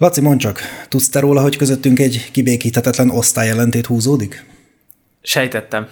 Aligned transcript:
Laci, 0.00 0.20
mondd 0.20 0.38
csak, 0.38 0.60
tudsz 0.88 1.08
te 1.08 1.20
róla, 1.20 1.40
hogy 1.40 1.56
közöttünk 1.56 1.98
egy 1.98 2.28
kibékíthetetlen 2.32 3.10
osztályjelentét 3.10 3.86
húzódik? 3.86 4.44
Sejtettem. 5.22 5.88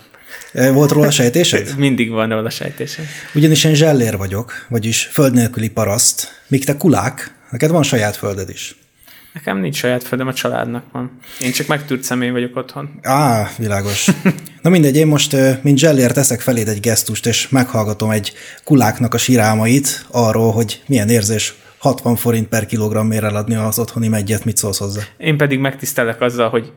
E, 0.52 0.70
Volt 0.70 0.90
róla 0.90 1.10
sejtésed? 1.10 1.74
Mindig 1.78 2.10
van 2.10 2.28
róla 2.28 2.50
sejtésem. 2.50 3.04
Ugyanis 3.34 3.64
én 3.64 3.74
zsellér 3.74 4.16
vagyok, 4.16 4.66
vagyis 4.68 5.08
föld 5.12 5.32
nélküli 5.32 5.70
paraszt, 5.70 6.42
míg 6.48 6.64
te 6.64 6.76
kulák, 6.76 7.34
neked 7.50 7.70
van 7.70 7.82
saját 7.82 8.16
földed 8.16 8.48
is. 8.48 8.76
Nekem 9.32 9.58
nincs 9.58 9.76
saját 9.76 10.04
földem, 10.04 10.26
a 10.26 10.32
családnak 10.32 10.84
van. 10.92 11.18
Én 11.40 11.52
csak 11.52 11.66
megtűrt 11.66 12.02
személy 12.02 12.30
vagyok 12.30 12.56
otthon. 12.56 12.98
Á, 13.02 13.50
világos. 13.58 14.06
Na 14.62 14.70
mindegy, 14.70 14.96
én 14.96 15.06
most, 15.06 15.36
mint 15.62 15.78
zsellér 15.78 16.12
teszek 16.12 16.40
feléd 16.40 16.68
egy 16.68 16.80
gesztust, 16.80 17.26
és 17.26 17.48
meghallgatom 17.48 18.10
egy 18.10 18.32
kuláknak 18.64 19.14
a 19.14 19.18
sírálmait 19.18 20.06
arról, 20.10 20.52
hogy 20.52 20.82
milyen 20.86 21.08
érzés 21.08 21.54
60 21.78 22.16
forint 22.16 22.48
per 22.48 22.66
kilogrammért 22.66 23.24
eladni 23.24 23.54
az 23.54 23.78
otthoni 23.78 24.08
meggyet, 24.08 24.44
mit 24.44 24.56
szólsz 24.56 24.78
hozzá? 24.78 25.02
Én 25.16 25.36
pedig 25.36 25.58
megtisztelek 25.58 26.20
azzal, 26.20 26.48
hogy 26.48 26.72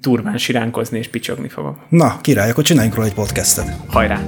turván 0.00 0.36
siránkozni 0.38 0.98
és 0.98 1.08
picsogni 1.08 1.48
fogok. 1.48 1.76
Na, 1.88 2.18
király, 2.20 2.50
akkor 2.50 2.64
csináljunk 2.64 2.94
róla 2.94 3.08
egy 3.08 3.14
podcastet. 3.14 3.76
Hajrá! 3.86 4.20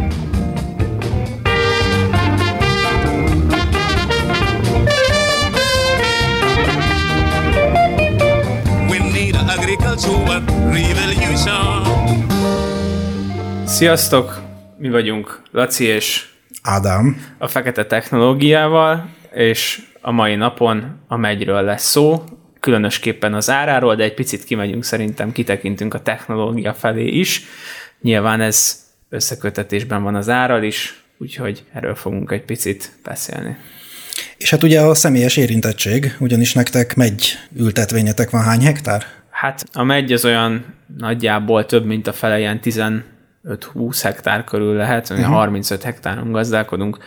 Sziasztok! 13.65 14.43
Mi 14.79 14.91
vagyunk 14.91 15.43
Laci 15.51 15.85
és 15.85 16.29
Ádám, 16.63 17.17
a 17.39 17.49
Fekete 17.49 17.87
Technológiával, 17.87 19.09
és 19.35 19.83
a 20.07 20.11
mai 20.11 20.35
napon 20.35 21.01
a 21.07 21.17
megyről 21.17 21.63
lesz 21.63 21.91
szó, 21.91 22.25
különösképpen 22.61 23.35
az 23.35 23.51
áráról, 23.51 23.95
de 23.95 24.03
egy 24.03 24.15
picit 24.15 24.45
kimegyünk 24.45 24.85
szerintem, 24.85 25.33
kitekintünk 25.33 25.95
a 25.95 26.03
technológia 26.03 26.75
felé 26.75 27.07
is. 27.07 27.45
Nyilván 28.03 28.41
ez 28.41 28.77
összekötetésben 29.09 30.03
van 30.03 30.15
az 30.15 30.29
árral 30.29 30.63
is, 30.63 31.03
úgyhogy 31.19 31.65
erről 31.73 31.95
fogunk 31.95 32.31
egy 32.31 32.43
picit 32.43 32.93
beszélni. 33.05 33.57
és 34.37 34.51
hát 34.51 34.63
ugye 34.63 34.81
a 34.81 34.95
személyes 34.95 35.37
érintettség, 35.37 36.17
ugyanis 36.19 36.53
nektek 36.53 36.95
megy 36.95 37.39
ültetvényetek 37.57 38.31
van 38.31 38.43
hány 38.43 38.63
hektár? 38.63 39.07
Hát 39.31 39.65
a 39.73 39.83
megy 39.83 40.13
az 40.13 40.25
olyan 40.25 40.65
nagyjából 40.97 41.67
több, 41.67 41.85
mint 41.85 42.07
a 42.07 42.13
fele, 42.13 42.39
ilyen 42.39 42.61
15-20 42.63 43.03
hektár 44.03 44.45
körül 44.45 44.75
lehet, 44.75 45.11
uh-huh. 45.11 45.27
35 45.27 45.83
hektáron 45.83 46.33
gazdálkodunk, 46.33 46.99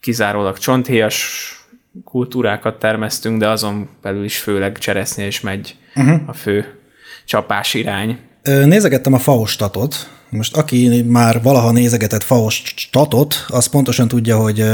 kizárólag 0.00 0.58
csonthéjas 0.58 1.56
kultúrákat 2.04 2.78
termesztünk, 2.78 3.38
de 3.38 3.48
azon 3.48 3.88
belül 4.02 4.24
is 4.24 4.38
főleg 4.38 4.78
cseresznye 4.78 5.26
és 5.26 5.40
megy 5.40 5.76
uh-huh. 5.94 6.20
a 6.26 6.32
fő 6.32 6.64
csapás 7.24 7.74
irány. 7.74 8.18
Nézegettem 8.42 9.12
a 9.12 9.18
FAO-statot. 9.18 10.10
Most 10.28 10.56
aki 10.56 11.02
már 11.02 11.42
valaha 11.42 11.72
nézegetett 11.72 12.22
FAO-statot, 12.22 13.44
az 13.48 13.66
pontosan 13.66 14.08
tudja, 14.08 14.36
hogy 14.36 14.64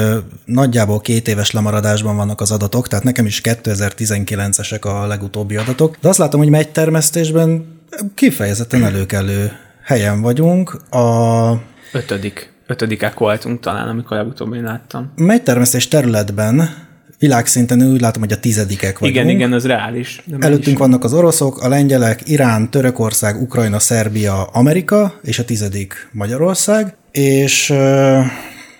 nagyjából 0.44 1.00
két 1.00 1.28
éves 1.28 1.50
lemaradásban 1.50 2.16
vannak 2.16 2.40
az 2.40 2.50
adatok, 2.50 2.88
tehát 2.88 3.04
nekem 3.04 3.26
is 3.26 3.40
2019-esek 3.44 4.80
a 4.80 5.06
legutóbbi 5.06 5.56
adatok. 5.56 5.96
De 6.00 6.08
azt 6.08 6.18
látom, 6.18 6.40
hogy 6.40 6.50
megy 6.50 6.68
termesztésben 6.68 7.80
kifejezetten 8.14 8.84
előkelő 8.84 9.52
helyen 9.84 10.20
vagyunk. 10.20 10.70
A 10.90 11.52
Ötödik. 11.92 12.52
Ötödikek 12.66 13.18
voltunk 13.18 13.60
talán, 13.60 13.88
amikor 13.88 14.16
legutóbb 14.16 14.54
én 14.54 14.62
láttam. 14.62 15.12
megytermesztés 15.16 15.88
területben 15.88 16.87
világszinten 17.18 17.82
úgy 17.82 18.00
látom, 18.00 18.22
hogy 18.22 18.32
a 18.32 18.40
tizedikek 18.40 18.98
vagyunk. 18.98 19.18
Igen, 19.18 19.28
igen, 19.28 19.52
az 19.52 19.66
reális. 19.66 20.22
Meg 20.26 20.44
Előttünk 20.44 20.66
is. 20.66 20.78
vannak 20.78 21.04
az 21.04 21.12
oroszok, 21.12 21.62
a 21.62 21.68
lengyelek, 21.68 22.20
Irán, 22.24 22.70
Törökország, 22.70 23.42
Ukrajna, 23.42 23.78
Szerbia, 23.78 24.42
Amerika, 24.42 25.14
és 25.22 25.38
a 25.38 25.44
tizedik 25.44 26.08
Magyarország, 26.12 26.96
és 27.12 27.74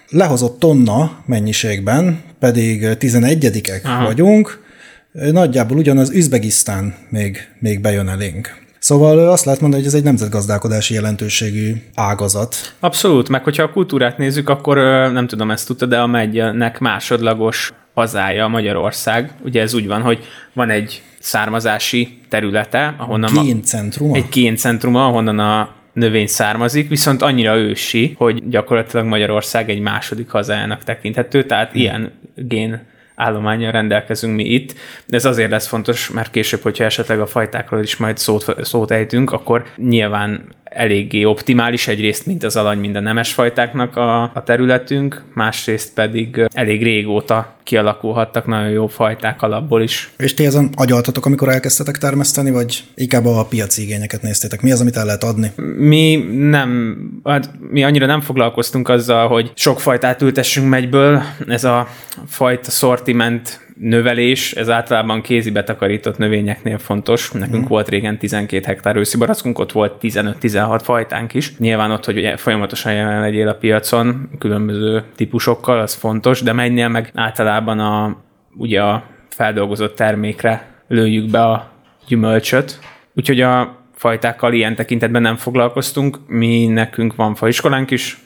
lehozott 0.09 0.59
tonna 0.59 1.23
mennyiségben, 1.27 2.21
pedig 2.39 2.87
11-ek 3.01 3.85
Aha. 3.85 4.05
vagyunk, 4.05 4.67
nagyjából 5.13 5.79
ugyanaz 5.79 6.11
Üzbegisztán 6.11 6.95
még, 7.09 7.49
még 7.59 7.81
bejön 7.81 8.09
elénk. 8.09 8.67
Szóval 8.79 9.19
azt 9.29 9.45
lehet 9.45 9.61
mondani, 9.61 9.83
hogy 9.83 9.93
ez 9.93 9.99
egy 9.99 10.05
nemzetgazdálkodási 10.05 10.95
jelentőségű 10.95 11.73
ágazat. 11.95 12.75
Abszolút, 12.81 13.29
meg 13.29 13.45
hogyha 13.45 13.63
a 13.63 13.71
kultúrát 13.71 14.19
nézzük, 14.19 14.49
akkor 14.49 14.77
nem 15.13 15.27
tudom, 15.27 15.51
ezt 15.51 15.67
tudta, 15.67 15.87
de 15.87 15.99
a 15.99 16.07
megynek 16.07 16.79
másodlagos 16.79 17.73
hazája 17.99 18.49
Magyarország. 18.49 19.31
Ugye 19.45 19.61
ez 19.61 19.75
úgy 19.75 19.87
van, 19.87 20.03
hogy 20.03 20.25
van 20.53 20.71
egy 20.71 21.03
származási 21.19 22.19
területe, 22.29 22.95
ahonnan 22.97 23.33
ma- 23.33 23.43
Géncentruma? 23.43 24.15
egy 24.15 24.29
géncentrum, 24.31 24.97
ahonnan 24.97 25.39
a 25.39 25.75
növény 25.93 26.27
származik, 26.27 26.89
viszont 26.89 27.23
annyira 27.23 27.57
ősi, 27.57 28.15
hogy 28.19 28.49
gyakorlatilag 28.49 29.07
Magyarország 29.07 29.71
egy 29.71 29.81
második 29.81 30.31
hazájának 30.31 30.85
tekinthető, 30.85 31.45
tehát 31.45 31.71
hmm. 31.71 31.81
ilyen 31.81 32.13
gén 32.35 32.87
állományjal 33.15 33.73
rendelkezünk 33.73 34.35
mi 34.35 34.45
itt. 34.45 34.75
Ez 35.09 35.25
azért 35.25 35.51
lesz 35.51 35.67
fontos, 35.67 36.11
mert 36.11 36.31
később, 36.31 36.63
hogyha 36.63 36.85
esetleg 36.85 37.21
a 37.21 37.27
fajtákról 37.27 37.83
is 37.83 37.97
majd 37.97 38.19
szót, 38.19 38.57
szót 38.65 38.91
ejtünk, 38.91 39.33
akkor 39.33 39.65
nyilván 39.77 40.45
eléggé 40.71 41.25
optimális 41.25 41.89
egyrészt, 41.89 42.27
mint 42.27 42.45
az 42.45 42.57
alany, 42.57 42.79
mind 42.79 42.97
a 42.97 43.01
nemes 43.01 43.33
fajtáknak 43.33 43.97
a, 43.97 44.23
a 44.23 44.43
területünk, 44.45 45.23
másrészt 45.35 45.93
pedig 45.95 46.47
elég 46.53 46.83
régóta 46.83 47.57
kialakulhattak 47.63 48.47
nagyon 48.47 48.71
jó 48.71 48.87
fajták 48.87 49.43
alapból 49.43 49.83
is. 49.83 50.11
És 50.17 50.35
ti 50.35 50.47
ezen 50.47 50.71
agyaltatok, 50.75 51.27
amikor 51.27 51.49
elkezdtetek 51.49 51.99
termeszteni, 51.99 52.51
vagy 52.51 52.85
inkább 52.95 53.27
a 53.27 53.45
piaci 53.45 53.83
igényeket 53.83 54.23
néztétek? 54.23 54.63
Mi 54.63 54.73
az, 54.73 54.81
amit 54.81 54.97
el 54.97 55.05
lehet 55.05 55.25
adni? 55.25 55.53
mi 55.77 56.17
nem, 56.33 56.97
hát 57.25 57.51
mi 57.71 57.85
annyira 57.85 58.07
nem 58.07 58.21
foglalkoztunk 58.21 58.89
azzal, 58.89 59.29
hogy 59.29 59.53
sok 59.55 59.81
fajtát 59.81 60.23
ültessünk 60.23 60.69
megyből. 60.69 61.23
Ez 61.49 61.65
a 61.65 61.89
fajta 62.27 62.71
szortiment 62.71 63.68
növelés, 63.81 64.53
ez 64.53 64.71
általában 64.71 65.23
kézi 65.23 65.51
betakarított 65.51 66.19
növényeknél 66.19 66.79
fontos. 66.79 67.31
Nekünk 67.31 67.65
mm. 67.65 67.69
volt 67.69 67.89
régen 67.89 68.19
12 68.19 68.65
hektár 68.67 68.97
őszi 68.97 69.17
barackunk, 69.17 69.59
ott 69.59 69.73
volt 69.73 69.95
15-16 70.01 70.81
fajtánk 70.83 71.35
is. 71.35 71.57
Nyilván 71.57 71.91
ott, 71.91 72.05
hogy 72.05 72.33
folyamatosan 72.37 72.93
jelen 72.93 73.21
legyél 73.21 73.49
a 73.49 73.55
piacon, 73.55 74.31
különböző 74.39 75.03
típusokkal, 75.17 75.79
az 75.79 75.95
fontos, 75.95 76.43
de 76.43 76.53
mennél 76.53 76.89
meg 76.89 77.11
általában 77.15 77.79
a, 77.79 78.17
ugye 78.57 78.83
a 78.83 79.05
feldolgozott 79.29 79.95
termékre 79.97 80.67
lőjük 80.89 81.31
be 81.31 81.43
a 81.43 81.71
gyümölcsöt. 82.07 82.79
Úgyhogy 83.15 83.41
a 83.41 83.77
fajtákkal 83.95 84.53
ilyen 84.53 84.75
tekintetben 84.75 85.23
nem 85.23 85.37
foglalkoztunk. 85.37 86.19
Mi 86.27 86.67
nekünk 86.67 87.15
van 87.15 87.35
faiskolánk 87.35 87.91
is, 87.91 88.19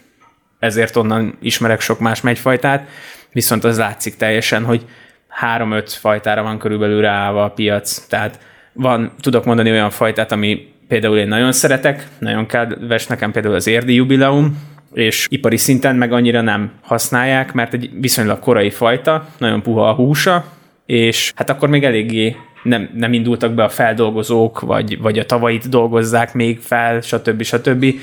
ezért 0.58 0.96
onnan 0.96 1.36
ismerek 1.40 1.80
sok 1.80 1.98
más 1.98 2.20
megyfajtát, 2.20 2.88
viszont 3.32 3.64
az 3.64 3.78
látszik 3.78 4.16
teljesen, 4.16 4.64
hogy 4.64 4.84
három-öt 5.32 5.92
fajtára 5.92 6.42
van 6.42 6.58
körülbelül 6.58 7.00
ráállva 7.00 7.44
a 7.44 7.50
piac. 7.50 8.06
Tehát 8.06 8.38
van, 8.72 9.12
tudok 9.20 9.44
mondani 9.44 9.70
olyan 9.70 9.90
fajtát, 9.90 10.32
ami 10.32 10.72
például 10.88 11.18
én 11.18 11.28
nagyon 11.28 11.52
szeretek, 11.52 12.06
nagyon 12.18 12.46
kedves 12.46 13.06
nekem 13.06 13.32
például 13.32 13.54
az 13.54 13.66
érdi 13.66 13.94
jubileum, 13.94 14.70
és 14.92 15.26
ipari 15.30 15.56
szinten 15.56 15.96
meg 15.96 16.12
annyira 16.12 16.40
nem 16.40 16.72
használják, 16.82 17.52
mert 17.52 17.74
egy 17.74 17.90
viszonylag 18.00 18.38
korai 18.38 18.70
fajta, 18.70 19.26
nagyon 19.38 19.62
puha 19.62 19.88
a 19.88 19.94
húsa, 19.94 20.44
és 20.86 21.32
hát 21.34 21.50
akkor 21.50 21.68
még 21.68 21.84
eléggé 21.84 22.36
nem, 22.62 22.90
nem 22.94 23.12
indultak 23.12 23.52
be 23.52 23.64
a 23.64 23.68
feldolgozók, 23.68 24.60
vagy, 24.60 25.00
vagy 25.00 25.18
a 25.18 25.26
tavait 25.26 25.68
dolgozzák 25.68 26.34
még 26.34 26.60
fel, 26.60 27.00
stb. 27.00 27.42
stb. 27.42 27.94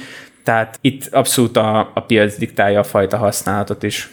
Tehát 0.44 0.78
itt 0.82 1.08
abszolút 1.12 1.58
a, 1.58 1.92
a 1.94 2.02
piac 2.02 2.38
diktálja 2.38 2.80
a 2.80 2.84
fajta 2.84 3.18
használatot 3.18 3.84
is. 3.84 4.10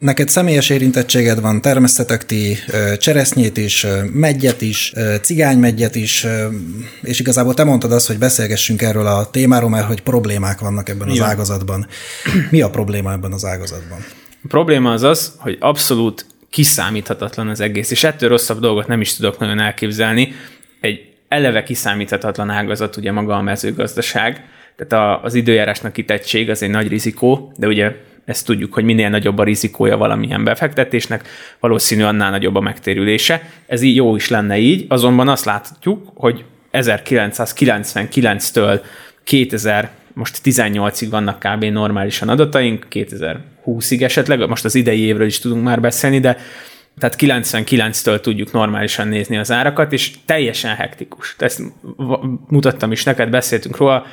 Neked 0.00 0.28
személyes 0.28 0.70
érintettséged 0.70 1.40
van, 1.40 1.60
termesztetek 1.60 2.26
ti 2.26 2.56
cseresznyét 2.98 3.56
is, 3.56 3.84
ö, 3.84 4.02
meggyet 4.12 4.60
is, 4.60 4.92
cigánymegyet 5.20 5.94
is, 5.94 6.26
és 7.02 7.20
igazából 7.20 7.54
te 7.54 7.64
mondtad 7.64 7.92
azt, 7.92 8.06
hogy 8.06 8.18
beszélgessünk 8.18 8.82
erről 8.82 9.06
a 9.06 9.30
témáról, 9.30 9.68
mert 9.70 9.86
hogy 9.86 10.02
problémák 10.02 10.60
vannak 10.60 10.88
ebben 10.88 11.08
az 11.08 11.16
Ja. 11.16 11.24
ágazatban. 11.24 11.86
Mi 12.50 12.60
a 12.60 12.70
probléma 12.70 13.12
ebben 13.12 13.32
az 13.32 13.44
ágazatban? 13.44 13.98
A 14.42 14.46
probléma 14.48 14.92
az 14.92 15.02
az, 15.02 15.34
hogy 15.38 15.56
abszolút 15.60 16.26
kiszámíthatatlan 16.50 17.48
az 17.48 17.60
egész, 17.60 17.90
és 17.90 18.04
ettől 18.04 18.28
rosszabb 18.28 18.60
dolgot 18.60 18.86
nem 18.86 19.00
is 19.00 19.16
tudok 19.16 19.38
nagyon 19.38 19.58
elképzelni. 19.58 20.32
Egy 20.80 21.00
eleve 21.28 21.62
kiszámíthatatlan 21.62 22.50
ágazat 22.50 22.96
ugye 22.96 23.12
maga 23.12 23.34
a 23.36 23.42
mezőgazdaság, 23.42 24.44
tehát 24.76 25.24
az 25.24 25.34
időjárásnak 25.34 25.92
kitettség 25.92 26.50
az 26.50 26.62
egy 26.62 26.70
nagy 26.70 26.88
rizikó, 26.88 27.52
de 27.56 27.66
ugye 27.66 27.92
ezt 28.24 28.46
tudjuk, 28.46 28.74
hogy 28.74 28.84
minél 28.84 29.08
nagyobb 29.08 29.38
a 29.38 29.44
rizikója 29.44 29.96
valamilyen 29.96 30.44
befektetésnek, 30.44 31.28
valószínű 31.60 32.02
annál 32.02 32.30
nagyobb 32.30 32.54
a 32.54 32.60
megtérülése. 32.60 33.50
Ez 33.66 33.82
így 33.82 33.96
jó 33.96 34.16
is 34.16 34.28
lenne 34.28 34.58
így, 34.58 34.84
azonban 34.88 35.28
azt 35.28 35.44
látjuk, 35.44 36.12
hogy 36.14 36.44
1999-től 36.72 38.80
2000 39.24 39.90
most 40.12 40.40
18-ig 40.44 41.06
vannak 41.10 41.38
kb. 41.38 41.64
normálisan 41.64 42.28
adataink, 42.28 42.86
2020-ig 42.90 44.02
esetleg, 44.02 44.48
most 44.48 44.64
az 44.64 44.74
idei 44.74 45.00
évről 45.00 45.26
is 45.26 45.38
tudunk 45.38 45.64
már 45.64 45.80
beszélni, 45.80 46.20
de 46.20 46.36
tehát 46.98 47.16
99-től 47.18 48.20
tudjuk 48.20 48.52
normálisan 48.52 49.08
nézni 49.08 49.36
az 49.36 49.50
árakat, 49.50 49.92
és 49.92 50.12
teljesen 50.24 50.74
hektikus. 50.74 51.34
Ezt 51.38 51.62
mutattam 52.48 52.92
is 52.92 53.04
neked, 53.04 53.30
beszéltünk 53.30 53.76
róla. 53.76 54.06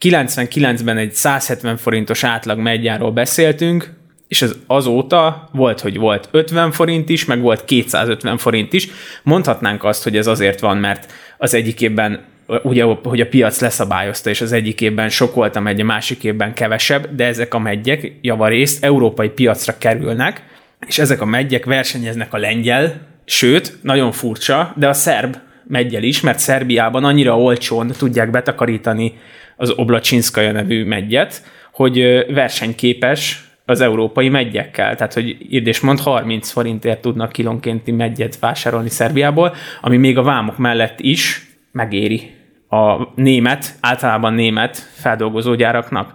99-ben 0.00 0.96
egy 0.96 1.12
170 1.12 1.76
forintos 1.76 2.24
átlag 2.24 2.58
megjáról 2.58 3.10
beszéltünk, 3.10 3.94
és 4.28 4.42
az 4.42 4.56
azóta 4.66 5.48
volt, 5.52 5.80
hogy 5.80 5.96
volt 5.96 6.28
50 6.30 6.72
forint 6.72 7.08
is, 7.08 7.24
meg 7.24 7.40
volt 7.40 7.64
250 7.64 8.38
forint 8.38 8.72
is. 8.72 8.88
Mondhatnánk 9.22 9.84
azt, 9.84 10.02
hogy 10.02 10.16
ez 10.16 10.26
azért 10.26 10.60
van, 10.60 10.76
mert 10.76 11.12
az 11.38 11.54
egyik 11.54 11.80
évben 11.80 12.24
ugye, 12.62 12.84
hogy 13.02 13.20
a 13.20 13.28
piac 13.28 13.60
leszabályozta, 13.60 14.30
és 14.30 14.40
az 14.40 14.52
egyik 14.52 14.80
évben 14.80 15.08
sok 15.08 15.34
volt 15.34 15.56
a 15.56 15.60
megy, 15.60 15.80
a 15.80 15.84
másik 15.84 16.24
évben 16.24 16.54
kevesebb, 16.54 17.14
de 17.14 17.24
ezek 17.24 17.54
a 17.54 17.58
megyek 17.58 18.12
javarészt 18.20 18.84
európai 18.84 19.28
piacra 19.28 19.78
kerülnek, 19.78 20.42
és 20.86 20.98
ezek 20.98 21.20
a 21.20 21.24
megyek 21.24 21.64
versenyeznek 21.64 22.34
a 22.34 22.38
lengyel, 22.38 23.00
sőt, 23.24 23.78
nagyon 23.82 24.12
furcsa, 24.12 24.72
de 24.76 24.88
a 24.88 24.92
szerb 24.92 25.36
meggyel 25.68 26.02
is, 26.02 26.20
mert 26.20 26.38
Szerbiában 26.38 27.04
annyira 27.04 27.38
olcsón 27.38 27.92
tudják 27.98 28.30
betakarítani 28.30 29.18
az 29.56 29.72
Oblacsinszkaja 29.76 30.52
nevű 30.52 30.84
megyet, 30.84 31.42
hogy 31.72 32.24
versenyképes 32.34 33.44
az 33.64 33.80
európai 33.80 34.28
megyekkel. 34.28 34.96
Tehát, 34.96 35.14
hogy 35.14 35.36
és 35.48 35.80
mond, 35.80 36.00
30 36.00 36.50
forintért 36.50 37.00
tudnak 37.00 37.32
kilonkénti 37.32 37.92
megyet 37.92 38.38
vásárolni 38.38 38.88
Szerbiából, 38.88 39.54
ami 39.80 39.96
még 39.96 40.18
a 40.18 40.22
vámok 40.22 40.58
mellett 40.58 41.00
is 41.00 41.46
megéri 41.72 42.34
a 42.68 43.02
német, 43.14 43.74
általában 43.80 44.34
német 44.34 44.76
feldolgozógyáraknak. 44.76 46.12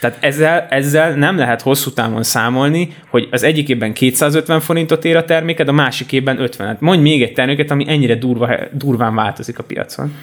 Tehát 0.00 0.18
ezzel, 0.20 0.66
ezzel 0.70 1.14
nem 1.14 1.36
lehet 1.36 1.62
hosszú 1.62 1.90
távon 1.90 2.22
számolni, 2.22 2.96
hogy 3.08 3.28
az 3.30 3.42
egyik 3.42 3.68
évben 3.68 3.92
250 3.92 4.60
forintot 4.60 5.04
ér 5.04 5.16
a 5.16 5.24
terméked, 5.24 5.68
a 5.68 5.72
másik 5.72 6.12
évben 6.12 6.36
50-et. 6.40 6.78
Mondj 6.78 7.02
még 7.02 7.22
egy 7.22 7.32
terméket, 7.32 7.70
ami 7.70 7.84
ennyire 7.88 8.14
durva, 8.14 8.48
durván 8.72 9.14
változik 9.14 9.58
a 9.58 9.62
piacon. 9.62 10.14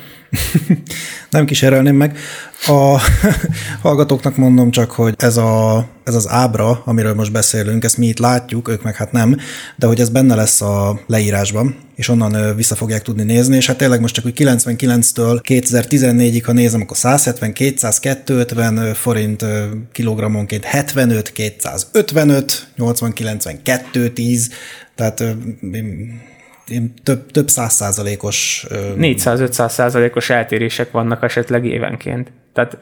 Nem 1.30 1.46
kísérelném 1.46 1.96
meg. 1.96 2.18
A 2.66 3.02
hallgatóknak 3.82 4.36
mondom 4.36 4.72
csak, 4.72 4.92
hogy 4.92 5.14
ez, 5.18 5.38
a, 5.38 5.88
ez 6.04 6.16
az 6.16 6.30
ábra, 6.30 6.82
amiről 6.86 7.14
most 7.14 7.32
beszélünk, 7.32 7.84
ezt 7.84 7.98
mi 7.98 8.08
itt 8.08 8.20
látjuk, 8.20 8.68
ők 8.68 8.84
meg 8.84 8.96
hát 8.96 9.12
nem, 9.12 9.38
de 9.76 9.88
hogy 9.88 10.00
ez 10.00 10.10
benne 10.10 10.36
lesz 10.36 10.62
a 10.62 11.00
leírásban, 11.08 11.76
és 11.96 12.08
onnan 12.08 12.56
vissza 12.56 12.76
fogják 12.76 13.02
tudni 13.02 13.24
nézni, 13.24 13.56
és 13.56 13.66
hát 13.68 13.78
tényleg 13.78 14.02
most 14.02 14.14
csak 14.14 14.24
hogy 14.24 14.34
99-től 14.36 15.42
2014-ig, 15.44 16.42
ha 16.46 16.52
nézem, 16.52 16.82
akkor 16.82 16.98
170, 16.98 17.54
200, 17.54 18.00
250 18.00 18.94
forint 18.94 19.46
kilogrammonként, 19.92 20.64
75, 20.64 21.32
255, 21.32 22.68
80, 22.76 23.14
90, 23.14 23.62
210, 23.62 24.50
tehát 24.96 25.24
több, 27.04 27.32
több 27.32 27.48
száz 27.48 27.74
százalékos... 27.74 28.66
400-500 28.98 29.70
százalékos 29.70 30.30
eltérések 30.30 30.92
vannak 30.92 31.24
esetleg 31.24 31.66
évenként. 31.66 32.32
Tehát, 32.54 32.78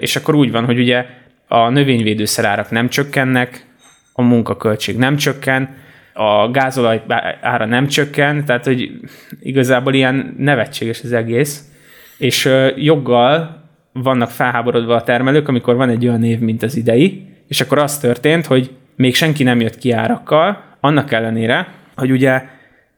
és 0.00 0.16
akkor 0.16 0.34
úgy 0.34 0.50
van, 0.50 0.64
hogy 0.64 0.78
ugye 0.78 1.06
a 1.48 1.68
növényvédőszerárak 1.68 2.70
nem 2.70 2.88
csökkennek, 2.88 3.66
a 4.12 4.22
munkaköltség 4.22 4.96
nem 4.96 5.16
csökken, 5.16 5.76
a 6.12 6.50
gázolaj 6.50 7.02
ára 7.40 7.64
nem 7.64 7.86
csökken, 7.86 8.44
tehát 8.44 8.64
hogy 8.64 8.90
igazából 9.40 9.94
ilyen 9.94 10.34
nevetséges 10.38 11.02
az 11.02 11.12
egész, 11.12 11.64
és 12.18 12.50
joggal 12.76 13.64
vannak 13.92 14.30
felháborodva 14.30 14.94
a 14.94 15.02
termelők, 15.02 15.48
amikor 15.48 15.76
van 15.76 15.88
egy 15.88 16.06
olyan 16.06 16.24
év, 16.24 16.38
mint 16.38 16.62
az 16.62 16.76
idei, 16.76 17.26
és 17.48 17.60
akkor 17.60 17.78
az 17.78 17.98
történt, 17.98 18.46
hogy 18.46 18.70
még 18.96 19.14
senki 19.14 19.42
nem 19.42 19.60
jött 19.60 19.78
ki 19.78 19.92
árakkal, 19.92 20.64
annak 20.80 21.12
ellenére, 21.12 21.68
hogy 21.96 22.10
ugye 22.10 22.42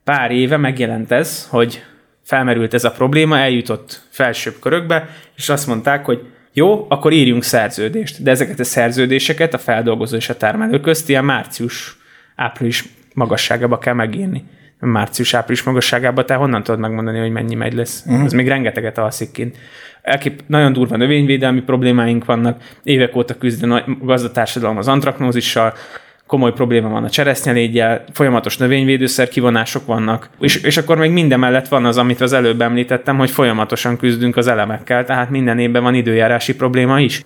pár 0.08 0.30
éve 0.30 0.56
megjelent 0.56 1.12
ez, 1.12 1.46
hogy 1.50 1.84
felmerült 2.22 2.74
ez 2.74 2.84
a 2.84 2.90
probléma, 2.90 3.38
eljutott 3.38 4.02
felsőbb 4.10 4.54
körökbe, 4.60 5.08
és 5.36 5.48
azt 5.48 5.66
mondták, 5.66 6.04
hogy 6.04 6.20
jó, 6.52 6.86
akkor 6.88 7.12
írjunk 7.12 7.42
szerződést. 7.42 8.22
De 8.22 8.30
ezeket 8.30 8.58
a 8.58 8.64
szerződéseket 8.64 9.54
a 9.54 9.58
feldolgozó 9.58 10.16
és 10.16 10.28
a 10.28 10.36
termelő 10.36 10.80
közt 10.80 11.08
ilyen 11.08 11.24
március-április 11.24 12.84
magasságába 13.14 13.78
kell 13.78 13.94
megírni. 13.94 14.44
Március-április 14.80 15.62
magasságába, 15.62 16.24
te 16.24 16.34
honnan 16.34 16.62
tudod 16.62 16.80
megmondani, 16.80 17.18
hogy 17.18 17.30
mennyi 17.30 17.54
megy 17.54 17.74
lesz? 17.74 18.02
Uh-huh. 18.06 18.24
Ez 18.24 18.32
még 18.32 18.48
rengeteget 18.48 18.98
alszik 18.98 19.30
kint. 19.30 19.56
Elkép, 20.02 20.42
nagyon 20.46 20.72
durva 20.72 20.96
növényvédelmi 20.96 21.60
problémáink 21.60 22.24
vannak, 22.24 22.62
évek 22.82 23.16
óta 23.16 23.38
küzd 23.38 23.70
a 23.70 23.84
gazdatársadalom 24.02 24.76
az 24.76 24.88
antraknózissal, 24.88 25.74
komoly 26.28 26.52
probléma 26.52 26.88
van 26.88 27.04
a 27.04 27.10
cseresznyelégyel, 27.10 28.04
folyamatos 28.12 28.56
növényvédőszer 28.56 29.28
kivonások 29.28 29.86
vannak, 29.86 30.30
és, 30.40 30.56
és 30.56 30.76
akkor 30.76 30.96
még 30.98 31.10
minden 31.10 31.38
mellett 31.38 31.68
van 31.68 31.84
az, 31.84 31.96
amit 31.96 32.20
az 32.20 32.32
előbb 32.32 32.60
említettem, 32.60 33.18
hogy 33.18 33.30
folyamatosan 33.30 33.96
küzdünk 33.96 34.36
az 34.36 34.46
elemekkel, 34.46 35.04
tehát 35.04 35.30
minden 35.30 35.58
évben 35.58 35.82
van 35.82 35.94
időjárási 35.94 36.54
probléma 36.54 37.00
is. 37.00 37.24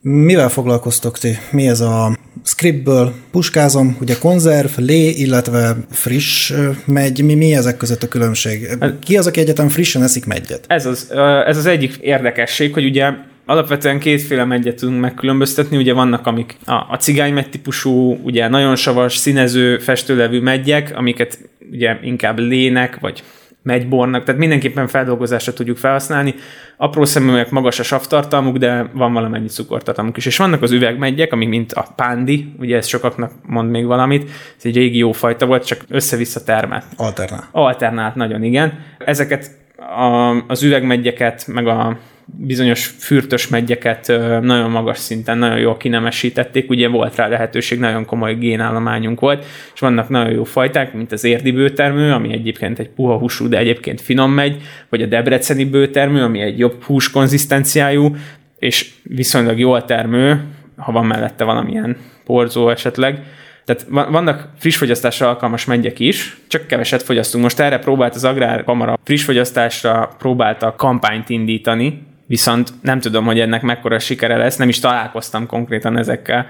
Mivel 0.00 0.48
foglalkoztok 0.48 1.18
ti? 1.18 1.38
Mi 1.50 1.68
ez 1.68 1.80
a 1.80 2.18
scriptből 2.44 3.12
puskázom, 3.30 3.96
ugye 4.00 4.14
konzerv, 4.20 4.70
lé, 4.76 5.08
illetve 5.08 5.76
friss 5.90 6.52
megy, 6.84 7.24
mi, 7.24 7.34
mi 7.34 7.54
ezek 7.54 7.76
között 7.76 8.02
a 8.02 8.08
különbség? 8.08 8.68
Ki 9.00 9.16
az, 9.16 9.26
aki 9.26 9.40
egyetem 9.40 9.68
frissen 9.68 10.02
eszik 10.02 10.26
megyet? 10.26 10.64
Ez 10.66 10.86
az, 10.86 11.10
ez 11.46 11.56
az 11.56 11.66
egyik 11.66 11.96
érdekesség, 11.96 12.72
hogy 12.72 12.84
ugye 12.84 13.10
alapvetően 13.46 13.98
kétféle 13.98 14.44
megyet 14.44 14.76
tudunk 14.76 15.00
megkülönböztetni, 15.00 15.76
ugye 15.76 15.92
vannak 15.92 16.26
amik 16.26 16.56
a, 16.66 16.72
a 16.72 16.96
cigány 16.98 17.46
típusú, 17.50 18.18
ugye 18.22 18.48
nagyon 18.48 18.76
savas, 18.76 19.16
színező, 19.16 19.78
festőlevű 19.78 20.40
megyek, 20.40 20.92
amiket 20.96 21.38
ugye 21.70 21.98
inkább 22.02 22.38
lének, 22.38 23.00
vagy 23.00 23.22
megybornak, 23.62 24.24
tehát 24.24 24.40
mindenképpen 24.40 24.86
feldolgozásra 24.86 25.52
tudjuk 25.52 25.76
felhasználni. 25.76 26.34
Apró 26.76 27.04
szeműek 27.04 27.50
magas 27.50 27.78
a 27.78 27.82
savtartalmuk, 27.82 28.56
de 28.56 28.90
van 28.92 29.12
valamennyi 29.12 29.46
cukortartalmuk 29.46 30.16
is. 30.16 30.26
És 30.26 30.36
vannak 30.36 30.62
az 30.62 30.70
üvegmegyek, 30.70 31.32
amik 31.32 31.48
mint 31.48 31.72
a 31.72 31.86
pándi, 31.96 32.54
ugye 32.58 32.76
ez 32.76 32.86
sokaknak 32.86 33.32
mond 33.46 33.70
még 33.70 33.86
valamit, 33.86 34.30
ez 34.58 34.64
egy 34.64 34.76
régi 34.76 34.98
jó 34.98 35.12
fajta 35.12 35.46
volt, 35.46 35.66
csak 35.66 35.84
össze-vissza 35.88 36.44
termelt. 36.44 36.84
Alternált. 36.96 37.44
Alternált, 37.50 38.14
nagyon 38.14 38.42
igen. 38.42 38.78
Ezeket 38.98 39.50
a, 39.76 40.36
az 40.48 40.62
üvegmegyeket, 40.62 41.46
meg 41.46 41.66
a 41.66 41.98
bizonyos 42.24 42.86
fürtös 42.86 43.48
megyeket 43.48 44.06
nagyon 44.40 44.70
magas 44.70 44.98
szinten, 44.98 45.38
nagyon 45.38 45.58
jól 45.58 45.76
kinemesítették, 45.76 46.70
ugye 46.70 46.88
volt 46.88 47.16
rá 47.16 47.28
lehetőség, 47.28 47.78
nagyon 47.78 48.04
komoly 48.04 48.34
génállományunk 48.34 49.20
volt, 49.20 49.44
és 49.74 49.80
vannak 49.80 50.08
nagyon 50.08 50.30
jó 50.32 50.44
fajták, 50.44 50.92
mint 50.92 51.12
az 51.12 51.24
érdi 51.24 51.52
bőtermő, 51.52 52.12
ami 52.12 52.32
egyébként 52.32 52.78
egy 52.78 52.88
puha 52.88 53.18
húsú, 53.18 53.48
de 53.48 53.58
egyébként 53.58 54.00
finom 54.00 54.32
megy, 54.32 54.62
vagy 54.88 55.02
a 55.02 55.06
debreceni 55.06 55.64
bőtermő, 55.64 56.22
ami 56.22 56.40
egy 56.40 56.58
jobb 56.58 56.82
hús 56.82 57.10
konzisztenciájú, 57.10 58.16
és 58.58 58.90
viszonylag 59.02 59.58
jól 59.58 59.84
termő, 59.84 60.44
ha 60.76 60.92
van 60.92 61.06
mellette 61.06 61.44
valamilyen 61.44 61.96
porzó 62.24 62.68
esetleg, 62.68 63.22
tehát 63.64 63.86
vannak 64.10 64.48
friss 64.58 64.76
fogyasztásra 64.76 65.28
alkalmas 65.28 65.64
megyek 65.64 65.98
is, 65.98 66.36
csak 66.46 66.66
keveset 66.66 67.02
fogyasztunk. 67.02 67.42
Most 67.42 67.60
erre 67.60 67.78
próbált 67.78 68.14
az 68.14 68.24
Agrárkamara 68.24 68.98
friss 69.04 69.24
fogyasztásra 69.24 70.14
próbálta 70.18 70.74
kampányt 70.76 71.28
indítani, 71.28 72.02
viszont 72.26 72.72
nem 72.82 73.00
tudom, 73.00 73.24
hogy 73.24 73.40
ennek 73.40 73.62
mekkora 73.62 73.98
sikere 73.98 74.36
lesz, 74.36 74.56
nem 74.56 74.68
is 74.68 74.78
találkoztam 74.78 75.46
konkrétan 75.46 75.98
ezekkel 75.98 76.46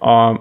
a 0.00 0.40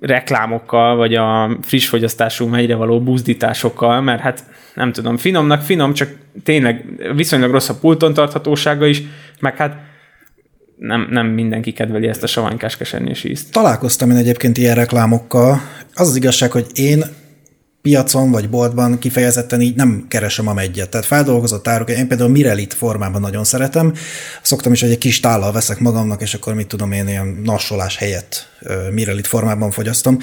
reklámokkal, 0.00 0.96
vagy 0.96 1.14
a 1.14 1.56
friss 1.62 1.88
fogyasztású 1.88 2.46
megyre 2.46 2.74
való 2.74 3.02
buzdításokkal, 3.02 4.00
mert 4.00 4.20
hát 4.20 4.44
nem 4.74 4.92
tudom, 4.92 5.16
finomnak 5.16 5.62
finom, 5.62 5.92
csak 5.92 6.08
tényleg 6.42 6.84
viszonylag 7.14 7.50
rossz 7.50 7.68
a 7.68 7.78
pulton 7.78 8.14
tarthatósága 8.14 8.86
is, 8.86 9.02
meg 9.40 9.56
hát 9.56 9.76
nem, 10.76 11.08
nem 11.10 11.26
mindenki 11.26 11.72
kedveli 11.72 12.06
ezt 12.06 12.22
a 12.22 12.26
savanykás 12.26 12.76
kesernyés 12.76 13.24
ízt. 13.24 13.52
Találkoztam 13.52 14.10
én 14.10 14.16
egyébként 14.16 14.58
ilyen 14.58 14.74
reklámokkal. 14.74 15.60
Az 15.94 16.08
az 16.08 16.16
igazság, 16.16 16.50
hogy 16.50 16.66
én 16.74 17.04
piacon 17.86 18.30
vagy 18.30 18.50
boltban 18.50 18.98
kifejezetten 18.98 19.60
így 19.60 19.76
nem 19.76 20.06
keresem 20.08 20.48
a 20.48 20.52
megyet. 20.52 20.88
Tehát 20.90 21.06
feldolgozott 21.06 21.68
áruk, 21.68 21.90
én 21.90 22.08
például 22.08 22.30
Mirelit 22.30 22.74
formában 22.74 23.20
nagyon 23.20 23.44
szeretem. 23.44 23.92
Szoktam 24.42 24.72
is, 24.72 24.80
hogy 24.80 24.90
egy 24.90 24.98
kis 24.98 25.20
tállal 25.20 25.52
veszek 25.52 25.78
magamnak, 25.78 26.22
és 26.22 26.34
akkor 26.34 26.54
mit 26.54 26.66
tudom 26.66 26.92
én, 26.92 27.08
ilyen 27.08 27.40
nassolás 27.44 27.96
helyett 27.96 28.48
Mirelit 28.90 29.26
formában 29.26 29.70
fogyasztom, 29.70 30.18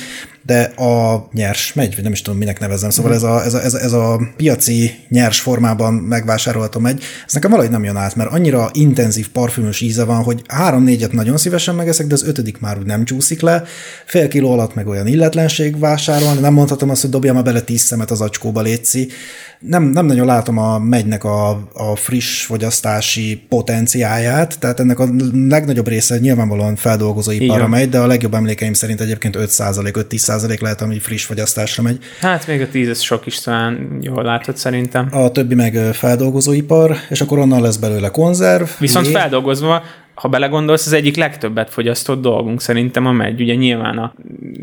de 0.46 0.62
a 0.62 1.28
nyers 1.32 1.74
megy, 1.74 1.96
vagy 1.96 2.04
nem 2.04 2.12
is 2.12 2.22
tudom, 2.22 2.40
minek 2.40 2.60
nevezem, 2.60 2.90
szóval 2.90 3.14
ez 3.14 3.24
a, 3.24 3.44
ez 3.44 3.54
a, 3.54 3.64
ez 3.64 3.74
a, 3.74 3.80
ez 3.80 3.92
a 3.92 4.20
piaci 4.36 4.92
nyers 5.10 5.40
formában 5.40 5.94
megvásárolható 5.94 6.80
megy, 6.80 7.04
ez 7.26 7.34
nekem 7.34 7.50
valahogy 7.50 7.72
nem 7.72 7.84
jön 7.84 7.96
át, 7.96 8.16
mert 8.16 8.32
annyira 8.32 8.70
intenzív 8.74 9.30
parfümös 9.30 9.82
íze 9.82 10.04
van, 10.04 10.24
hogy 10.24 10.42
három-négyet 10.48 11.12
nagyon 11.12 11.38
szívesen 11.38 11.76
megeszek, 11.76 12.08
de 12.08 12.14
az 12.14 12.28
ötödik 12.28 12.60
már 12.60 12.78
úgy 12.78 12.86
nem 12.86 13.06
csúszik 13.06 13.42
le, 13.42 13.64
fél 14.06 14.28
kiló 14.28 14.52
alatt 14.52 14.74
meg 14.74 14.88
olyan 14.88 15.08
illetlenség 15.08 15.80
vásárolni, 15.80 16.40
nem 16.40 16.54
mondhatom 16.54 16.90
azt, 16.90 17.02
hogy 17.02 17.10
dobjam 17.10 17.44
bele 17.44 17.62
tíz 17.62 17.82
szemet 17.82 18.12
az 18.12 18.22
acskóba 18.22 18.62
létszi, 18.62 19.10
nem, 19.68 19.84
nem 19.84 20.06
nagyon 20.06 20.26
látom 20.26 20.58
a 20.58 20.80
megynek 20.80 21.24
a, 21.24 21.50
a 21.74 21.96
friss 21.96 22.46
fogyasztási 22.46 23.46
potenciáját, 23.50 24.60
tehát 24.60 24.80
ennek 24.80 25.00
a 25.00 25.08
legnagyobb 25.48 25.88
része 25.88 26.18
nyilvánvalóan 26.18 26.76
feldolgozóiparra 26.76 27.68
megy, 27.68 27.90
de 27.90 28.00
a 28.00 28.08
legjobb 28.08 28.34
emlékeim 28.34 28.74
szerint 28.74 29.02
egyébként 29.02 29.36
5 29.36 29.50
5-10% 29.50 30.62
lehet, 30.62 30.82
ami 30.82 31.00
friss 31.00 31.26
fogyasztásra 31.26 31.84
megy. 31.84 32.00
Hát 32.20 32.48
még 32.48 32.62
a 32.62 32.68
tíz 32.68 32.90
ez 32.90 33.02
sok 33.02 33.26
is 33.26 33.40
talán 33.40 33.98
jól 34.02 34.24
látod 34.24 34.58
szerintem. 34.58 35.08
A 35.12 35.32
többi 35.32 35.56
meg 35.56 35.76
feldolgozóipar, 35.94 36.96
és 37.10 37.22
akkor 37.22 37.40
onnan 37.40 37.62
lesz 37.62 37.76
belőle 37.76 38.10
konzerv. 38.10 38.64
Viszont 38.80 39.06
lé- 39.06 39.16
feldolgozva, 39.16 39.84
ha 40.14 40.28
belegondolsz, 40.28 40.86
az 40.86 40.94
egyik 40.94 41.16
legtöbbet 41.16 41.70
fogyasztott 41.70 42.22
dolgunk 42.22 42.62
szerintem 42.62 43.06
a 43.06 43.12
megy. 43.12 43.42
Ugye 43.42 43.54
nyilván 43.56 43.98
a 43.98 44.14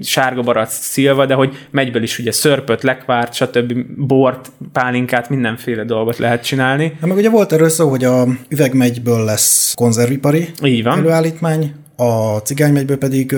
sárga 0.02 0.42
barack 0.42 0.70
szilva, 0.70 1.26
de 1.26 1.34
hogy 1.34 1.56
megyből 1.70 2.02
is 2.02 2.18
ugye 2.18 2.32
szörpöt, 2.32 2.82
lekvárt, 2.82 3.34
stb. 3.34 3.72
bort, 3.96 4.52
pálinkát, 4.72 5.28
mindenféle 5.28 5.84
dolgot 5.84 6.18
lehet 6.18 6.44
csinálni. 6.44 6.96
Hát 7.00 7.08
meg 7.08 7.16
ugye 7.16 7.30
volt 7.30 7.52
erről 7.52 7.68
szó, 7.68 7.88
hogy 7.88 8.04
a 8.04 8.24
üvegmegyből 8.48 9.24
lesz 9.24 9.74
konzervipari 9.74 10.48
Így 10.64 10.82
van. 10.82 10.98
előállítmány, 10.98 11.74
a 11.96 12.36
cigánymegyből 12.36 12.98
pedig 12.98 13.34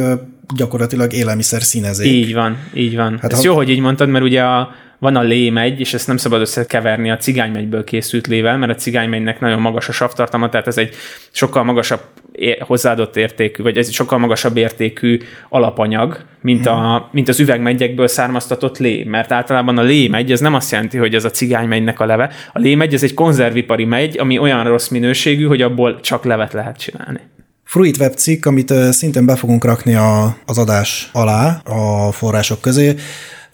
gyakorlatilag 0.56 1.12
élelmiszer 1.12 1.62
színezék. 1.62 2.12
Így 2.12 2.34
van, 2.34 2.56
így 2.74 2.96
van. 2.96 3.18
Hát 3.20 3.32
Ez 3.32 3.38
ha- 3.38 3.44
jó, 3.44 3.54
hogy 3.54 3.70
így 3.70 3.80
mondtad, 3.80 4.08
mert 4.08 4.24
ugye 4.24 4.42
a, 4.42 4.74
van 5.02 5.16
a 5.16 5.22
lémegy, 5.22 5.80
és 5.80 5.94
ezt 5.94 6.06
nem 6.06 6.16
szabad 6.16 6.40
összekeverni 6.40 7.10
a 7.10 7.16
cigánymegyből 7.16 7.84
készült 7.84 8.26
lével, 8.26 8.58
mert 8.58 8.72
a 8.72 8.74
cigánymegynek 8.74 9.40
nagyon 9.40 9.60
magas 9.60 9.88
a 9.88 9.92
savtartalma, 9.92 10.48
tehát 10.48 10.66
ez 10.66 10.78
egy 10.78 10.94
sokkal 11.30 11.64
magasabb 11.64 12.00
hozzáadott 12.60 13.16
értékű, 13.16 13.62
vagy 13.62 13.76
ez 13.76 13.86
egy 13.86 13.92
sokkal 13.92 14.18
magasabb 14.18 14.56
értékű 14.56 15.18
alapanyag, 15.48 16.24
mint, 16.40 16.66
a, 16.66 17.08
mint 17.12 17.28
az 17.28 17.40
üvegmegyekből 17.40 18.06
származtatott 18.06 18.78
lé, 18.78 19.04
mert 19.04 19.32
általában 19.32 19.78
a 19.78 19.82
lémegy, 19.82 20.32
ez 20.32 20.40
nem 20.40 20.54
azt 20.54 20.70
jelenti, 20.70 20.96
hogy 20.96 21.14
ez 21.14 21.24
a 21.24 21.30
cigánymegynek 21.30 22.00
a 22.00 22.06
leve. 22.06 22.30
A 22.52 22.58
lémegy, 22.58 22.94
ez 22.94 23.02
egy 23.02 23.14
konzervipari 23.14 23.84
megy, 23.84 24.18
ami 24.18 24.38
olyan 24.38 24.64
rossz 24.64 24.88
minőségű, 24.88 25.44
hogy 25.44 25.62
abból 25.62 26.00
csak 26.00 26.24
levet 26.24 26.52
lehet 26.52 26.78
csinálni. 26.78 27.20
Fruit 27.64 27.96
Web 27.96 28.14
cikk, 28.14 28.46
amit 28.46 28.74
szintén 28.90 29.26
be 29.26 29.36
fogunk 29.36 29.64
rakni 29.64 29.94
a, 29.94 30.36
az 30.46 30.58
adás 30.58 31.10
alá 31.12 31.60
a 31.64 32.12
források 32.12 32.60
közé, 32.60 32.94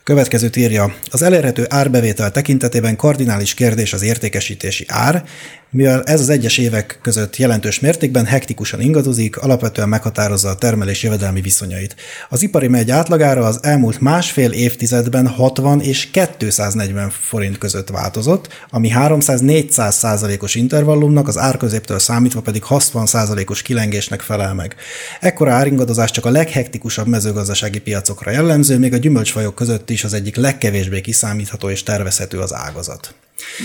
Következőt 0.08 0.56
írja, 0.56 0.94
az 1.10 1.22
elérhető 1.22 1.66
árbevétel 1.68 2.30
tekintetében 2.30 2.96
kardinális 2.96 3.54
kérdés 3.54 3.92
az 3.92 4.02
értékesítési 4.02 4.84
ár, 4.88 5.24
mivel 5.70 6.02
ez 6.02 6.20
az 6.20 6.28
egyes 6.28 6.58
évek 6.58 6.98
között 7.02 7.36
jelentős 7.36 7.80
mértékben 7.80 8.24
hektikusan 8.24 8.80
ingadozik, 8.80 9.36
alapvetően 9.36 9.88
meghatározza 9.88 10.48
a 10.48 10.54
termelés 10.54 11.02
jövedelmi 11.02 11.40
viszonyait. 11.40 11.96
Az 12.28 12.42
ipari 12.42 12.68
megy 12.68 12.90
átlagára 12.90 13.44
az 13.44 13.58
elmúlt 13.62 14.00
másfél 14.00 14.50
évtizedben 14.50 15.26
60 15.28 15.80
és 15.80 16.10
240 16.10 17.10
forint 17.10 17.58
között 17.58 17.88
változott, 17.88 18.48
ami 18.70 18.90
300-400 18.94 19.90
százalékos 19.90 20.54
intervallumnak, 20.54 21.28
az 21.28 21.38
árközéptől 21.38 21.98
számítva 21.98 22.40
pedig 22.40 22.62
60 22.62 23.06
százalékos 23.06 23.62
kilengésnek 23.62 24.20
felel 24.20 24.54
meg. 24.54 24.76
Ekkora 25.20 25.52
áringadozás 25.52 26.10
csak 26.10 26.24
a 26.24 26.30
leghektikusabb 26.30 27.06
mezőgazdasági 27.06 27.78
piacokra 27.78 28.30
jellemző, 28.30 28.78
még 28.78 28.92
a 28.92 28.96
gyümölcsfajok 28.96 29.54
között 29.54 29.90
is 29.90 30.04
az 30.04 30.12
egyik 30.12 30.36
legkevésbé 30.36 31.00
kiszámítható 31.00 31.70
és 31.70 31.82
tervezhető 31.82 32.38
az 32.38 32.54
ágazat. 32.54 33.14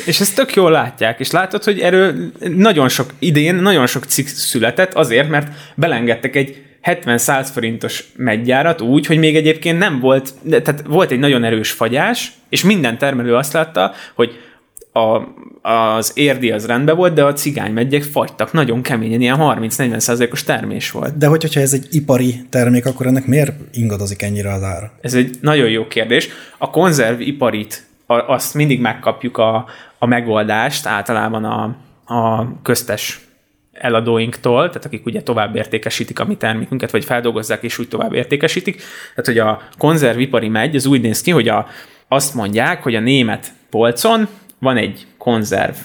És 0.05 0.19
ezt 0.19 0.35
tök 0.35 0.53
jól 0.53 0.71
látják, 0.71 1.19
és 1.19 1.31
látod, 1.31 1.63
hogy 1.63 1.79
erről 1.79 2.31
nagyon 2.39 2.89
sok 2.89 3.13
idén, 3.19 3.55
nagyon 3.55 3.87
sok 3.87 4.05
cikk 4.05 4.27
született 4.27 4.93
azért, 4.93 5.29
mert 5.29 5.47
belengedtek 5.75 6.35
egy 6.35 6.63
70-100 6.83 7.47
forintos 7.53 8.03
meggyárat 8.15 8.81
úgy, 8.81 9.05
hogy 9.05 9.17
még 9.17 9.35
egyébként 9.35 9.77
nem 9.77 9.99
volt, 9.99 10.33
tehát 10.49 10.83
volt 10.87 11.11
egy 11.11 11.19
nagyon 11.19 11.43
erős 11.43 11.71
fagyás, 11.71 12.31
és 12.49 12.63
minden 12.63 12.97
termelő 12.97 13.35
azt 13.35 13.53
látta, 13.53 13.93
hogy 14.13 14.31
a, 14.93 15.21
az 15.69 16.11
érdi 16.15 16.51
az 16.51 16.65
rendben 16.65 16.95
volt, 16.95 17.13
de 17.13 17.23
a 17.23 17.33
cigánymegyek 17.33 18.03
fagytak 18.03 18.51
nagyon 18.51 18.81
keményen, 18.81 19.21
ilyen 19.21 19.37
30-40 19.39 19.99
százalékos 19.99 20.43
termés 20.43 20.91
volt. 20.91 21.17
De 21.17 21.27
hogy, 21.27 21.41
hogyha 21.41 21.59
ez 21.59 21.73
egy 21.73 21.87
ipari 21.89 22.41
termék, 22.49 22.85
akkor 22.85 23.05
ennek 23.05 23.25
miért 23.25 23.53
ingadozik 23.73 24.21
ennyire 24.21 24.53
az 24.53 24.63
ára? 24.63 24.91
Ez 25.01 25.13
egy 25.13 25.37
nagyon 25.41 25.69
jó 25.69 25.87
kérdés. 25.87 26.29
A 26.57 26.69
konzerviparit, 26.69 27.85
a, 28.13 28.29
azt 28.29 28.53
mindig 28.53 28.81
megkapjuk 28.81 29.37
a, 29.37 29.65
a 29.97 30.05
megoldást 30.05 30.85
általában 30.85 31.45
a, 31.45 31.75
a 32.13 32.51
köztes 32.61 33.19
eladóinktól, 33.73 34.67
tehát 34.67 34.85
akik 34.85 35.05
ugye 35.05 35.21
tovább 35.21 35.55
értékesítik 35.55 36.19
a 36.19 36.25
mi 36.25 36.35
termékünket, 36.35 36.91
vagy 36.91 37.05
feldolgozzák 37.05 37.63
és 37.63 37.77
úgy 37.77 37.87
tovább 37.87 38.13
értékesítik. 38.13 38.75
Tehát, 39.15 39.25
hogy 39.25 39.37
a 39.37 39.61
konzervipari 39.77 40.47
megy, 40.47 40.75
az 40.75 40.85
úgy 40.85 41.01
néz 41.01 41.21
ki, 41.21 41.31
hogy 41.31 41.47
a, 41.47 41.67
azt 42.07 42.33
mondják, 42.33 42.83
hogy 42.83 42.95
a 42.95 42.99
német 42.99 43.53
polcon 43.69 44.27
van 44.59 44.77
egy 44.77 45.07
konzerv 45.17 45.75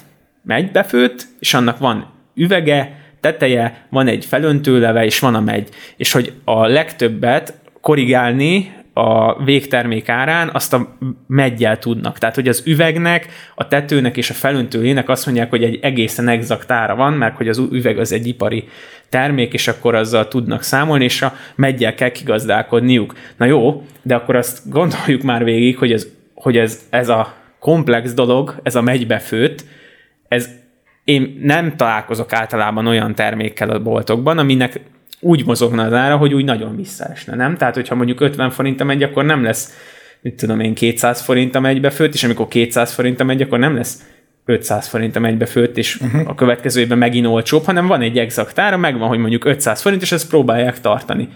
megy 0.42 0.70
befőtt, 0.70 1.26
és 1.38 1.54
annak 1.54 1.78
van 1.78 2.11
üvege, 2.35 2.97
teteje, 3.20 3.87
van 3.90 4.06
egy 4.06 4.25
felöntőleve, 4.25 5.04
és 5.04 5.18
van 5.18 5.35
a 5.35 5.40
megy. 5.40 5.68
És 5.97 6.12
hogy 6.12 6.32
a 6.44 6.66
legtöbbet 6.66 7.54
korrigálni 7.80 8.73
a 8.98 9.36
végtermék 9.44 10.08
árán, 10.08 10.50
azt 10.52 10.72
a 10.72 10.96
meggyel 11.26 11.78
tudnak. 11.78 12.18
Tehát, 12.18 12.34
hogy 12.34 12.48
az 12.48 12.62
üvegnek, 12.66 13.28
a 13.54 13.68
tetőnek 13.68 14.16
és 14.16 14.30
a 14.30 14.34
felöntőjének 14.34 15.08
azt 15.08 15.26
mondják, 15.26 15.50
hogy 15.50 15.62
egy 15.62 15.78
egészen 15.82 16.28
exakt 16.28 16.70
ára 16.70 16.94
van, 16.94 17.12
mert 17.12 17.36
hogy 17.36 17.48
az 17.48 17.58
üveg 17.58 17.98
az 17.98 18.12
egy 18.12 18.26
ipari 18.26 18.68
termék, 19.08 19.52
és 19.52 19.68
akkor 19.68 19.94
azzal 19.94 20.28
tudnak 20.28 20.62
számolni, 20.62 21.04
és 21.04 21.22
a 21.22 21.34
meggyel 21.54 21.94
kell 21.94 22.10
kigazdálkodniuk. 22.10 23.14
Na 23.36 23.44
jó, 23.44 23.84
de 24.02 24.14
akkor 24.14 24.36
azt 24.36 24.70
gondoljuk 24.70 25.22
már 25.22 25.44
végig, 25.44 25.78
hogy 25.78 25.92
ez, 25.92 26.06
hogy 26.34 26.56
ez, 26.56 26.86
ez 26.90 27.08
a 27.08 27.34
komplex 27.58 28.14
dolog, 28.14 28.60
ez 28.62 28.74
a 28.74 28.82
megybefőtt, 28.82 29.64
ez 30.28 30.48
én 31.04 31.38
nem 31.42 31.76
találkozok 31.76 32.32
általában 32.32 32.86
olyan 32.86 33.14
termékkel 33.14 33.70
a 33.70 33.82
boltokban, 33.82 34.38
aminek 34.38 34.80
úgy 35.20 35.46
mozogna 35.46 35.84
az 35.84 35.92
ára, 35.92 36.16
hogy 36.16 36.34
úgy 36.34 36.44
nagyon 36.44 36.76
visszaesne, 36.76 37.34
nem? 37.34 37.56
Tehát, 37.56 37.75
hogyha 37.75 37.94
mondjuk 37.94 38.20
50 38.20 38.50
forint 38.50 38.84
megy, 38.84 39.02
akkor 39.02 39.25
nem 39.25 39.42
lesz, 39.42 39.72
mit 40.20 40.34
tudom 40.34 40.60
én, 40.60 40.75
200 40.75 41.20
forint 41.20 41.56
egybe 41.56 41.90
főtt, 41.90 42.14
és 42.14 42.25
amikor 42.25 42.48
200 42.48 42.92
forint 42.92 43.22
megy, 43.25 43.42
akkor 43.42 43.58
nem 43.58 43.75
lesz 43.75 44.02
500 44.44 44.87
forint 44.87 45.16
egybe 45.16 45.46
főtt, 45.46 45.76
és 45.76 46.00
uh-huh. 46.00 46.28
a 46.28 46.34
következő 46.34 46.80
évben 46.80 46.98
megint 46.98 47.26
olcsóbb, 47.26 47.64
hanem 47.64 47.87
van 47.87 48.00
egy 48.00 48.18
exakt 48.18 48.58
ára, 48.58 48.76
megvan, 48.76 49.08
hogy 49.08 49.18
mondjuk 49.18 49.44
500 49.44 49.80
forint, 49.80 50.02
és 50.02 50.12
ezt 50.12 50.28
próbálják 50.28 50.80
tartani. 50.80 51.28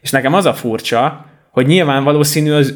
És 0.00 0.10
nekem 0.10 0.34
az 0.34 0.44
a 0.44 0.54
furcsa, 0.54 1.26
hogy 1.50 1.66
nyilván 1.66 2.04
valószínű 2.04 2.52
az 2.52 2.74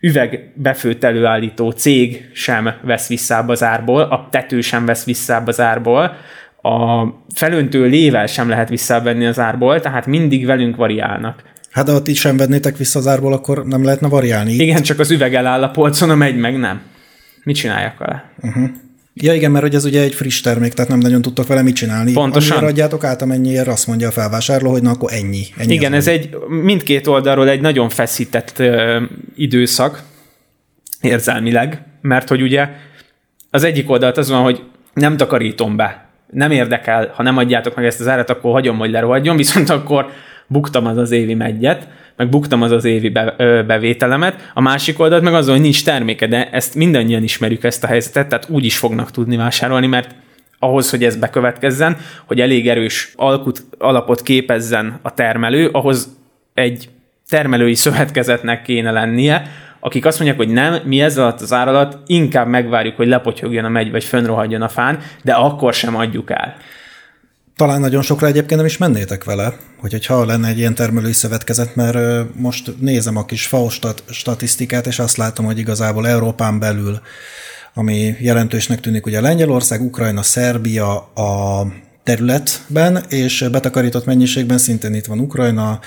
üvegbefőtt 0.00 1.04
előállító 1.04 1.70
cég 1.70 2.30
sem 2.32 2.74
vesz 2.82 3.08
vissza 3.08 3.38
az 3.38 3.62
árból, 3.62 4.00
a 4.00 4.28
tető 4.30 4.60
sem 4.60 4.84
vesz 4.84 5.04
vissza 5.04 5.42
az 5.46 5.60
árból, 5.60 6.16
a 6.64 7.08
felöntő 7.34 7.86
lével 7.86 8.26
sem 8.26 8.48
lehet 8.48 8.68
visszavenni 8.68 9.26
az 9.26 9.38
árból, 9.38 9.80
tehát 9.80 10.06
mindig 10.06 10.46
velünk 10.46 10.76
variálnak. 10.76 11.42
Hát 11.70 11.84
de 11.84 11.92
ha 11.92 12.02
ti 12.02 12.14
sem 12.14 12.36
vennétek 12.36 12.76
vissza 12.76 12.98
az 12.98 13.06
árból, 13.06 13.32
akkor 13.32 13.64
nem 13.64 13.84
lehetne 13.84 14.08
variálni. 14.08 14.52
Igen, 14.52 14.82
csak 14.82 14.98
az 14.98 15.10
üveg 15.10 15.34
eláll 15.34 15.62
a 15.62 15.70
polcon, 15.70 16.10
a 16.10 16.14
megy 16.14 16.36
meg 16.36 16.58
nem. 16.58 16.80
Mit 17.42 17.56
csináljak 17.56 17.98
vele? 17.98 18.30
Ja 19.14 19.34
igen, 19.34 19.50
mert 19.50 19.64
hogy 19.64 19.74
ez 19.74 19.84
ugye 19.84 20.02
egy 20.02 20.14
friss 20.14 20.40
termék, 20.40 20.72
tehát 20.72 20.90
nem 20.90 20.98
nagyon 20.98 21.22
tudtok 21.22 21.46
vele 21.46 21.62
mit 21.62 21.74
csinálni. 21.74 22.12
Pontosan. 22.12 22.56
Amire 22.56 22.70
adjátok 22.70 23.04
át, 23.04 23.22
amennyiért 23.22 23.66
azt 23.66 23.86
mondja 23.86 24.08
a 24.08 24.10
felvásárló, 24.10 24.70
hogy 24.70 24.82
na 24.82 24.90
akkor 24.90 25.12
ennyi. 25.12 25.42
ennyi 25.56 25.74
Igen, 25.74 25.92
ez 25.92 26.06
egy 26.06 26.36
mindkét 26.48 27.06
oldalról 27.06 27.48
egy 27.48 27.60
nagyon 27.60 27.88
feszített 27.88 28.58
ö, 28.58 29.02
időszak 29.36 30.02
érzelmileg, 31.00 31.82
mert 32.00 32.28
hogy 32.28 32.42
ugye 32.42 32.68
az 33.50 33.64
egyik 33.64 33.90
oldalt 33.90 34.16
az 34.16 34.28
van, 34.28 34.42
hogy 34.42 34.62
nem 34.94 35.16
takarítom 35.16 35.76
be, 35.76 36.08
nem 36.30 36.50
érdekel, 36.50 37.12
ha 37.14 37.22
nem 37.22 37.36
adjátok 37.36 37.74
meg 37.74 37.84
ezt 37.84 38.00
az 38.00 38.08
árat, 38.08 38.30
akkor 38.30 38.52
hagyom, 38.52 38.78
hogy 38.78 38.90
lerohadjon, 38.90 39.36
viszont 39.36 39.70
akkor 39.70 40.10
buktam 40.46 40.86
az 40.86 40.96
az 40.96 41.10
évi 41.10 41.34
megyet, 41.34 41.88
meg 42.16 42.28
buktam 42.28 42.62
az 42.62 42.70
az 42.70 42.84
évi 42.84 43.08
be, 43.08 43.34
bevételemet, 43.66 44.50
a 44.54 44.60
másik 44.60 44.98
oldalt 44.98 45.22
meg 45.22 45.34
az, 45.34 45.48
hogy 45.48 45.60
nincs 45.60 45.84
terméke, 45.84 46.26
de 46.26 46.50
ezt 46.50 46.74
mindannyian 46.74 47.22
ismerjük 47.22 47.64
ezt 47.64 47.84
a 47.84 47.86
helyzetet, 47.86 48.28
tehát 48.28 48.48
úgy 48.48 48.64
is 48.64 48.78
fognak 48.78 49.10
tudni 49.10 49.36
vásárolni, 49.36 49.86
mert 49.86 50.14
ahhoz, 50.58 50.90
hogy 50.90 51.04
ez 51.04 51.16
bekövetkezzen, 51.16 51.96
hogy 52.26 52.40
elég 52.40 52.68
erős 52.68 53.12
alkut, 53.16 53.64
alapot 53.78 54.22
képezzen 54.22 54.98
a 55.02 55.14
termelő, 55.14 55.68
ahhoz 55.72 56.16
egy 56.54 56.88
termelői 57.28 57.74
szövetkezetnek 57.74 58.62
kéne 58.62 58.90
lennie, 58.90 59.46
akik 59.84 60.06
azt 60.06 60.18
mondják, 60.18 60.38
hogy 60.38 60.48
nem, 60.48 60.80
mi 60.84 61.00
ez 61.00 61.18
alatt 61.18 61.40
az 61.40 61.52
ár 61.52 61.68
alatt 61.68 61.98
inkább 62.06 62.48
megvárjuk, 62.48 62.96
hogy 62.96 63.06
lepotyogjon 63.06 63.64
a 63.64 63.68
megy, 63.68 63.90
vagy 63.90 64.04
fönnrohadjon 64.04 64.62
a 64.62 64.68
fán, 64.68 64.98
de 65.22 65.32
akkor 65.32 65.74
sem 65.74 65.96
adjuk 65.96 66.30
el. 66.30 66.56
Talán 67.56 67.80
nagyon 67.80 68.02
sokra 68.02 68.26
egyébként 68.26 68.56
nem 68.56 68.64
is 68.64 68.76
mennétek 68.76 69.24
vele, 69.24 69.52
hogy 69.80 69.92
hogyha 69.92 70.24
lenne 70.24 70.48
egy 70.48 70.58
ilyen 70.58 70.74
termelői 70.74 71.12
szövetkezet, 71.12 71.74
mert 71.74 72.26
most 72.34 72.80
nézem 72.80 73.16
a 73.16 73.24
kis 73.24 73.46
FAO 73.46 73.68
stat- 73.68 74.02
statisztikát, 74.10 74.86
és 74.86 74.98
azt 74.98 75.16
látom, 75.16 75.46
hogy 75.46 75.58
igazából 75.58 76.08
Európán 76.08 76.58
belül, 76.58 77.00
ami 77.74 78.16
jelentősnek 78.20 78.80
tűnik, 78.80 79.06
ugye 79.06 79.20
Lengyelország, 79.20 79.82
Ukrajna, 79.82 80.22
Szerbia 80.22 80.96
a 81.14 81.66
területben, 82.02 83.04
és 83.08 83.48
betakarított 83.50 84.04
mennyiségben 84.04 84.58
szintén 84.58 84.94
itt 84.94 85.06
van 85.06 85.18
Ukrajna, 85.18 85.78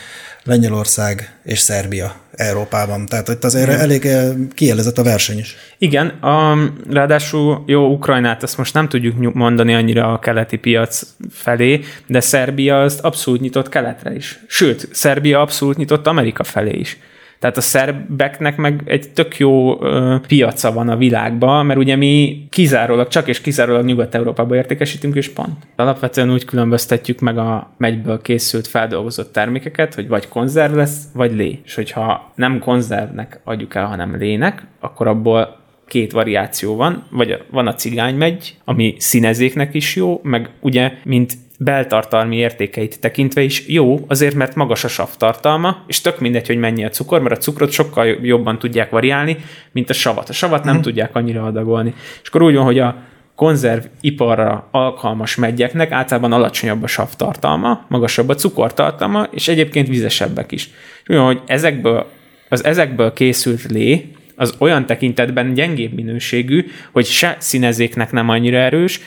Lengyelország 0.43 1.39
és 1.43 1.59
Szerbia 1.59 2.15
Európában. 2.37 3.05
Tehát 3.05 3.27
itt 3.27 3.43
azért 3.43 3.69
elég 3.69 4.05
eh, 4.05 4.29
kielezett 4.53 4.97
a 4.97 5.03
verseny 5.03 5.37
is. 5.37 5.55
Igen, 5.77 6.07
a, 6.07 6.57
ráadásul 6.89 7.63
jó, 7.65 7.91
Ukrajnát 7.91 8.43
azt 8.43 8.57
most 8.57 8.73
nem 8.73 8.89
tudjuk 8.89 9.33
mondani 9.33 9.73
annyira 9.73 10.13
a 10.13 10.19
keleti 10.19 10.57
piac 10.57 11.01
felé, 11.31 11.83
de 12.05 12.19
Szerbia 12.19 12.81
azt 12.81 12.99
abszolút 12.99 13.39
nyitott 13.39 13.69
keletre 13.69 14.15
is. 14.15 14.39
Sőt, 14.47 14.87
Szerbia 14.91 15.41
abszolút 15.41 15.77
nyitott 15.77 16.07
Amerika 16.07 16.43
felé 16.43 16.77
is. 16.79 16.97
Tehát 17.39 17.57
a 17.57 17.61
szerbeknek 17.61 18.57
meg 18.57 18.81
egy 18.85 19.09
tök 19.09 19.37
jó 19.37 19.83
ö, 19.83 20.15
piaca 20.27 20.71
van 20.71 20.89
a 20.89 20.97
világban, 20.97 21.65
mert 21.65 21.79
ugye 21.79 21.95
mi 21.95 22.45
kizárólag, 22.49 23.07
csak 23.07 23.27
és 23.27 23.41
kizárólag 23.41 23.85
Nyugat-Európába 23.85 24.55
értékesítünk, 24.55 25.15
és 25.15 25.29
pont. 25.29 25.67
Alapvetően 25.75 26.31
úgy 26.31 26.45
különböztetjük 26.45 27.19
meg 27.19 27.37
a 27.37 27.73
megyből 27.77 28.21
készült, 28.21 28.67
feldolgozott 28.67 29.31
termékeket, 29.31 29.93
hogy 29.93 30.07
vagy 30.07 30.27
konzerv 30.27 30.75
lesz, 30.75 31.03
vagy 31.13 31.35
lé. 31.35 31.59
És 31.65 31.75
hogyha 31.75 32.31
nem 32.35 32.59
konzervnek 32.59 33.39
adjuk 33.43 33.75
el, 33.75 33.85
hanem 33.85 34.15
lének, 34.17 34.67
akkor 34.79 35.07
abból 35.07 35.65
két 35.87 36.11
variáció 36.11 36.75
van, 36.75 37.03
vagy 37.11 37.43
van 37.51 37.67
a 37.67 37.73
cigánymegy, 37.73 38.57
ami 38.65 38.95
színezéknek 38.97 39.73
is 39.73 39.95
jó, 39.95 40.19
meg 40.23 40.49
ugye, 40.59 40.91
mint 41.03 41.33
beltartalmi 41.57 42.35
értékeit 42.35 42.99
tekintve 42.99 43.41
is 43.41 43.67
jó, 43.67 44.05
azért 44.07 44.35
mert 44.35 44.55
magas 44.55 44.83
a 44.83 44.87
sav 44.87 45.09
tartalma, 45.17 45.83
és 45.87 46.01
tök 46.01 46.19
mindegy, 46.19 46.47
hogy 46.47 46.57
mennyi 46.57 46.85
a 46.85 46.89
cukor, 46.89 47.21
mert 47.21 47.37
a 47.37 47.41
cukrot 47.41 47.71
sokkal 47.71 48.05
jobban 48.07 48.59
tudják 48.59 48.89
variálni, 48.89 49.37
mint 49.71 49.89
a 49.89 49.93
savat. 49.93 50.29
A 50.29 50.33
savat 50.33 50.63
nem 50.63 50.77
mm. 50.77 50.81
tudják 50.81 51.15
annyira 51.15 51.43
adagolni. 51.43 51.93
És 52.21 52.27
akkor 52.27 52.41
úgy 52.41 52.55
van, 52.55 52.63
hogy 52.63 52.79
a 52.79 52.95
konzerviparra 53.35 54.67
alkalmas 54.71 55.35
megyeknek 55.35 55.91
általában 55.91 56.31
alacsonyabb 56.31 56.83
a 56.83 56.87
sav 56.87 57.13
tartalma, 57.15 57.85
magasabb 57.87 58.29
a 58.29 58.35
cukortartalma, 58.35 59.27
és 59.31 59.47
egyébként 59.47 59.87
vizesebbek 59.87 60.51
is. 60.51 60.69
És 61.03 61.09
úgy 61.09 61.15
van, 61.15 61.25
hogy 61.25 61.41
ezekből, 61.45 62.05
az 62.49 62.63
ezekből 62.63 63.13
készült 63.13 63.63
lé, 63.63 64.11
az 64.35 64.55
olyan 64.59 64.85
tekintetben 64.85 65.53
gyengébb 65.53 65.93
minőségű, 65.93 66.65
hogy 66.91 67.05
se 67.05 67.35
színezéknek 67.39 68.11
nem 68.11 68.29
annyira 68.29 68.57
erős, 68.57 69.01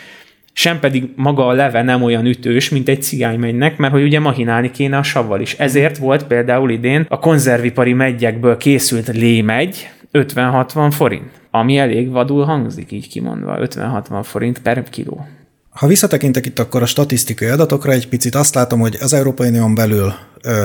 sem 0.61 0.81
pedig 0.81 1.09
maga 1.17 1.47
a 1.47 1.52
leve 1.52 1.83
nem 1.83 2.02
olyan 2.02 2.26
ütős, 2.26 2.69
mint 2.69 2.88
egy 2.88 3.02
cigánymegynek, 3.02 3.76
mert 3.76 3.93
hogy 3.93 4.02
ugye 4.02 4.21
mahinálni 4.21 4.71
kéne 4.71 4.97
a 4.97 5.02
savval 5.02 5.40
is. 5.40 5.55
Ezért 5.55 5.99
volt 5.99 6.25
például 6.25 6.71
idén 6.71 7.07
a 7.09 7.19
konzervipari 7.19 7.93
megyekből 7.93 8.57
készült 8.57 9.09
lémegy 9.09 9.90
50-60 10.12 10.88
forint, 10.90 11.31
ami 11.50 11.79
elég 11.79 12.11
vadul 12.11 12.45
hangzik 12.45 12.93
így 12.93 13.09
kimondva, 13.09 13.59
50-60 13.61 14.21
forint 14.23 14.59
per 14.59 14.83
kiló. 14.90 15.26
Ha 15.71 15.87
visszatekintek 15.87 16.47
itt 16.47 16.59
akkor 16.59 16.83
a 16.83 16.87
statisztikai 16.87 17.49
adatokra 17.49 17.93
egy 17.93 18.09
picit, 18.09 18.35
azt 18.35 18.55
látom, 18.55 18.81
hogy 18.81 18.97
az 19.00 19.12
Európai 19.12 19.49
Unión 19.49 19.75
belül 19.75 20.12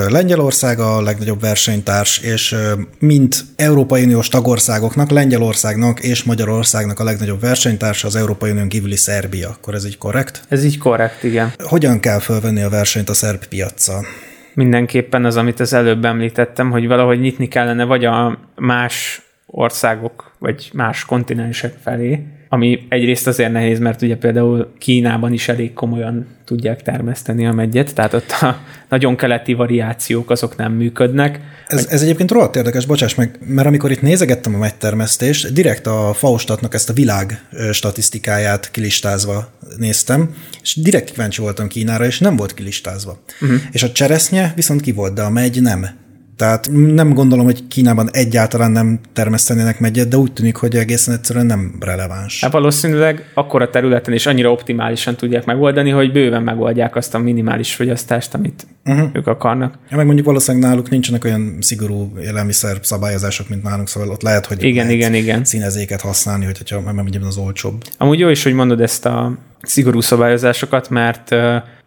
Lengyelország 0.07 0.79
a 0.79 1.01
legnagyobb 1.01 1.41
versenytárs, 1.41 2.17
és 2.17 2.55
mint 2.99 3.45
Európai 3.55 4.03
Uniós 4.03 4.27
tagországoknak, 4.27 5.09
Lengyelországnak 5.09 5.99
és 5.99 6.23
Magyarországnak 6.23 6.99
a 6.99 7.03
legnagyobb 7.03 7.39
versenytárs 7.39 8.03
az 8.03 8.15
Európai 8.15 8.51
Unión 8.51 8.69
kívüli 8.69 8.95
Szerbia. 8.95 9.49
Akkor 9.49 9.73
ez 9.73 9.85
így 9.85 9.97
korrekt? 9.97 10.43
Ez 10.49 10.63
így 10.63 10.77
korrekt, 10.77 11.23
igen. 11.23 11.53
Hogyan 11.63 11.99
kell 11.99 12.19
felvenni 12.19 12.61
a 12.61 12.69
versenyt 12.69 13.09
a 13.09 13.13
szerb 13.13 13.45
piaccal? 13.45 14.05
Mindenképpen 14.53 15.25
az, 15.25 15.37
amit 15.37 15.59
az 15.59 15.73
előbb 15.73 16.05
említettem, 16.05 16.71
hogy 16.71 16.87
valahogy 16.87 17.19
nyitni 17.19 17.47
kellene 17.47 17.83
vagy 17.83 18.05
a 18.05 18.39
más 18.55 19.21
országok, 19.45 20.31
vagy 20.39 20.69
más 20.73 21.05
kontinensek 21.05 21.73
felé, 21.83 22.25
ami 22.49 22.85
egyrészt 22.89 23.27
azért 23.27 23.51
nehéz, 23.51 23.79
mert 23.79 24.01
ugye 24.01 24.17
például 24.17 24.73
Kínában 24.77 25.33
is 25.33 25.47
elég 25.47 25.73
komolyan 25.73 26.27
tudják 26.45 26.81
termeszteni 26.81 27.47
a 27.47 27.51
megyet, 27.51 27.93
tehát 27.93 28.13
ott 28.13 28.31
a 28.31 28.59
nagyon 28.89 29.15
keleti 29.15 29.53
variációk 29.53 30.29
azok 30.29 30.55
nem 30.57 30.71
működnek. 30.71 31.39
Ez, 31.67 31.87
ez 31.89 32.01
egyébként 32.01 32.31
rohadt 32.31 32.55
érdekes, 32.55 32.85
bocsáss 32.85 33.15
meg, 33.15 33.39
mert 33.47 33.67
amikor 33.67 33.91
itt 33.91 34.01
nézegettem 34.01 34.55
a 34.55 34.57
megytermesztést, 34.57 35.53
direkt 35.53 35.87
a 35.87 36.13
Faustatnak 36.13 36.73
ezt 36.73 36.89
a 36.89 36.93
világ 36.93 37.45
statisztikáját 37.71 38.71
kilistázva 38.71 39.51
néztem, 39.77 40.35
és 40.61 40.75
direkt 40.75 41.11
kíváncsi 41.11 41.41
voltam 41.41 41.67
Kínára, 41.67 42.05
és 42.05 42.19
nem 42.19 42.35
volt 42.35 42.53
kilistázva. 42.53 43.23
Uh-huh. 43.41 43.59
És 43.71 43.83
a 43.83 43.91
cseresznye 43.91 44.51
viszont 44.55 44.81
ki 44.81 44.91
volt, 44.91 45.13
de 45.13 45.21
a 45.21 45.29
megy 45.29 45.61
nem. 45.61 46.03
Tehát 46.37 46.69
nem 46.71 47.13
gondolom, 47.13 47.45
hogy 47.45 47.67
Kínában 47.67 48.09
egyáltalán 48.11 48.71
nem 48.71 48.99
termesztenének 49.13 49.79
megyet, 49.79 50.07
de 50.07 50.17
úgy 50.17 50.33
tűnik, 50.33 50.55
hogy 50.55 50.75
egészen 50.75 51.13
egyszerűen 51.13 51.45
nem 51.45 51.75
releváns. 51.79 52.41
Hát 52.41 52.51
valószínűleg 52.51 53.31
akkor 53.33 53.61
a 53.61 53.69
területen 53.69 54.13
is 54.13 54.25
annyira 54.25 54.51
optimálisan 54.51 55.15
tudják 55.15 55.45
megoldani, 55.45 55.89
hogy 55.89 56.11
bőven 56.11 56.43
megoldják 56.43 56.95
azt 56.95 57.15
a 57.15 57.17
minimális 57.17 57.75
fogyasztást, 57.75 58.33
amit 58.33 58.67
uh-huh. 58.85 59.09
ők 59.13 59.27
akarnak. 59.27 59.77
Ja, 59.89 59.97
meg 59.97 60.05
mondjuk 60.05 60.25
valószínűleg 60.25 60.69
náluk 60.69 60.89
nincsenek 60.89 61.23
olyan 61.23 61.57
szigorú 61.59 62.11
élelmiszer 62.21 62.77
szabályozások, 62.81 63.49
mint 63.49 63.63
nálunk, 63.63 63.87
szóval 63.87 64.09
ott 64.09 64.21
lehet, 64.21 64.45
hogy 64.45 64.63
igen, 64.63 64.89
igen, 64.89 65.13
igen. 65.13 65.43
színezéket 65.43 66.01
használni, 66.01 66.45
hogyha 66.45 66.93
mondjuk 66.93 67.25
az 67.25 67.37
olcsóbb. 67.37 67.83
Amúgy 67.97 68.19
jó 68.19 68.29
is, 68.29 68.43
hogy 68.43 68.53
mondod 68.53 68.81
ezt 68.81 69.05
a 69.05 69.37
szigorú 69.61 70.01
szabályozásokat, 70.01 70.89
mert 70.89 71.35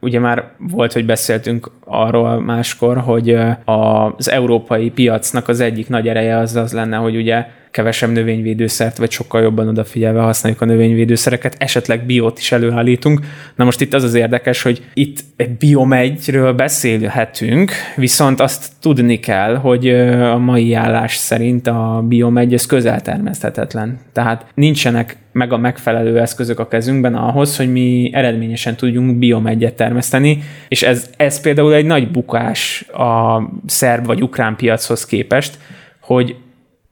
ugye 0.00 0.18
már 0.18 0.50
volt, 0.58 0.92
hogy 0.92 1.06
beszéltünk 1.06 1.70
arról 1.84 2.40
máskor, 2.40 2.98
hogy 2.98 3.32
uh, 3.32 4.16
az 4.16 4.30
európai 4.30 4.90
piacnak 4.90 5.48
az 5.48 5.60
egyik 5.60 5.88
nagy 5.88 6.08
ereje 6.08 6.36
az 6.36 6.56
az 6.56 6.72
lenne, 6.72 6.96
hogy 6.96 7.16
ugye 7.16 7.46
kevesebb 7.70 8.10
növényvédőszert, 8.10 8.96
vagy 8.96 9.10
sokkal 9.10 9.42
jobban 9.42 9.68
odafigyelve 9.68 10.20
használjuk 10.20 10.60
a 10.60 10.64
növényvédőszereket, 10.64 11.56
esetleg 11.58 12.06
biót 12.06 12.38
is 12.38 12.52
előállítunk. 12.52 13.20
Na 13.54 13.64
most 13.64 13.80
itt 13.80 13.94
az 13.94 14.02
az 14.02 14.14
érdekes, 14.14 14.62
hogy 14.62 14.84
itt 14.94 15.18
egy 15.36 15.50
biomegyről 15.50 16.52
beszélhetünk, 16.52 17.72
viszont 17.96 18.40
azt 18.40 18.72
tudni 18.80 19.20
kell, 19.20 19.56
hogy 19.56 19.88
a 19.88 20.38
mai 20.38 20.74
állás 20.74 21.16
szerint 21.16 21.66
a 21.66 22.04
biomegy 22.08 22.54
ez 22.54 22.66
közel 22.66 23.02
termeszthetetlen. 23.02 23.98
Tehát 24.12 24.46
nincsenek 24.54 25.16
meg 25.32 25.52
a 25.52 25.58
megfelelő 25.58 26.20
eszközök 26.20 26.58
a 26.58 26.68
kezünkben 26.68 27.14
ahhoz, 27.14 27.56
hogy 27.56 27.72
mi 27.72 28.10
eredményesen 28.12 28.76
tudjunk 28.76 29.18
biomegyet 29.18 29.74
termeszteni, 29.74 30.42
és 30.68 30.82
ez, 30.82 31.10
ez 31.16 31.40
például 31.40 31.74
egy 31.74 31.86
nagy 31.86 32.10
bukás 32.10 32.84
a 32.92 33.42
szerb 33.66 34.06
vagy 34.06 34.22
ukrán 34.22 34.56
piachoz 34.56 35.06
képest, 35.06 35.58
hogy 36.00 36.36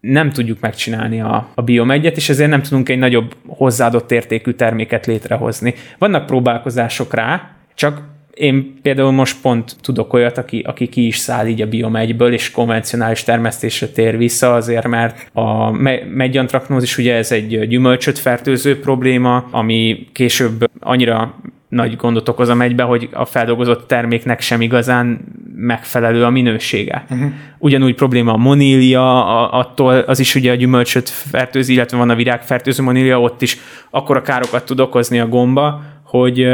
nem 0.00 0.30
tudjuk 0.30 0.60
megcsinálni 0.60 1.20
a, 1.20 1.48
a 1.54 1.62
biomegyet, 1.62 2.16
és 2.16 2.28
ezért 2.28 2.50
nem 2.50 2.62
tudunk 2.62 2.88
egy 2.88 2.98
nagyobb 2.98 3.34
hozzáadott 3.46 4.12
értékű 4.12 4.50
terméket 4.50 5.06
létrehozni. 5.06 5.74
Vannak 5.98 6.26
próbálkozások 6.26 7.14
rá, 7.14 7.56
csak 7.74 8.02
én 8.34 8.78
például 8.82 9.10
most 9.10 9.40
pont 9.40 9.76
tudok 9.80 10.12
olyat, 10.12 10.38
aki, 10.38 10.60
aki 10.66 10.88
ki 10.88 11.06
is 11.06 11.16
száll 11.16 11.46
így 11.46 11.62
a 11.62 11.68
biomegyből, 11.68 12.32
és 12.32 12.50
konvencionális 12.50 13.22
termesztésre 13.22 13.86
tér 13.86 14.16
vissza, 14.16 14.54
azért 14.54 14.86
mert 14.86 15.30
a 15.32 15.70
meggyantraknózis 16.14 16.98
ugye 16.98 17.14
ez 17.14 17.32
egy 17.32 17.68
gyümölcsöt 17.68 18.18
fertőző 18.18 18.80
probléma, 18.80 19.48
ami 19.50 20.06
később 20.12 20.70
annyira 20.80 21.34
nagy 21.68 21.96
gondot 21.96 22.28
okoz 22.28 22.48
a 22.48 22.54
megybe, 22.54 22.82
hogy 22.82 23.08
a 23.12 23.24
feldolgozott 23.24 23.86
terméknek 23.86 24.40
sem 24.40 24.60
igazán 24.60 25.20
megfelelő 25.56 26.24
a 26.24 26.30
minősége. 26.30 27.04
Uh-huh. 27.10 27.32
Ugyanúgy 27.58 27.94
probléma 27.94 28.32
a 28.32 28.36
monília, 28.36 29.26
a, 29.26 29.58
attól 29.58 29.98
az 29.98 30.18
is 30.18 30.34
ugye 30.34 30.50
a 30.50 30.54
gyümölcsöt 30.54 31.08
fertőzi, 31.08 31.72
illetve 31.72 31.96
van 31.96 32.10
a 32.10 32.14
virágfertőző 32.14 32.82
monília, 32.82 33.20
ott 33.20 33.42
is 33.42 33.58
akkora 33.90 34.22
károkat 34.22 34.64
tud 34.64 34.80
okozni 34.80 35.20
a 35.20 35.28
gomba, 35.28 35.82
hogy 36.02 36.46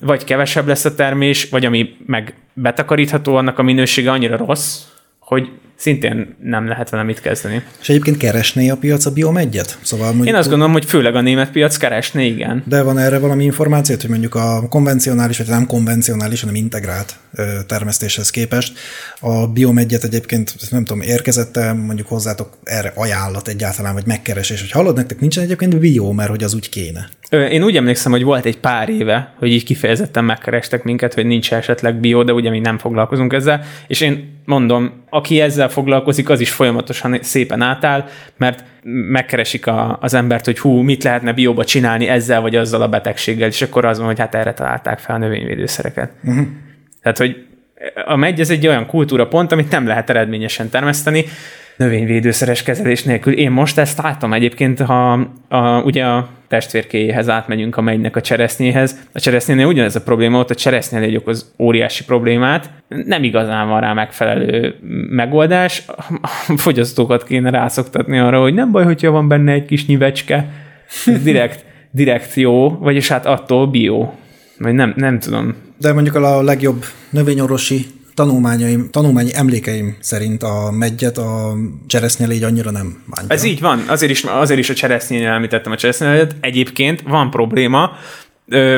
vagy 0.00 0.24
kevesebb 0.24 0.66
lesz 0.66 0.84
a 0.84 0.94
termés, 0.94 1.48
vagy 1.48 1.64
ami 1.64 1.96
meg 2.06 2.34
betakarítható, 2.52 3.36
annak 3.36 3.58
a 3.58 3.62
minősége 3.62 4.10
annyira 4.10 4.36
rossz, 4.36 4.82
hogy 5.18 5.50
szintén 5.80 6.36
nem 6.42 6.68
lehet 6.68 6.90
vele 6.90 7.02
mit 7.02 7.20
kezdeni. 7.20 7.62
És 7.80 7.88
egyébként 7.88 8.16
keresné 8.16 8.68
a 8.68 8.76
piac 8.76 9.06
a 9.06 9.10
biomegyet? 9.10 9.78
Szóval 9.82 10.06
mondjuk, 10.06 10.28
Én 10.28 10.34
azt 10.34 10.48
gondolom, 10.48 10.72
hogy 10.72 10.84
főleg 10.84 11.14
a 11.14 11.20
német 11.20 11.50
piac 11.50 11.76
keresné, 11.76 12.26
igen. 12.26 12.62
De 12.66 12.82
van 12.82 12.98
erre 12.98 13.18
valami 13.18 13.44
információ, 13.44 13.96
hogy 14.00 14.10
mondjuk 14.10 14.34
a 14.34 14.68
konvencionális, 14.68 15.38
vagy 15.38 15.48
nem 15.48 15.66
konvencionális, 15.66 16.40
hanem 16.40 16.54
integrált 16.54 17.16
termesztéshez 17.66 18.30
képest 18.30 18.78
a 19.20 19.46
biomegyet 19.46 20.04
egyébként, 20.04 20.54
nem 20.70 20.84
tudom, 20.84 21.02
érkezette 21.02 21.72
mondjuk 21.72 22.08
hozzátok 22.08 22.58
erre 22.64 22.92
ajánlat 22.94 23.48
egyáltalán, 23.48 23.94
vagy 23.94 24.06
megkeresés, 24.06 24.60
hogy 24.60 24.70
hallod, 24.70 24.96
nektek 24.96 25.20
nincsen 25.20 25.44
egyébként 25.44 25.78
bio, 25.78 26.12
mert 26.12 26.30
hogy 26.30 26.42
az 26.42 26.54
úgy 26.54 26.68
kéne. 26.68 27.08
Én 27.30 27.62
úgy 27.62 27.76
emlékszem, 27.76 28.12
hogy 28.12 28.22
volt 28.22 28.44
egy 28.44 28.58
pár 28.58 28.88
éve, 28.88 29.34
hogy 29.38 29.48
így 29.48 29.64
kifejezetten 29.64 30.24
megkerestek 30.24 30.82
minket, 30.82 31.14
hogy 31.14 31.26
nincs 31.26 31.52
esetleg 31.52 32.00
bio, 32.00 32.24
de 32.24 32.32
ugye 32.32 32.50
mi 32.50 32.58
nem 32.58 32.78
foglalkozunk 32.78 33.32
ezzel, 33.32 33.64
és 33.86 34.00
én 34.00 34.38
mondom, 34.44 34.92
aki 35.10 35.40
ezzel 35.40 35.68
foglalkozik, 35.70 36.28
az 36.28 36.40
is 36.40 36.50
folyamatosan 36.50 37.18
szépen 37.22 37.60
átáll, 37.60 38.04
mert 38.36 38.64
megkeresik 38.82 39.66
a, 39.66 39.98
az 40.00 40.14
embert, 40.14 40.44
hogy 40.44 40.58
hú, 40.58 40.80
mit 40.80 41.04
lehetne 41.04 41.32
bióba 41.32 41.64
csinálni 41.64 42.08
ezzel 42.08 42.40
vagy 42.40 42.56
azzal 42.56 42.82
a 42.82 42.88
betegséggel, 42.88 43.48
és 43.48 43.62
akkor 43.62 43.84
az 43.84 43.98
van, 43.98 44.06
hogy 44.06 44.18
hát 44.18 44.34
erre 44.34 44.54
találták 44.54 44.98
fel 44.98 45.14
a 45.14 45.18
növényvédőszereket. 45.18 46.10
Uh-huh. 46.24 46.46
Tehát, 47.02 47.18
hogy 47.18 47.44
a 48.04 48.16
megy 48.16 48.40
ez 48.40 48.50
egy 48.50 48.66
olyan 48.66 48.86
kultúra 48.86 49.28
pont, 49.28 49.52
amit 49.52 49.70
nem 49.70 49.86
lehet 49.86 50.10
eredményesen 50.10 50.68
termeszteni, 50.68 51.24
növényvédőszeres 51.80 52.62
kezelés 52.62 53.02
nélkül. 53.02 53.32
Én 53.32 53.50
most 53.50 53.78
ezt 53.78 54.02
látom 54.02 54.32
egyébként, 54.32 54.80
ha 54.80 55.12
a, 55.48 55.82
ugye 55.82 56.04
a 56.04 56.28
testvérkéjéhez 56.48 57.28
átmegyünk 57.28 57.76
a 57.76 57.80
megynek 57.80 58.16
a 58.16 58.20
cseresznyéhez. 58.20 58.96
A 59.12 59.20
cseresznyénél 59.20 59.66
ugyanez 59.66 59.96
a 59.96 60.02
probléma, 60.02 60.38
ott 60.38 60.50
a 60.50 60.54
cseresznyelégy 60.54 61.16
okoz 61.16 61.54
óriási 61.58 62.04
problémát. 62.04 62.70
Nem 62.88 63.22
igazán 63.22 63.68
van 63.68 63.80
rá 63.80 63.92
megfelelő 63.92 64.74
megoldás. 65.10 65.84
A 66.48 66.56
fogyasztókat 66.56 67.24
kéne 67.24 67.50
rászoktatni 67.50 68.18
arra, 68.18 68.40
hogy 68.40 68.54
nem 68.54 68.70
baj, 68.70 68.84
hogyha 68.84 69.10
van 69.10 69.28
benne 69.28 69.52
egy 69.52 69.64
kis 69.64 69.86
nyivecske. 69.86 70.46
Direkt, 71.22 71.64
direkt 71.90 72.34
jó, 72.34 72.68
vagyis 72.68 73.08
hát 73.08 73.26
attól 73.26 73.66
bio. 73.66 74.08
Vagy 74.58 74.74
nem, 74.74 74.92
nem 74.96 75.18
tudom. 75.18 75.54
De 75.78 75.92
mondjuk 75.92 76.14
a 76.14 76.42
legjobb 76.42 76.84
növényorvosi 77.10 77.86
tanulmányaim, 78.14 78.90
tanulmányi 78.90 79.30
emlékeim 79.34 79.96
szerint 80.00 80.42
a 80.42 80.70
megyet 80.70 81.18
a 81.18 81.56
cseresznyelégy 81.86 82.42
annyira 82.42 82.70
nem 82.70 83.02
bántja. 83.06 83.34
Ez 83.34 83.44
így 83.44 83.60
van, 83.60 83.84
azért 83.88 84.10
is, 84.10 84.24
azért 84.24 84.60
is 84.60 84.70
a 84.70 84.74
cseresznyénél 84.74 85.28
említettem 85.28 85.72
a 85.72 85.76
cseresznyelégyet. 85.76 86.36
Egyébként 86.40 87.02
van 87.02 87.30
probléma, 87.30 87.90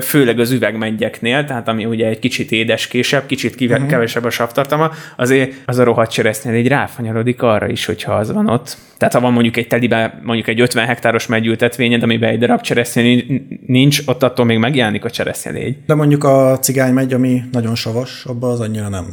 főleg 0.02 0.38
az 0.38 0.50
üvegmengyeknél, 0.50 1.44
tehát 1.44 1.68
ami 1.68 1.84
ugye 1.84 2.06
egy 2.06 2.18
kicsit 2.18 2.52
édeskésebb, 2.52 3.26
kicsit 3.26 3.54
kive, 3.54 3.74
uh-huh. 3.74 3.90
kevesebb 3.90 4.24
a 4.24 4.30
savtartalma, 4.30 4.90
azért 5.16 5.52
az 5.66 5.78
a 5.78 5.84
rohadt 5.84 6.10
cseresznyelégy 6.10 6.60
így 6.62 6.68
ráfanyarodik 6.68 7.42
arra 7.42 7.68
is, 7.68 7.84
hogyha 7.84 8.12
az 8.12 8.32
van 8.32 8.48
ott. 8.48 8.76
Tehát 8.98 9.14
ha 9.14 9.20
van 9.20 9.32
mondjuk 9.32 9.56
egy 9.56 9.66
telibe, 9.66 10.20
mondjuk 10.22 10.48
egy 10.48 10.60
50 10.60 10.86
hektáros 10.86 11.26
megyültetvényed, 11.26 12.02
amiben 12.02 12.30
egy 12.30 12.38
darab 12.38 12.60
cseresznyelégy 12.60 13.42
nincs, 13.66 14.00
ott 14.06 14.22
attól 14.22 14.44
még 14.44 14.58
megjelenik 14.58 15.04
a 15.04 15.10
cseresznyelégy. 15.10 15.76
De 15.86 15.94
mondjuk 15.94 16.24
a 16.24 16.58
cigány 16.58 16.92
megy, 16.92 17.12
ami 17.12 17.42
nagyon 17.52 17.74
savas, 17.74 18.24
abban 18.24 18.50
az 18.50 18.60
annyira 18.60 18.88
nem. 18.88 19.06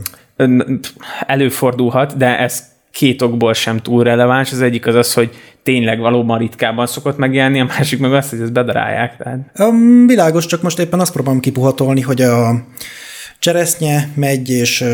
Előfordulhat, 1.27 2.17
de 2.17 2.39
ez 2.39 2.63
két 2.91 3.21
okból 3.21 3.53
sem 3.53 3.77
túl 3.77 4.03
releváns. 4.03 4.51
Az 4.51 4.61
egyik 4.61 4.87
az 4.87 4.95
az, 4.95 5.13
hogy 5.13 5.29
tényleg 5.63 5.99
valóban 5.99 6.37
ritkában 6.37 6.87
szokott 6.87 7.17
megjelenni, 7.17 7.59
a 7.59 7.65
másik 7.65 7.99
meg 7.99 8.13
az, 8.13 8.29
hogy 8.29 8.41
ezt 8.41 8.53
bedarálják. 8.53 9.17
Tehát. 9.17 9.69
Világos, 10.05 10.45
csak 10.45 10.61
most 10.61 10.79
éppen 10.79 10.99
azt 10.99 11.13
próbálom 11.13 11.39
kipuhatolni, 11.39 12.01
hogy 12.01 12.21
a 12.21 12.65
cseresznye 13.39 14.09
megy 14.15 14.49
és 14.49 14.85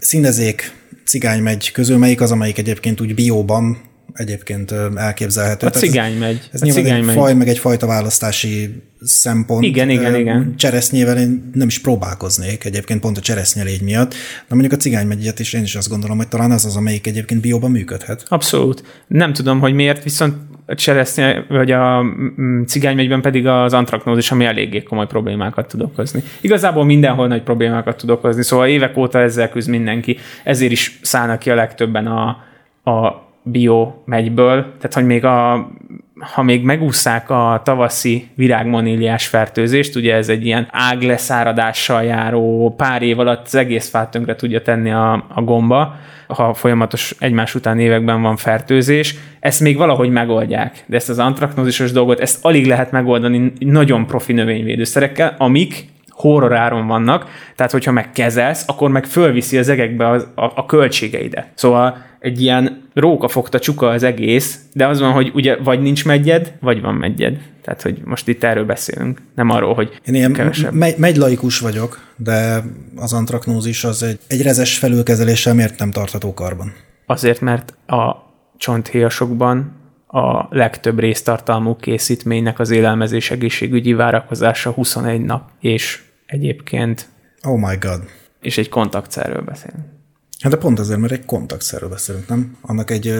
színezék 0.00 0.72
cigány 1.04 1.42
megy 1.42 1.72
közül, 1.72 1.98
melyik 1.98 2.20
az, 2.20 2.32
amelyik 2.32 2.58
egyébként 2.58 3.00
úgy 3.00 3.14
bióban 3.14 3.78
egyébként 4.12 4.74
elképzelhető. 4.96 5.66
A 5.66 5.70
cigány 5.70 6.18
megy. 6.18 6.36
Ez, 6.36 6.48
ez 6.52 6.62
a 6.62 6.64
nyilván 6.64 6.84
cigány 6.84 6.98
egy 6.98 7.06
megy. 7.06 7.16
faj, 7.16 7.34
meg 7.34 7.48
egy 7.48 7.58
fajta 7.58 7.86
választási 7.86 8.82
szempont. 9.00 9.64
Igen, 9.64 9.90
igen, 9.90 10.14
igen. 10.14 10.54
Cseresznyével 10.56 11.18
én 11.18 11.50
nem 11.54 11.66
is 11.66 11.80
próbálkoznék 11.80 12.64
egyébként 12.64 13.00
pont 13.00 13.16
a 13.16 13.20
cseresznyelégy 13.20 13.82
miatt, 13.82 14.10
de 14.48 14.54
mondjuk 14.54 14.72
a 14.72 14.76
cigány 14.76 15.06
megyet 15.06 15.38
is 15.38 15.52
én 15.52 15.62
is 15.62 15.74
azt 15.74 15.88
gondolom, 15.88 16.16
hogy 16.16 16.28
talán 16.28 16.52
ez 16.52 16.64
az, 16.64 16.76
amelyik 16.76 17.06
egyébként 17.06 17.40
bióban 17.40 17.70
működhet. 17.70 18.24
Abszolút. 18.28 18.84
Nem 19.06 19.32
tudom, 19.32 19.60
hogy 19.60 19.74
miért, 19.74 20.02
viszont 20.02 20.34
a 20.66 20.74
cseresznye, 20.74 21.44
vagy 21.48 21.70
a 21.70 22.02
mm, 22.02 22.62
cigánymegyben 22.62 23.22
pedig 23.22 23.46
az 23.46 23.72
antraknózis, 23.72 24.30
ami 24.30 24.44
eléggé 24.44 24.82
komoly 24.82 25.06
problémákat 25.06 25.68
tud 25.68 25.80
okozni. 25.80 26.22
Igazából 26.40 26.84
mindenhol 26.84 27.26
nagy 27.26 27.42
problémákat 27.42 27.96
tud 27.96 28.10
okozni, 28.10 28.42
szóval 28.42 28.66
évek 28.66 28.96
óta 28.96 29.20
ezzel 29.20 29.48
küzd 29.48 29.68
mindenki. 29.68 30.18
Ezért 30.44 30.72
is 30.72 30.98
szállnak 31.02 31.38
ki 31.38 31.50
a 31.50 31.54
legtöbben 31.54 32.06
a, 32.06 32.28
a 32.90 33.22
bio 33.44 33.92
megyből, 34.04 34.62
tehát 34.62 34.94
hogy 34.94 35.06
még 35.06 35.24
a 35.24 35.68
ha 36.32 36.42
még 36.42 36.62
megúszszák 36.62 37.30
a 37.30 37.60
tavaszi 37.64 38.28
virágmoníliás 38.34 39.26
fertőzést, 39.26 39.96
ugye 39.96 40.14
ez 40.14 40.28
egy 40.28 40.46
ilyen 40.46 40.68
ágleszáradással 40.70 42.02
járó, 42.02 42.74
pár 42.76 43.02
év 43.02 43.18
alatt 43.18 43.44
az 43.46 43.54
egész 43.54 43.88
fát 43.88 44.10
tönkre 44.10 44.36
tudja 44.36 44.62
tenni 44.62 44.90
a, 44.90 45.24
a 45.34 45.42
gomba, 45.42 45.96
ha 46.28 46.54
folyamatos 46.54 47.14
egymás 47.18 47.54
után 47.54 47.78
években 47.78 48.22
van 48.22 48.36
fertőzés, 48.36 49.14
ezt 49.40 49.60
még 49.60 49.76
valahogy 49.76 50.10
megoldják. 50.10 50.84
De 50.86 50.96
ezt 50.96 51.08
az 51.08 51.18
antraknózisos 51.18 51.92
dolgot, 51.92 52.20
ezt 52.20 52.44
alig 52.44 52.66
lehet 52.66 52.90
megoldani 52.90 53.52
nagyon 53.58 54.06
profi 54.06 54.32
növényvédőszerekkel, 54.32 55.34
amik 55.38 55.92
horroráron 56.08 56.86
vannak, 56.86 57.26
tehát 57.56 57.72
hogyha 57.72 57.92
megkezelsz, 57.92 58.64
akkor 58.68 58.90
meg 58.90 59.04
fölviszi 59.04 59.58
az 59.58 59.68
egekbe 59.68 60.08
az, 60.08 60.28
a, 60.34 60.44
a 60.44 60.66
költségeidet. 60.66 61.46
Szóval 61.54 61.96
egy 62.24 62.40
ilyen 62.42 62.82
róka 62.94 63.28
fogta 63.28 63.58
csuka 63.58 63.88
az 63.88 64.02
egész, 64.02 64.60
de 64.72 64.86
az 64.86 65.00
van, 65.00 65.12
hogy 65.12 65.30
ugye 65.34 65.56
vagy 65.56 65.80
nincs 65.80 66.04
megyed, 66.04 66.52
vagy 66.60 66.80
van 66.80 66.94
megyed. 66.94 67.38
Tehát, 67.62 67.82
hogy 67.82 68.00
most 68.04 68.28
itt 68.28 68.44
erről 68.44 68.64
beszélünk, 68.64 69.22
nem 69.34 69.50
arról, 69.50 69.74
hogy 69.74 70.00
Én 70.06 70.14
ilyen 70.14 70.32
kevesebb. 70.32 70.72
megy, 70.72 70.98
megylaikus 70.98 71.58
vagyok, 71.58 72.12
de 72.16 72.62
az 72.96 73.12
antraknózis 73.12 73.84
az 73.84 74.02
egy, 74.02 74.18
egy 74.28 74.42
rezes 74.42 74.78
felülkezeléssel 74.78 75.54
miért 75.54 75.78
nem 75.78 75.90
tartható 75.90 76.34
karban? 76.34 76.72
Azért, 77.06 77.40
mert 77.40 77.74
a 77.86 78.16
csonthéjasokban 78.56 79.72
a 80.06 80.46
legtöbb 80.50 80.98
résztartalmú 80.98 81.76
készítménynek 81.76 82.58
az 82.58 82.70
élelmezés 82.70 83.30
egészségügyi 83.30 83.92
várakozása 83.92 84.70
21 84.70 85.20
nap, 85.20 85.50
és 85.60 86.02
egyébként, 86.26 87.08
Oh 87.46 87.58
my 87.68 87.76
god. 87.80 88.00
és 88.40 88.58
egy 88.58 88.68
kontaktszerről 88.68 89.42
beszélünk. 89.42 89.84
Hát 90.40 90.52
de 90.52 90.58
pont 90.58 90.78
azért, 90.78 91.00
mert 91.00 91.12
egy 91.12 91.24
kontaktszerről 91.24 91.88
beszélünk, 91.88 92.28
nem? 92.28 92.56
Annak 92.60 92.90
egy 92.90 93.14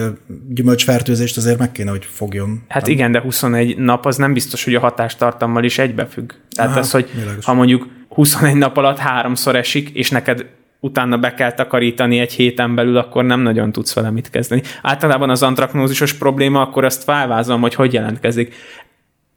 gyümölcsfertőzést 0.49 1.37
azért 1.37 1.59
meg 1.59 1.71
kéne, 1.71 1.89
hogy 1.89 2.05
fogjon. 2.05 2.63
Hát 2.67 2.87
igen, 2.87 3.11
de 3.11 3.19
21 3.19 3.77
nap 3.77 4.05
az 4.05 4.17
nem 4.17 4.33
biztos, 4.33 4.63
hogy 4.63 4.75
a 4.75 4.79
hatástartammal 4.79 5.63
is 5.63 5.77
egybefügg. 5.77 6.31
Tehát 6.55 6.71
Aha, 6.71 6.79
az, 6.79 6.91
hogy 6.91 7.09
világos. 7.13 7.45
ha 7.45 7.53
mondjuk 7.53 7.87
21 8.09 8.55
nap 8.55 8.77
alatt 8.77 8.97
háromszor 8.97 9.55
esik, 9.55 9.89
és 9.89 10.09
neked 10.09 10.45
utána 10.79 11.17
be 11.17 11.33
kell 11.33 11.53
takarítani 11.53 12.19
egy 12.19 12.33
héten 12.33 12.75
belül, 12.75 12.97
akkor 12.97 13.23
nem 13.23 13.41
nagyon 13.41 13.71
tudsz 13.71 13.93
vele 13.93 14.09
mit 14.09 14.29
kezdeni. 14.29 14.61
Általában 14.81 15.29
az 15.29 15.43
antraknózisos 15.43 16.13
probléma, 16.13 16.61
akkor 16.61 16.83
azt 16.85 17.03
felvázolom, 17.03 17.61
hogy 17.61 17.75
hogy 17.75 17.93
jelentkezik. 17.93 18.53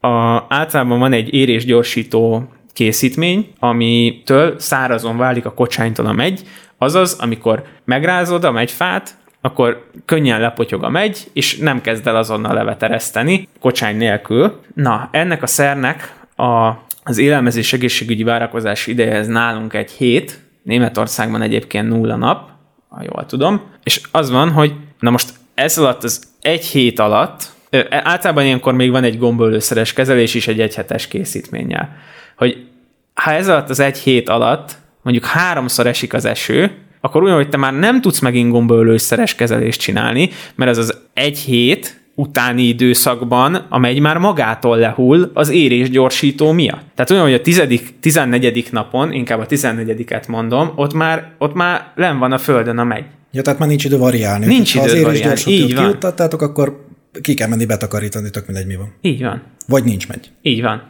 A, 0.01 0.09
általában 0.49 0.99
van 0.99 1.13
egy 1.13 1.35
érésgyorsító 1.35 2.53
készítmény, 2.73 3.53
amitől 3.59 4.59
szárazon 4.59 5.17
válik 5.17 5.45
a 5.45 5.55
kocsánytól 5.55 6.07
a 6.07 6.13
megy, 6.13 6.43
azaz, 6.79 7.19
amikor 7.21 7.63
megrázod 7.85 8.45
a 8.45 8.51
megyfát, 8.51 9.17
akkor 9.41 9.91
könnyen 10.05 10.41
lepotyog 10.41 10.85
a 10.85 10.89
megy, 10.89 11.31
és 11.33 11.57
nem 11.57 11.81
kezd 11.81 12.07
el 12.07 12.17
azonnal 12.17 12.55
levetereszteni, 12.55 13.49
kocsány 13.61 13.97
nélkül. 13.97 14.61
Na, 14.75 15.09
ennek 15.13 15.43
a 15.43 15.47
szernek 15.47 16.15
a, 16.37 16.69
az 17.05 17.19
élelmezés 17.19 17.73
egészségügyi 17.73 18.23
várakozási 18.23 18.91
ideje 18.91 19.15
ez 19.15 19.27
nálunk 19.27 19.75
egy 19.75 19.91
hét, 19.91 20.41
Németországban 20.63 21.43
egyébként 21.43 21.89
nulla 21.89 22.17
nap, 22.17 22.49
ha 22.89 23.03
jól 23.03 23.27
tudom, 23.27 23.63
és 23.83 24.01
az 24.11 24.31
van, 24.31 24.51
hogy 24.51 24.75
na 25.01 25.11
most 25.11 25.33
ez 25.55 25.79
alatt 25.79 26.05
az 26.05 26.23
egy 26.41 26.65
hét 26.65 26.99
alatt, 26.99 27.43
ö, 27.71 27.81
általában 27.91 28.45
ilyenkor 28.45 28.75
még 28.75 28.91
van 28.91 29.05
egy 29.05 29.19
gombolőszeres 29.19 29.93
kezelés 29.93 30.35
is 30.35 30.49
egy 30.49 30.61
egyhetes 30.61 31.09
készítménnyel, 31.09 31.97
hogy 32.37 32.67
ha 33.15 33.33
ez 33.33 33.49
alatt 33.49 33.71
az 33.71 33.81
egy 33.81 33.99
hét 33.99 34.29
alatt 34.29 34.77
mondjuk 35.09 35.31
háromszor 35.33 35.87
esik 35.87 36.15
az 36.15 36.25
eső, 36.25 36.71
akkor 37.01 37.23
olyan, 37.23 37.37
hogy 37.37 37.49
te 37.49 37.57
már 37.57 37.75
nem 37.75 38.01
tudsz 38.01 38.19
megint 38.19 38.51
gombaölőszeres 38.51 39.35
kezelést 39.35 39.81
csinálni, 39.81 40.31
mert 40.55 40.71
ez 40.71 40.79
az 40.79 40.99
egy 41.15 41.39
hét 41.39 42.01
utáni 42.15 42.63
időszakban, 42.63 43.55
amely 43.55 43.99
már 43.99 44.19
magától 44.19 44.79
lehull 44.79 45.31
az 45.35 45.49
érés 45.49 45.91
gyorsító 45.91 46.53
miatt. 46.53 46.83
Tehát 46.95 47.11
olyan, 47.11 47.23
hogy 47.23 47.33
a 47.33 47.41
tizedik, 47.41 48.01
tizennegyedik 48.01 48.73
napon, 48.73 49.13
inkább 49.13 49.41
a 49.41 49.47
tizennegyediket 49.47 50.27
mondom, 50.27 50.73
ott 50.75 50.95
már, 50.95 51.33
ott 51.39 51.55
már 51.55 51.93
len 51.95 52.19
van 52.19 52.33
a 52.33 52.39
földön 52.39 52.79
a 52.79 52.85
megy. 52.85 53.05
Ja, 53.33 53.43
tehát 53.43 53.59
már 53.59 53.69
nincs 53.69 53.85
idő 53.85 53.99
variálni. 53.99 54.47
Nincs 54.47 54.77
ha 54.77 54.83
az 54.83 54.93
érés 54.93 55.03
variálni, 55.05 55.29
gyorsítót 55.29 56.21
akkor 56.43 56.87
ki 57.23 57.35
kell 57.35 57.49
menni 57.49 57.65
betakarítani, 57.65 58.31
tök 58.31 58.47
mindegy 58.47 58.67
mi 58.67 58.77
van. 58.77 58.95
Így 59.01 59.23
van. 59.23 59.43
Vagy 59.67 59.85
nincs 59.85 60.09
megy. 60.09 60.31
Így 60.43 60.63
van. 60.63 60.83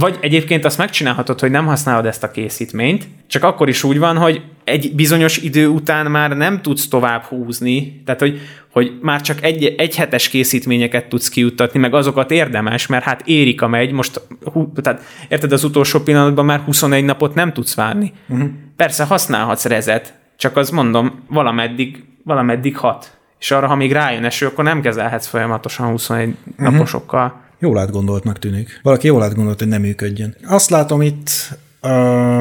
Vagy 0.00 0.18
egyébként 0.20 0.64
azt 0.64 0.78
megcsinálhatod, 0.78 1.40
hogy 1.40 1.50
nem 1.50 1.66
használod 1.66 2.06
ezt 2.06 2.22
a 2.22 2.30
készítményt, 2.30 3.08
csak 3.26 3.44
akkor 3.44 3.68
is 3.68 3.84
úgy 3.84 3.98
van, 3.98 4.16
hogy 4.16 4.42
egy 4.64 4.92
bizonyos 4.94 5.36
idő 5.36 5.68
után 5.68 6.10
már 6.10 6.36
nem 6.36 6.62
tudsz 6.62 6.88
tovább 6.88 7.22
húzni, 7.22 8.02
tehát 8.04 8.20
hogy, 8.20 8.40
hogy 8.72 8.98
már 9.00 9.20
csak 9.20 9.42
egy, 9.42 9.64
egy 9.64 9.96
hetes 9.96 10.28
készítményeket 10.28 11.08
tudsz 11.08 11.28
kijuttatni, 11.28 11.78
meg 11.78 11.94
azokat 11.94 12.30
érdemes, 12.30 12.86
mert 12.86 13.04
hát 13.04 13.22
érik 13.24 13.62
a 13.62 13.68
megy, 13.68 13.92
most, 13.92 14.20
hú, 14.52 14.72
tehát 14.72 15.02
érted, 15.28 15.52
az 15.52 15.64
utolsó 15.64 16.00
pillanatban 16.00 16.44
már 16.44 16.60
21 16.60 17.04
napot 17.04 17.34
nem 17.34 17.52
tudsz 17.52 17.74
várni. 17.74 18.12
Uh-huh. 18.28 18.48
Persze 18.76 19.04
használhatsz 19.04 19.64
rezet, 19.64 20.14
csak 20.36 20.56
az 20.56 20.70
mondom, 20.70 21.22
valameddig, 21.28 22.04
valameddig 22.24 22.76
hat. 22.76 23.18
És 23.38 23.50
arra, 23.50 23.66
ha 23.66 23.74
még 23.74 23.92
rájön 23.92 24.24
eső, 24.24 24.46
akkor 24.46 24.64
nem 24.64 24.80
kezelhetsz 24.80 25.26
folyamatosan 25.26 25.90
21 25.90 26.28
uh-huh. 26.28 26.72
naposokkal. 26.72 27.46
Jól 27.60 27.78
átgondoltnak 27.78 28.38
tűnik. 28.38 28.80
Valaki 28.82 29.06
jól 29.06 29.22
átgondolt, 29.22 29.58
hogy 29.58 29.68
nem 29.68 29.80
működjön. 29.80 30.36
Azt 30.46 30.70
látom 30.70 31.02
itt, 31.02 31.30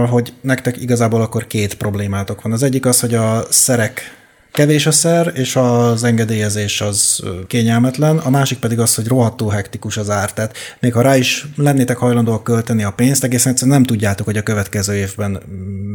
hogy 0.10 0.34
nektek 0.42 0.82
igazából 0.82 1.22
akkor 1.22 1.48
két 1.48 1.74
problémátok 1.74 2.42
van. 2.42 2.52
Az 2.52 2.64
egyik 2.64 2.86
az, 2.86 3.00
hogy 3.00 3.14
a 3.14 3.44
szerek 3.50 4.16
kevés 4.52 4.86
a 4.86 4.92
szer, 4.92 5.32
és 5.36 5.56
az 5.56 6.04
engedélyezés 6.04 6.82
az 6.82 7.24
kényelmetlen, 7.48 8.18
a 8.18 8.30
másik 8.30 8.60
pedig 8.60 8.80
az, 8.80 8.96
hogy 8.96 9.08
rohadtul 9.08 9.50
hektikus 9.50 9.98
az 9.98 10.10
ár. 10.10 10.34
Tehát 10.34 10.58
még 10.80 10.94
ha 10.94 11.02
rá 11.02 11.18
is 11.18 11.46
lennétek 11.56 11.98
hajlandóak 11.98 12.44
költeni 12.44 12.84
a 12.84 12.92
pénzt, 12.92 13.24
egészen 13.24 13.52
egyszerűen 13.52 13.78
nem 13.78 13.86
tudjátok, 13.86 14.26
hogy 14.26 14.38
a 14.38 14.44
következő 14.44 14.96
évben 14.96 15.42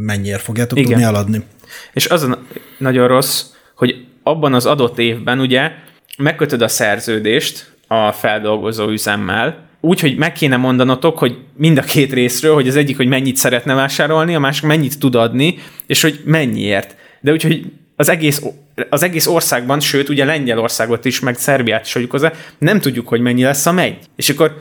mennyiért 0.04 0.42
fogjátok 0.42 0.78
Igen. 0.78 0.90
tudni 0.90 1.04
eladni. 1.04 1.42
És 1.92 2.06
az 2.06 2.22
a 2.22 2.26
na- 2.26 2.42
nagyon 2.78 3.08
rossz, 3.08 3.44
hogy 3.74 3.94
abban 4.22 4.54
az 4.54 4.66
adott 4.66 4.98
évben 4.98 5.40
ugye 5.40 5.70
megkötöd 6.18 6.62
a 6.62 6.68
szerződést 6.68 7.71
a 7.92 8.12
feldolgozó 8.12 8.88
üzemmel, 8.88 9.70
úgy, 9.80 10.00
hogy 10.00 10.16
meg 10.16 10.32
kéne 10.32 10.56
mondanotok, 10.56 11.18
hogy 11.18 11.38
mind 11.56 11.78
a 11.78 11.82
két 11.82 12.12
részről, 12.12 12.54
hogy 12.54 12.68
az 12.68 12.76
egyik, 12.76 12.96
hogy 12.96 13.06
mennyit 13.06 13.36
szeretne 13.36 13.74
vásárolni, 13.74 14.34
a 14.34 14.38
másik 14.38 14.64
mennyit 14.64 14.98
tud 14.98 15.14
adni, 15.14 15.58
és 15.86 16.02
hogy 16.02 16.20
mennyiért. 16.24 16.96
De 17.20 17.32
úgyhogy 17.32 17.72
az 17.96 18.08
egész, 18.08 18.42
az 18.88 19.02
egész 19.02 19.26
országban, 19.26 19.80
sőt, 19.80 20.08
ugye 20.08 20.24
Lengyelországot 20.24 21.04
is, 21.04 21.20
meg 21.20 21.36
Szerbiát 21.36 21.86
is 21.86 21.92
hagyjuk 21.92 22.10
hozzá, 22.10 22.32
nem 22.58 22.80
tudjuk, 22.80 23.08
hogy 23.08 23.20
mennyi 23.20 23.42
lesz 23.42 23.66
a 23.66 23.72
megy. 23.72 23.96
És 24.16 24.28
akkor 24.28 24.56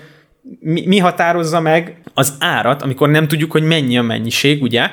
mi, 0.59 0.83
mi 0.87 0.97
határozza 0.97 1.59
meg 1.59 2.01
az 2.13 2.33
árat, 2.39 2.81
amikor 2.81 3.09
nem 3.09 3.27
tudjuk, 3.27 3.51
hogy 3.51 3.63
mennyi 3.63 3.97
a 3.97 4.01
mennyiség, 4.01 4.61
ugye? 4.61 4.89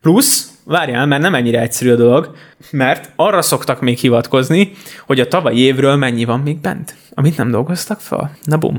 Plusz, 0.00 0.50
várjál, 0.68 1.06
mert 1.06 1.22
nem 1.22 1.34
ennyire 1.34 1.60
egyszerű 1.60 1.90
a 1.90 1.96
dolog, 1.96 2.36
mert 2.70 3.12
arra 3.16 3.42
szoktak 3.42 3.80
még 3.80 3.98
hivatkozni, 3.98 4.70
hogy 5.06 5.20
a 5.20 5.28
tavalyi 5.28 5.58
évről 5.58 5.96
mennyi 5.96 6.24
van 6.24 6.40
még 6.40 6.60
bent, 6.60 6.94
amit 7.14 7.36
nem 7.36 7.50
dolgoztak 7.50 8.00
fel. 8.00 8.36
Na 8.42 8.56
bum. 8.56 8.76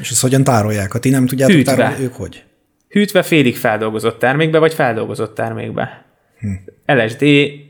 És 0.00 0.10
ezt 0.10 0.22
hogyan 0.22 0.44
tárolják? 0.44 0.92
Ha 0.92 0.98
ti 0.98 1.10
nem 1.10 1.26
tudjátok 1.26 1.56
Hűtve. 1.56 1.74
tárolni, 1.74 2.04
ők 2.04 2.14
hogy? 2.14 2.44
Hűtve 2.88 3.22
félig 3.22 3.56
feldolgozott 3.56 4.18
termékbe, 4.18 4.58
vagy 4.58 4.74
feldolgozott 4.74 5.34
termékbe. 5.34 6.04
Hm. 6.38 6.48
LSD 6.86 7.24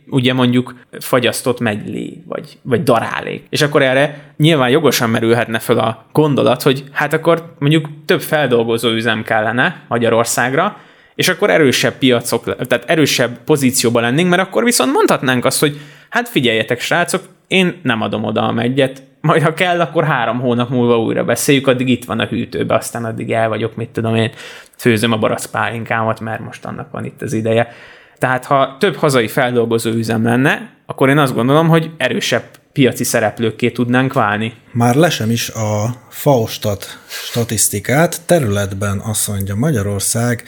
ugye 0.08 0.32
mondjuk 0.32 0.74
fagyasztott 1.00 1.60
megylé, 1.60 2.22
vagy, 2.26 2.58
vagy 2.62 2.82
darálék. 2.82 3.46
És 3.50 3.62
akkor 3.62 3.82
erre 3.82 4.32
nyilván 4.36 4.70
jogosan 4.70 5.10
merülhetne 5.10 5.58
föl 5.58 5.78
a 5.78 6.06
gondolat, 6.12 6.62
hogy 6.62 6.84
hát 6.92 7.12
akkor 7.12 7.54
mondjuk 7.58 7.88
több 8.04 8.20
feldolgozó 8.20 8.90
üzem 8.90 9.22
kellene 9.22 9.84
Magyarországra, 9.88 10.76
és 11.16 11.28
akkor 11.28 11.50
erősebb 11.50 11.94
piacok, 11.98 12.44
tehát 12.66 12.84
erősebb 12.90 13.38
pozícióban 13.44 14.02
lennénk, 14.02 14.28
mert 14.30 14.42
akkor 14.42 14.64
viszont 14.64 14.92
mondhatnánk 14.92 15.44
azt, 15.44 15.60
hogy 15.60 15.80
hát 16.08 16.28
figyeljetek 16.28 16.80
srácok, 16.80 17.22
én 17.46 17.80
nem 17.82 18.02
adom 18.02 18.24
oda 18.24 18.42
a 18.42 18.52
megyet, 18.52 19.02
majd 19.20 19.42
ha 19.42 19.54
kell, 19.54 19.80
akkor 19.80 20.04
három 20.04 20.40
hónap 20.40 20.70
múlva 20.70 21.00
újra 21.00 21.24
beszéljük, 21.24 21.66
addig 21.66 21.88
itt 21.88 22.04
van 22.04 22.20
a 22.20 22.26
hűtőbe, 22.26 22.74
aztán 22.74 23.04
addig 23.04 23.32
el 23.32 23.48
vagyok, 23.48 23.76
mit 23.76 23.88
tudom 23.88 24.14
én, 24.14 24.30
főzöm 24.76 25.12
a 25.12 25.18
barackpálinkámat, 25.18 26.20
mert 26.20 26.40
most 26.40 26.64
annak 26.64 26.90
van 26.90 27.04
itt 27.04 27.22
az 27.22 27.32
ideje. 27.32 27.72
Tehát 28.18 28.44
ha 28.44 28.76
több 28.78 28.96
hazai 28.96 29.28
feldolgozó 29.28 29.90
üzem 29.90 30.24
lenne, 30.24 30.70
akkor 30.86 31.08
én 31.08 31.18
azt 31.18 31.34
gondolom, 31.34 31.68
hogy 31.68 31.90
erősebb 31.96 32.44
piaci 32.72 33.04
szereplőkké 33.04 33.70
tudnánk 33.70 34.12
válni. 34.12 34.52
Már 34.72 34.94
lesem 34.94 35.30
is 35.30 35.48
a 35.48 35.94
Faustat 36.08 36.98
statisztikát, 37.06 38.20
területben 38.26 38.98
azt 38.98 39.28
mondja 39.28 39.54
Magyarország 39.54 40.44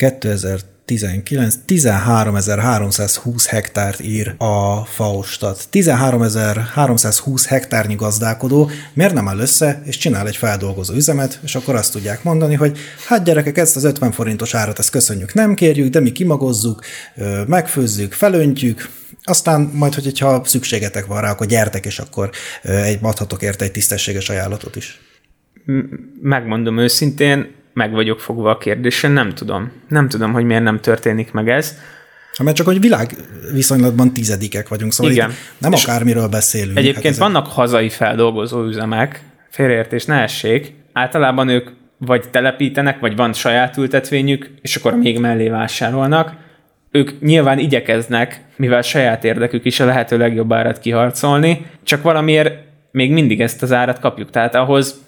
2019 0.00 1.54
13.320 1.66 3.44
hektárt 3.48 4.00
ír 4.00 4.34
a 4.38 4.84
Faustat. 4.84 5.68
13.320 5.72 7.44
hektárnyi 7.48 7.94
gazdálkodó 7.94 8.70
miért 8.92 9.14
nem 9.14 9.28
áll 9.28 9.38
össze, 9.38 9.82
és 9.84 9.96
csinál 9.96 10.26
egy 10.26 10.36
feldolgozó 10.36 10.94
üzemet, 10.94 11.40
és 11.42 11.54
akkor 11.54 11.74
azt 11.74 11.92
tudják 11.92 12.22
mondani, 12.22 12.54
hogy 12.54 12.78
hát 13.06 13.24
gyerekek, 13.24 13.58
ezt 13.58 13.76
az 13.76 13.84
50 13.84 14.12
forintos 14.12 14.54
árat, 14.54 14.78
ezt 14.78 14.90
köszönjük, 14.90 15.34
nem 15.34 15.54
kérjük, 15.54 15.90
de 15.90 16.00
mi 16.00 16.12
kimagozzuk, 16.12 16.84
megfőzzük, 17.46 18.12
felöntjük, 18.12 18.90
aztán 19.22 19.70
majd, 19.74 19.94
hogyha 19.94 20.42
szükségetek 20.44 21.06
van 21.06 21.20
rá, 21.20 21.30
akkor 21.30 21.46
gyertek, 21.46 21.86
és 21.86 21.98
akkor 21.98 22.30
egy 22.62 22.98
adhatok 23.02 23.42
érte 23.42 23.64
egy 23.64 23.72
tisztességes 23.72 24.28
ajánlatot 24.28 24.76
is. 24.76 25.00
Megmondom 26.20 26.78
őszintén, 26.78 27.58
meg 27.72 27.92
vagyok 27.92 28.20
fogva 28.20 28.50
a 28.50 28.58
kérdésen, 28.58 29.10
nem 29.10 29.34
tudom. 29.34 29.72
Nem 29.88 30.08
tudom, 30.08 30.32
hogy 30.32 30.44
miért 30.44 30.62
nem 30.62 30.80
történik 30.80 31.32
meg 31.32 31.48
ez. 31.48 31.78
Ha 32.36 32.42
mert 32.42 32.56
csak 32.56 32.66
hogy 32.66 32.80
világ 32.80 33.10
viszonylatban 33.52 34.12
tizedikek 34.12 34.68
vagyunk, 34.68 34.92
szóval 34.92 35.12
Igen. 35.12 35.32
nem 35.58 35.72
És 35.72 35.84
akármiről 35.84 36.28
beszélünk. 36.28 36.78
Egyébként 36.78 37.04
ezek- 37.06 37.20
vannak 37.20 37.46
hazai 37.46 37.88
feldolgozó 37.88 38.64
üzemek, 38.64 39.22
félreértés 39.50 40.04
ne 40.04 40.22
essék, 40.22 40.74
általában 40.92 41.48
ők 41.48 41.68
vagy 41.98 42.28
telepítenek, 42.30 43.00
vagy 43.00 43.16
van 43.16 43.32
saját 43.32 43.76
ültetvényük, 43.76 44.50
és 44.60 44.76
akkor 44.76 44.96
még 44.96 45.18
mellé 45.18 45.48
vásárolnak. 45.48 46.32
Ők 46.90 47.20
nyilván 47.20 47.58
igyekeznek, 47.58 48.40
mivel 48.56 48.82
saját 48.82 49.24
érdekük 49.24 49.64
is 49.64 49.80
a 49.80 49.84
lehető 49.84 50.18
legjobb 50.18 50.52
árat 50.52 50.78
kiharcolni, 50.78 51.66
csak 51.82 52.02
valamiért 52.02 52.58
még 52.92 53.12
mindig 53.12 53.40
ezt 53.40 53.62
az 53.62 53.72
árat 53.72 53.98
kapjuk. 53.98 54.30
Tehát 54.30 54.54
ahhoz 54.54 55.00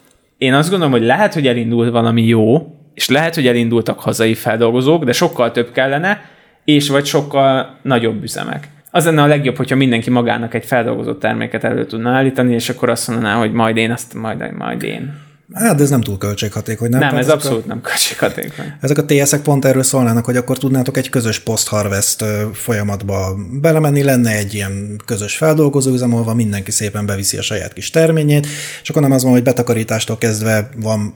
én 0.43 0.55
azt 0.55 0.71
gondolom, 0.71 0.93
hogy 0.93 1.03
lehet, 1.03 1.35
hogy 1.35 1.47
elindult 1.47 1.91
valami 1.91 2.23
jó, 2.27 2.75
és 2.95 3.09
lehet, 3.09 3.35
hogy 3.35 3.47
elindultak 3.47 4.01
hazai 4.01 4.35
feldolgozók, 4.35 5.05
de 5.05 5.13
sokkal 5.13 5.51
több 5.51 5.73
kellene, 5.73 6.21
és 6.65 6.89
vagy 6.89 7.05
sokkal 7.05 7.79
nagyobb 7.83 8.23
üzemek. 8.23 8.69
Az 8.91 9.05
lenne 9.05 9.23
a 9.23 9.27
legjobb, 9.27 9.57
hogyha 9.57 9.77
mindenki 9.77 10.11
magának 10.11 10.55
egy 10.55 10.65
feldolgozott 10.65 11.21
terméket 11.21 11.65
elő 11.65 11.87
tudna 11.87 12.11
állítani, 12.11 12.55
és 12.55 12.69
akkor 12.69 12.89
azt 12.89 13.09
mondaná, 13.09 13.35
hogy 13.35 13.53
majd 13.53 13.77
én, 13.77 13.91
azt 13.91 14.15
majd, 14.15 14.53
majd 14.57 14.83
én. 14.83 15.15
Hát, 15.55 15.77
de 15.77 15.83
ez 15.83 15.91
nem 15.91 16.01
túl 16.01 16.19
költséghatékony, 16.19 16.89
nem? 16.89 17.01
Nem, 17.01 17.17
ez 17.17 17.19
ezek 17.19 17.35
abszolút 17.35 17.67
nem 17.67 17.81
költséghatékony. 17.81 18.67
A, 18.67 18.77
ezek 18.81 18.99
a 18.99 19.05
TS-ek 19.05 19.43
pont 19.43 19.65
erről 19.65 19.83
szólnának, 19.83 20.25
hogy 20.25 20.37
akkor 20.37 20.59
tudnátok 20.59 20.97
egy 20.97 21.09
közös 21.09 21.39
post-harvest 21.39 22.25
folyamatba 22.53 23.35
belemenni, 23.61 24.03
lenne 24.03 24.31
egy 24.31 24.55
ilyen 24.55 25.01
közös 25.05 25.37
feldolgozóüzem, 25.37 26.15
ahol 26.15 26.35
mindenki 26.35 26.71
szépen 26.71 27.07
beviszi 27.07 27.37
a 27.37 27.43
saját 27.43 27.73
kis 27.73 27.91
terményét, 27.91 28.47
és 28.83 28.91
akkor 28.91 29.03
nem 29.03 29.13
az 29.13 29.23
van, 29.23 29.33
hogy 29.33 29.43
betakarítástól 29.43 30.19
kezdve 30.19 30.69
van 30.77 31.15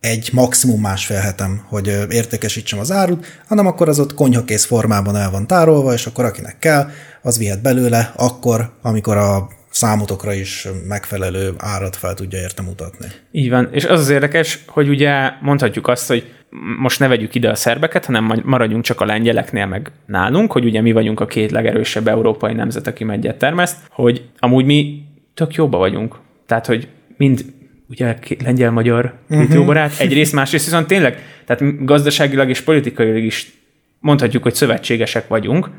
egy 0.00 0.30
maximum 0.32 0.80
másfél 0.80 1.18
hetem, 1.18 1.64
hogy 1.68 1.86
értékesítsem 2.10 2.78
az 2.78 2.90
árut, 2.90 3.26
hanem 3.48 3.66
akkor 3.66 3.88
az 3.88 3.98
ott 3.98 4.14
konyhakész 4.14 4.64
formában 4.64 5.16
el 5.16 5.30
van 5.30 5.46
tárolva, 5.46 5.92
és 5.92 6.06
akkor 6.06 6.24
akinek 6.24 6.58
kell, 6.58 6.90
az 7.22 7.38
vihet 7.38 7.62
belőle 7.62 8.12
akkor, 8.16 8.72
amikor 8.82 9.16
a 9.16 9.48
számotokra 9.80 10.32
is 10.32 10.68
megfelelő 10.88 11.52
árat 11.58 11.96
fel 11.96 12.14
tudja 12.14 12.38
érte 12.38 12.62
mutatni. 12.62 13.06
Így 13.30 13.50
van. 13.50 13.68
És 13.72 13.84
az 13.84 14.00
az 14.00 14.08
érdekes, 14.08 14.58
hogy 14.66 14.88
ugye 14.88 15.30
mondhatjuk 15.40 15.88
azt, 15.88 16.08
hogy 16.08 16.32
most 16.78 16.98
ne 16.98 17.06
vegyük 17.08 17.34
ide 17.34 17.50
a 17.50 17.54
szerbeket, 17.54 18.04
hanem 18.04 18.42
maradjunk 18.44 18.84
csak 18.84 19.00
a 19.00 19.04
lengyeleknél 19.04 19.66
meg 19.66 19.90
nálunk, 20.06 20.52
hogy 20.52 20.64
ugye 20.64 20.80
mi 20.80 20.92
vagyunk 20.92 21.20
a 21.20 21.26
két 21.26 21.50
legerősebb 21.50 22.08
európai 22.08 22.52
nemzet, 22.52 22.86
aki 22.86 23.04
megyet 23.04 23.38
termeszt, 23.38 23.76
hogy 23.90 24.24
amúgy 24.38 24.64
mi 24.64 25.02
tök 25.34 25.54
jóba 25.54 25.78
vagyunk. 25.78 26.18
Tehát, 26.46 26.66
hogy 26.66 26.88
mind 27.16 27.44
ugye 27.88 28.18
lengyel-magyar 28.44 29.14
uh-huh. 29.30 29.54
jó 29.54 29.64
barát, 29.64 29.98
egyrészt, 29.98 30.32
másrészt 30.32 30.64
viszont 30.64 30.86
tényleg, 30.86 31.18
tehát 31.46 31.84
gazdaságilag 31.84 32.48
és 32.48 32.60
politikailag 32.60 33.22
is 33.22 33.52
mondhatjuk, 33.98 34.42
hogy 34.42 34.54
szövetségesek 34.54 35.28
vagyunk, 35.28 35.70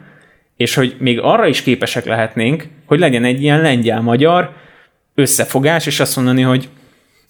és 0.58 0.76
hogy 0.76 0.96
még 1.00 1.20
arra 1.20 1.48
is 1.48 1.62
képesek 1.62 2.06
lehetnénk, 2.06 2.68
hogy 2.86 3.00
legyen 3.00 3.24
egy 3.24 3.42
ilyen 3.42 3.62
lengyel-magyar 3.62 4.54
összefogás, 5.16 5.86
és 5.86 6.00
azt 6.00 6.16
mondani, 6.16 6.42
hogy 6.42 6.70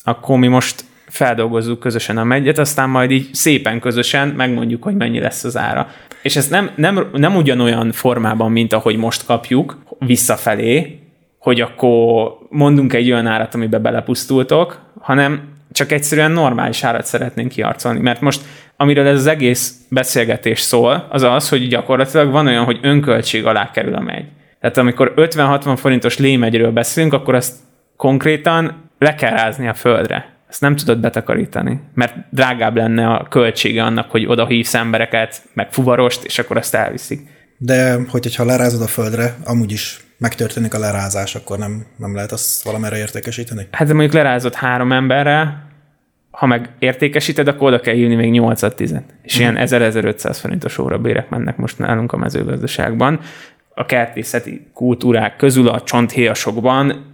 akkor 0.04 0.38
mi 0.38 0.48
most 0.48 0.84
feldolgozzuk 1.08 1.80
közösen 1.80 2.18
a 2.18 2.24
megyet, 2.24 2.58
aztán 2.58 2.90
majd 2.90 3.12
így 3.12 3.30
szépen 3.34 3.80
közösen 3.80 4.28
megmondjuk, 4.28 4.84
hogy 4.84 4.96
mennyi 4.96 5.20
lesz 5.20 5.44
az 5.44 5.58
ára. 5.58 5.88
És 6.22 6.36
ez 6.36 6.48
nem, 6.48 6.72
nem, 6.76 7.10
nem 7.14 7.36
ugyanolyan 7.36 7.92
formában, 7.92 8.52
mint 8.52 8.74
ahogy 8.74 8.98
most 8.98 9.26
kapjuk 9.26 9.78
visszafelé, 10.00 11.00
hogy 11.38 11.62
akkor 11.62 12.38
mondunk 12.50 12.94
egy 12.94 13.12
olyan 13.12 13.28
árat, 13.28 13.56
amibe 13.56 13.80
belepusztultok, 13.80 14.80
hanem 15.00 15.51
csak 15.72 15.92
egyszerűen 15.92 16.32
normális 16.32 16.84
árat 16.84 17.06
szeretnénk 17.06 17.50
kiarcolni. 17.50 18.00
Mert 18.00 18.22
most, 18.22 18.42
amiről 18.78 19.08
ez 19.08 19.18
az 19.18 19.28
egész 19.28 19.76
beszélgetés 19.90 20.60
szól, 20.60 21.08
az 21.10 21.22
az, 21.22 21.50
hogy 21.50 21.68
gyakorlatilag 21.68 22.32
van 22.32 22.48
olyan, 22.48 22.64
hogy 22.64 22.80
önköltség 22.82 23.46
alá 23.46 23.72
kerül 23.72 23.96
a 23.96 24.00
megy. 24.00 24.26
Tehát 24.60 24.78
amikor 24.78 25.14
50-60 25.16 25.78
forintos 25.78 26.18
lémegyről 26.18 26.72
beszélünk, 26.72 27.14
akkor 27.14 27.36
azt 27.36 27.56
konkrétan 27.96 28.90
le 29.00 29.16
kell 29.16 29.32
rázni 29.32 29.68
a 29.68 29.74
földre. 29.74 30.30
Ezt 30.50 30.62
nem 30.62 30.76
tudod 30.76 31.00
betakarítani, 31.00 31.80
mert 31.94 32.16
drágább 32.30 32.76
lenne 32.76 33.08
a 33.08 33.28
költsége 33.30 33.84
annak, 33.84 34.12
hogy 34.12 34.26
oda 34.26 34.46
hívsz 34.46 34.74
embereket, 34.74 35.42
meg 35.54 35.72
fuvarost, 35.72 36.24
és 36.24 36.40
akkor 36.40 36.58
azt 36.58 36.76
elviszik. 36.76 37.28
De 37.64 37.94
hogy, 37.94 38.24
hogyha 38.24 38.46
lerázod 38.46 38.82
a 38.82 38.88
földre, 38.88 39.36
amúgy 39.44 39.72
is 39.72 40.00
megtörténik 40.18 40.74
a 40.74 40.80
lerázás, 40.80 41.36
akkor 41.36 41.58
nem, 41.58 41.86
nem 41.98 42.16
lehet 42.16 42.32
azt 42.32 42.64
valamire 42.64 42.98
értékesíteni? 42.98 43.68
Hát 43.72 43.88
de 43.88 43.94
mondjuk 43.94 44.14
lerázott 44.14 44.54
három 44.54 44.92
emberre, 44.92 45.66
ha 46.32 46.46
meg 46.46 46.70
értékesíted, 46.80 47.48
akkor 47.48 47.68
oda 47.68 47.80
kell 47.80 47.96
írni 47.96 48.16
még 48.16 48.42
8-10. 48.42 49.02
És 49.22 49.38
hmm. 49.38 49.56
ilyen 49.56 49.68
1000-1500 49.68 50.38
forintos 50.42 50.78
órabérek 50.78 51.30
mennek 51.30 51.58
most 51.58 51.78
nálunk 51.78 52.12
a 52.12 52.18
mezőgazdaságban. 52.18 53.20
A 53.74 53.86
kertészeti 53.86 54.68
kultúrák 54.74 55.36
közül 55.36 55.68
a 55.68 55.82
csonthéjasokban 55.82 57.11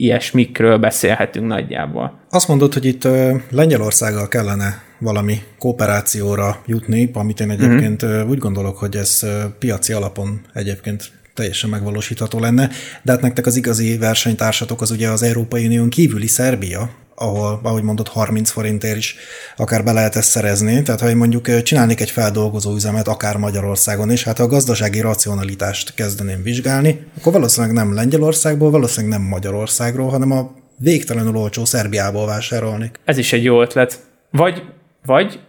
ilyesmikről 0.00 0.78
beszélhetünk 0.78 1.46
nagyjából. 1.46 2.18
Azt 2.30 2.48
mondod, 2.48 2.72
hogy 2.72 2.84
itt 2.84 3.08
Lengyelországgal 3.50 4.28
kellene 4.28 4.82
valami 4.98 5.42
kooperációra 5.58 6.62
jutni, 6.66 7.10
amit 7.12 7.40
én 7.40 7.50
egyébként 7.50 8.04
mm-hmm. 8.04 8.28
úgy 8.28 8.38
gondolok, 8.38 8.78
hogy 8.78 8.96
ez 8.96 9.20
piaci 9.58 9.92
alapon 9.92 10.40
egyébként 10.54 11.10
teljesen 11.34 11.70
megvalósítható 11.70 12.38
lenne, 12.38 12.70
de 13.02 13.12
hát 13.12 13.20
nektek 13.20 13.46
az 13.46 13.56
igazi 13.56 13.98
versenytársatok 13.98 14.80
az 14.80 14.90
ugye 14.90 15.08
az 15.08 15.22
Európai 15.22 15.66
Unión 15.66 15.88
kívüli 15.88 16.26
Szerbia, 16.26 16.90
ahol, 17.20 17.60
ahogy 17.62 17.82
mondott, 17.82 18.08
30 18.08 18.50
forintért 18.50 18.96
is 18.96 19.16
akár 19.56 19.84
be 19.84 19.92
lehet 19.92 20.16
ezt 20.16 20.30
szerezni. 20.30 20.82
Tehát 20.82 21.00
ha 21.00 21.08
én 21.08 21.16
mondjuk 21.16 21.62
csinálnék 21.62 22.00
egy 22.00 22.10
feldolgozó 22.10 22.74
üzemet, 22.74 23.08
akár 23.08 23.36
Magyarországon 23.36 24.10
is, 24.10 24.24
hát 24.24 24.38
ha 24.38 24.44
a 24.44 24.46
gazdasági 24.46 25.00
racionalitást 25.00 25.94
kezdeném 25.94 26.42
vizsgálni, 26.42 27.06
akkor 27.18 27.32
valószínűleg 27.32 27.74
nem 27.76 27.94
Lengyelországból, 27.94 28.70
valószínűleg 28.70 29.18
nem 29.18 29.28
Magyarországról, 29.28 30.08
hanem 30.08 30.30
a 30.30 30.50
végtelenül 30.76 31.36
olcsó 31.36 31.64
Szerbiából 31.64 32.26
vásárolnék. 32.26 33.00
Ez 33.04 33.18
is 33.18 33.32
egy 33.32 33.44
jó 33.44 33.60
ötlet. 33.60 34.00
Vagy, 34.30 34.62
vagy 35.06 35.40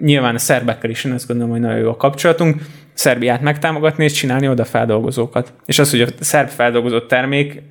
nyilván 0.00 0.34
a 0.34 0.38
szerbekkel 0.38 0.90
is, 0.90 1.04
én 1.04 1.12
azt 1.12 1.26
gondolom, 1.26 1.50
hogy 1.50 1.60
nagyon 1.60 1.78
jó 1.78 1.90
a 1.90 1.96
kapcsolatunk, 1.96 2.62
Szerbiát 2.94 3.40
megtámogatni 3.40 4.04
és 4.04 4.12
csinálni 4.12 4.48
oda 4.48 4.64
feldolgozókat. 4.64 5.52
És 5.66 5.78
az, 5.78 5.90
hogy 5.90 6.00
a 6.00 6.06
szerb 6.20 6.48
feldolgozott 6.48 7.08
termék 7.08 7.62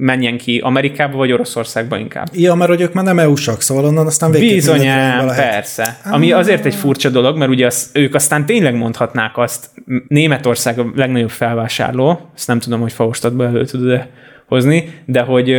menjen 0.00 0.38
ki 0.38 0.58
Amerikába 0.58 1.16
vagy 1.16 1.32
Oroszországba 1.32 1.98
inkább. 1.98 2.26
Ja, 2.32 2.54
mert 2.54 2.70
hogy 2.70 2.80
ők 2.80 2.92
már 2.92 3.04
nem 3.04 3.18
EU-sak, 3.18 3.60
szóval 3.60 3.84
onnan 3.84 4.06
aztán 4.06 4.30
végképp 4.30 4.54
Bizonyám, 4.54 5.26
persze. 5.26 5.98
Ami 6.04 6.32
azért 6.32 6.64
egy 6.64 6.74
furcsa 6.74 7.08
dolog, 7.08 7.36
mert 7.36 7.50
ugye 7.50 7.66
az, 7.66 7.90
ők 7.92 8.14
aztán 8.14 8.46
tényleg 8.46 8.74
mondhatnák 8.74 9.38
azt, 9.38 9.70
Németország 10.08 10.78
a 10.78 10.86
legnagyobb 10.94 11.30
felvásárló, 11.30 12.30
ezt 12.34 12.46
nem 12.46 12.58
tudom, 12.58 12.80
hogy 12.80 12.92
Faustadba 12.92 13.44
elő 13.44 13.64
tudod 13.64 14.06
hozni, 14.46 14.90
de 15.04 15.20
hogy 15.20 15.56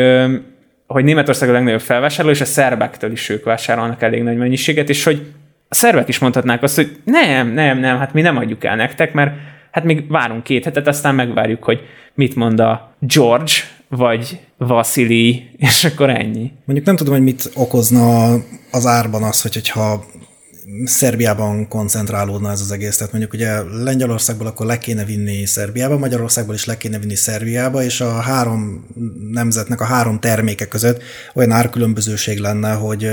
hogy 0.87 1.03
Németország 1.03 1.49
a 1.49 1.51
legnagyobb 1.51 1.81
felvásárló, 1.81 2.31
és 2.31 2.41
a 2.41 2.45
szerbektől 2.45 3.11
is 3.11 3.29
ők 3.29 3.43
vásárolnak 3.43 4.01
elég 4.01 4.23
nagy 4.23 4.37
mennyiséget, 4.37 4.89
és 4.89 5.03
hogy 5.03 5.21
a 5.69 5.75
szervek 5.75 6.07
is 6.07 6.19
mondhatnák 6.19 6.63
azt, 6.63 6.75
hogy 6.75 6.97
nem, 7.03 7.47
nem, 7.47 7.79
nem, 7.79 7.97
hát 7.97 8.13
mi 8.13 8.21
nem 8.21 8.37
adjuk 8.37 8.63
el 8.63 8.75
nektek, 8.75 9.13
mert 9.13 9.31
hát 9.71 9.83
még 9.83 10.11
várunk 10.11 10.43
két 10.43 10.63
hetet, 10.63 10.87
aztán 10.87 11.15
megvárjuk, 11.15 11.63
hogy 11.63 11.81
mit 12.13 12.35
mond 12.35 12.59
a 12.59 12.95
George, 12.99 13.51
vagy 13.89 14.39
Vasili, 14.57 15.49
és 15.57 15.83
akkor 15.83 16.09
ennyi. 16.09 16.51
Mondjuk 16.65 16.87
nem 16.87 16.95
tudom, 16.95 17.13
hogy 17.13 17.23
mit 17.23 17.51
okozna 17.53 18.33
az 18.71 18.85
árban 18.85 19.23
az, 19.23 19.41
hogy, 19.41 19.53
hogyha 19.53 20.05
Szerbiában 20.83 21.67
koncentrálódna 21.67 22.51
ez 22.51 22.61
az 22.61 22.71
egész. 22.71 22.97
Tehát 22.97 23.11
mondjuk 23.11 23.33
ugye 23.33 23.61
Lengyelországból 23.83 24.47
akkor 24.47 24.65
le 24.65 24.77
kéne 24.77 25.05
vinni 25.05 25.45
Szerbiába, 25.45 25.97
Magyarországból 25.97 26.55
is 26.55 26.65
le 26.65 26.77
kéne 26.77 26.99
vinni 26.99 27.15
Szerbiába, 27.15 27.83
és 27.83 28.01
a 28.01 28.11
három 28.11 28.85
nemzetnek 29.31 29.81
a 29.81 29.85
három 29.85 30.19
terméke 30.19 30.67
között 30.67 31.01
olyan 31.33 31.51
árkülönbözőség 31.51 32.39
lenne, 32.39 32.73
hogy 32.73 33.09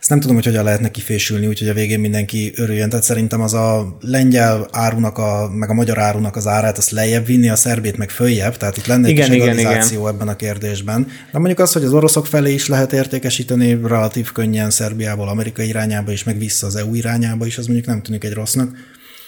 ezt 0.00 0.10
nem 0.10 0.20
tudom, 0.20 0.36
hogy 0.36 0.44
hogyan 0.44 0.64
lehetne 0.64 0.90
kifésülni, 0.90 1.46
úgyhogy 1.46 1.68
a 1.68 1.72
végén 1.72 2.00
mindenki 2.00 2.52
örüljön. 2.56 2.88
Tehát 2.88 3.04
szerintem 3.04 3.40
az 3.40 3.54
a 3.54 3.96
lengyel 4.00 4.66
árunak, 4.72 5.18
a, 5.18 5.50
meg 5.52 5.70
a 5.70 5.74
magyar 5.74 5.98
árunak 5.98 6.36
az 6.36 6.46
árát, 6.46 6.78
azt 6.78 6.90
lejjebb 6.90 7.26
vinni, 7.26 7.48
a 7.48 7.56
szerbét 7.56 7.96
meg 7.96 8.10
följebb, 8.10 8.56
tehát 8.56 8.76
itt 8.76 8.86
lenne 8.86 9.08
igen, 9.08 9.30
egy 9.30 9.36
igen, 9.36 9.58
igen. 9.58 9.82
ebben 10.06 10.28
a 10.28 10.36
kérdésben. 10.36 11.06
De 11.32 11.38
mondjuk 11.38 11.58
az, 11.58 11.72
hogy 11.72 11.84
az 11.84 11.92
oroszok 11.92 12.26
felé 12.26 12.52
is 12.52 12.68
lehet 12.68 12.92
értékesíteni 12.92 13.78
relatív 13.82 14.32
könnyen 14.32 14.70
Szerbiából, 14.70 15.28
Amerika 15.28 15.62
irányába 15.62 16.12
is, 16.12 16.24
meg 16.24 16.38
vissza 16.38 16.66
az 16.66 16.76
EU 16.76 16.94
irányába 16.94 17.46
is, 17.46 17.58
az 17.58 17.66
mondjuk 17.66 17.86
nem 17.86 18.02
tűnik 18.02 18.24
egy 18.24 18.32
rossznak. 18.32 18.68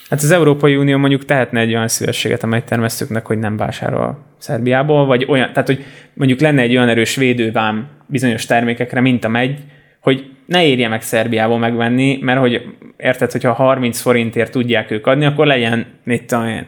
Hát 0.09 0.23
az 0.23 0.31
Európai 0.31 0.77
Unió 0.77 0.99
mondjuk 0.99 1.25
tehetne 1.25 1.61
egy 1.61 1.75
olyan 1.75 1.89
szívességet, 1.89 2.43
amely 2.43 2.65
termesztőknek, 2.65 3.27
hogy 3.27 3.39
nem 3.39 3.57
vásárol 3.57 4.19
Szerbiából, 4.39 5.07
vagy 5.07 5.27
olyan, 5.29 5.53
tehát 5.53 5.67
hogy 5.67 5.85
mondjuk 6.15 6.41
lenne 6.41 6.63
egy 6.63 6.77
olyan 6.77 6.89
erős 6.89 7.17
védővám 7.17 7.89
bizonyos 8.07 8.47
termékekre, 8.47 9.01
mint 9.01 9.25
a 9.25 9.29
megy, 9.29 9.59
hogy 10.01 10.31
ne 10.47 10.67
érje 10.67 10.89
meg 10.89 11.03
Szerbiából 11.03 11.59
megvenni, 11.59 12.19
mert 12.23 12.41
hogy 12.41 12.63
érted, 12.97 13.33
hogyha 13.33 13.53
30 13.53 14.01
forintért 14.01 14.51
tudják 14.51 14.91
ők 14.91 15.07
adni, 15.07 15.25
akkor 15.25 15.47
legyen, 15.47 15.87
mit 16.05 16.25
tudom 16.25 16.47
én, 16.47 16.67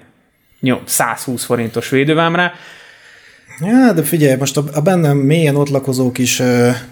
120 0.85 1.45
forintos 1.45 1.89
védővámra, 1.89 2.53
Ja, 3.61 3.93
de 3.93 4.03
figyelj, 4.03 4.37
most 4.37 4.57
a, 4.57 4.65
a 4.73 4.81
bennem 4.81 5.17
mélyen 5.17 5.57
ott 5.57 5.69
lakozó 5.69 6.13
kis 6.13 6.43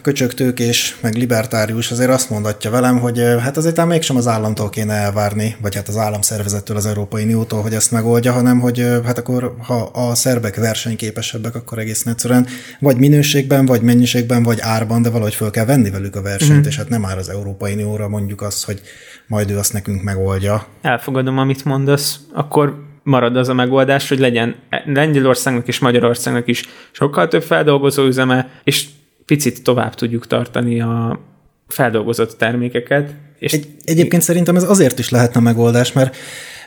köcsögtők 0.02 0.60
és 0.60 0.96
meg 1.00 1.14
libertárius 1.14 1.90
azért 1.90 2.10
azt 2.10 2.30
mondatja 2.30 2.70
velem, 2.70 2.98
hogy 2.98 3.18
hát 3.40 3.56
azért 3.56 3.78
ám 3.78 3.88
mégsem 3.88 4.16
az 4.16 4.26
államtól 4.26 4.70
kéne 4.70 4.92
elvárni, 4.92 5.56
vagy 5.60 5.74
hát 5.74 5.88
az 5.88 5.96
államszervezettől, 5.96 6.76
az 6.76 6.86
Európai 6.86 7.22
Uniótól, 7.22 7.62
hogy 7.62 7.74
ezt 7.74 7.90
megoldja, 7.90 8.32
hanem 8.32 8.60
hogy 8.60 8.86
hát 9.04 9.18
akkor 9.18 9.54
ha 9.62 9.90
a 9.92 10.14
szerbek 10.14 10.56
versenyképesebbek, 10.56 11.54
akkor 11.54 11.78
egész 11.78 12.06
egyszerűen 12.06 12.46
vagy 12.80 12.96
minőségben, 12.96 13.66
vagy 13.66 13.82
mennyiségben, 13.82 14.42
vagy 14.42 14.58
árban, 14.60 15.02
de 15.02 15.10
valahogy 15.10 15.34
föl 15.34 15.50
kell 15.50 15.64
venni 15.64 15.90
velük 15.90 16.16
a 16.16 16.22
versenyt, 16.22 16.64
mm. 16.64 16.68
és 16.68 16.76
hát 16.76 16.88
nem 16.88 17.00
már 17.00 17.18
az 17.18 17.28
Európai 17.28 17.72
Unióra 17.72 18.08
mondjuk 18.08 18.42
azt, 18.42 18.64
hogy 18.64 18.80
majd 19.26 19.50
ő 19.50 19.58
azt 19.58 19.72
nekünk 19.72 20.02
megoldja. 20.02 20.66
Elfogadom, 20.82 21.38
amit 21.38 21.64
mondasz, 21.64 22.20
akkor 22.32 22.89
marad 23.02 23.36
az 23.36 23.48
a 23.48 23.54
megoldás, 23.54 24.08
hogy 24.08 24.18
legyen 24.18 24.54
Lengyelországnak 24.84 25.68
és 25.68 25.78
Magyarországnak 25.78 26.48
is 26.48 26.64
sokkal 26.90 27.28
több 27.28 27.42
feldolgozó 27.42 28.06
üzeme, 28.06 28.48
és 28.64 28.86
picit 29.26 29.62
tovább 29.62 29.94
tudjuk 29.94 30.26
tartani 30.26 30.80
a 30.80 31.20
feldolgozott 31.68 32.38
termékeket. 32.38 33.14
És 33.38 33.52
Egy, 33.52 33.66
egyébként 33.84 34.22
szerintem 34.22 34.56
ez 34.56 34.62
azért 34.62 34.98
is 34.98 35.08
lehetne 35.08 35.40
megoldás, 35.40 35.92
mert 35.92 36.16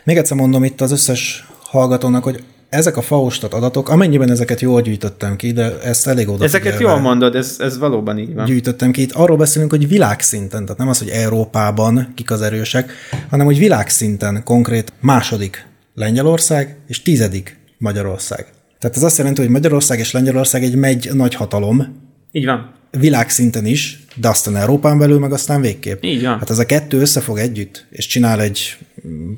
még 0.04 0.17
egyszer 0.17 0.38
mondom 0.38 0.63
itt 0.63 0.82
az 0.82 0.91
összes 0.91 1.48
hallgatónak, 1.62 2.24
hogy 2.24 2.43
ezek 2.69 2.98
a 2.98 3.02
faustat 3.02 3.54
adatok, 3.54 3.89
amennyiben 3.89 4.32
ezeket 4.32 4.62
jól 4.62 4.82
gyűjtöttem 4.82 5.36
ki, 5.36 5.52
de 5.52 5.80
ezt 5.80 6.08
elég 6.08 6.30
oda 6.30 6.43
Ezeket 6.43 6.80
jól 6.80 7.00
mondod, 7.00 7.36
ez, 7.36 7.56
ez 7.60 7.78
valóban 7.78 8.17
így 8.17 8.34
van. 8.34 8.46
Gyűjtöttem 8.46 8.91
ki. 8.91 9.02
Itt 9.02 9.12
arról 9.12 9.38
beszélünk, 9.38 9.72
hogy 9.72 9.88
világszinten, 9.88 10.63
tehát 10.63 10.78
nem 10.78 10.88
az, 10.88 11.00
hogy 11.00 11.10
Európában 11.10 12.12
kik 12.15 12.32
az 12.32 12.41
erősek, 12.41 12.91
hanem 13.30 13.46
hogy 13.46 13.58
világszinten 13.58 14.43
konkrét 14.43 14.93
második 15.00 15.65
Lengyelország, 15.93 16.77
és 16.88 17.01
tizedik 17.01 17.58
Magyarország. 17.77 18.45
Tehát 18.79 18.97
ez 18.97 19.03
azt 19.03 19.17
jelenti, 19.17 19.41
hogy 19.41 19.49
Magyarország 19.49 19.99
és 19.99 20.12
Lengyelország 20.12 20.63
egy 20.63 20.75
megy 20.75 21.10
nagy 21.13 21.36
hatalom. 21.36 22.01
Így 22.32 22.45
van. 22.45 22.73
Világszinten 22.91 23.65
is, 23.65 24.06
de 24.15 24.27
aztán 24.27 24.56
Európán 24.56 24.97
belül, 24.97 25.19
meg 25.19 25.34
aztán 25.34 25.62
végképp. 25.62 26.03
Így 26.03 26.23
van. 26.23 26.39
Hát 26.39 26.49
ez 26.49 26.60
a 26.60 26.65
kettő 26.65 26.99
összefog 26.99 27.38
együtt, 27.38 27.88
és 27.89 28.08
csinál 28.08 28.41
egy 28.41 28.77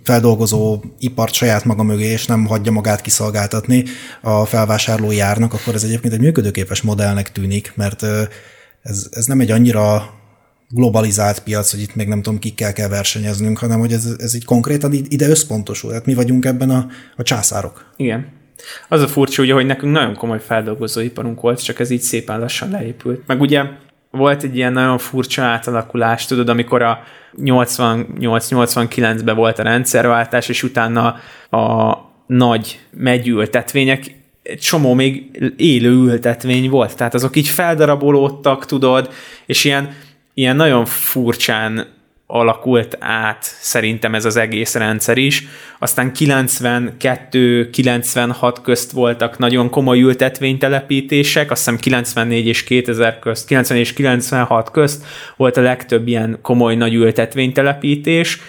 feldolgozó 0.04 0.82
ipart 1.00 1.34
saját 1.34 1.66
maga 1.66 1.84
mögé, 1.84 2.06
és 2.06 2.26
nem 2.26 2.46
hagyja 2.46 2.72
magát 2.72 3.02
kiszolgáltatni 3.02 3.84
a 4.22 4.46
felvásárló 4.46 5.12
járnak, 5.12 5.54
akkor 5.54 5.76
ez 5.76 5.84
egyébként 5.84 6.14
egy 6.14 6.20
működőképes 6.20 6.82
modellnek 6.82 7.32
tűnik, 7.32 7.74
mert 7.76 8.04
ez, 8.82 9.08
ez 9.12 9.26
nem 9.26 9.40
egy 9.40 9.52
annyira 9.52 10.14
globalizált 10.70 11.44
piac, 11.44 11.72
hogy 11.72 11.82
itt 11.82 11.96
még 11.96 12.08
nem 12.08 12.22
tudom, 12.22 12.40
kikkel 12.40 12.74
kell 12.74 12.88
versenyeznünk, 12.88 13.58
hanem 13.58 13.80
hogy 13.80 13.92
ez, 13.92 14.16
ez 14.18 14.36
így 14.36 14.46
konkrétan 14.46 14.94
ide 15.10 15.28
összpontosul. 15.28 15.90
Tehát 15.90 16.06
mi 16.06 16.14
vagyunk 16.14 16.46
ebben 16.46 16.70
a, 16.70 16.88
a 17.16 17.24
császárok. 17.24 17.86
Igen. 17.96 18.28
Az 18.90 19.02
a 19.02 19.08
furcsa, 19.08 19.42
ugye, 19.42 19.54
hogy 19.54 19.66
nekünk 19.66 19.94
nagyon 19.94 20.16
komoly 20.16 20.42
feldolgozóiparunk 20.42 21.42
volt, 21.42 21.64
csak 21.64 21.80
ez 21.80 21.90
így 21.90 22.02
szépen 22.02 22.40
lassan 22.40 22.70
leépült. 22.70 23.22
Meg 23.28 23.42
ugye 23.42 23.64
volt 24.12 24.44
egy 24.44 24.56
ilyen 24.56 24.74
nagyon 24.74 24.98
furcsa 24.98 25.44
átalakulás, 25.44 26.26
tudod, 26.26 26.50
amikor 26.50 26.82
a 26.82 27.04
88-89-ben 27.42 29.36
volt 29.36 29.60
a 29.60 29.64
rendszerváltás, 29.64 30.50
és 30.50 30.64
utána 30.64 31.16
a 31.50 31.98
nagy 32.28 32.80
megyültetvények 32.92 34.16
egy 34.44 34.60
csomó 34.60 34.94
még 34.94 35.42
élő 35.58 35.92
ültetvény 35.92 36.70
volt, 36.70 36.96
tehát 36.96 37.14
azok 37.14 37.36
így 37.36 37.48
feldarabolódtak, 37.48 38.66
tudod, 38.66 39.10
és 39.46 39.64
ilyen 39.64 39.94
ilyen 40.38 40.56
nagyon 40.56 40.86
furcsán 40.86 41.94
alakult 42.28 42.98
át 43.00 43.44
szerintem 43.44 44.16
ez 44.16 44.26
az 44.26 44.36
egész 44.36 44.76
rendszer 44.76 45.18
is. 45.18 45.48
Aztán 45.80 46.12
92-96 46.16 48.58
közt 48.64 48.92
voltak 48.92 49.38
nagyon 49.38 49.70
komoly 49.70 50.02
ültetvénytelepítések, 50.02 51.52
azt 51.52 51.66
hiszem 51.66 51.80
94 51.80 52.48
és 52.48 52.64
2000 52.64 53.20
közt, 53.20 53.48
90 53.48 53.78
és 53.78 53.94
96 53.94 54.72
közt 54.72 55.06
volt 55.36 55.58
a 55.58 55.62
legtöbb 55.62 56.08
ilyen 56.08 56.40
komoly 56.42 56.76
nagy 56.76 56.94
ültetvénytelepítés, 56.94 58.40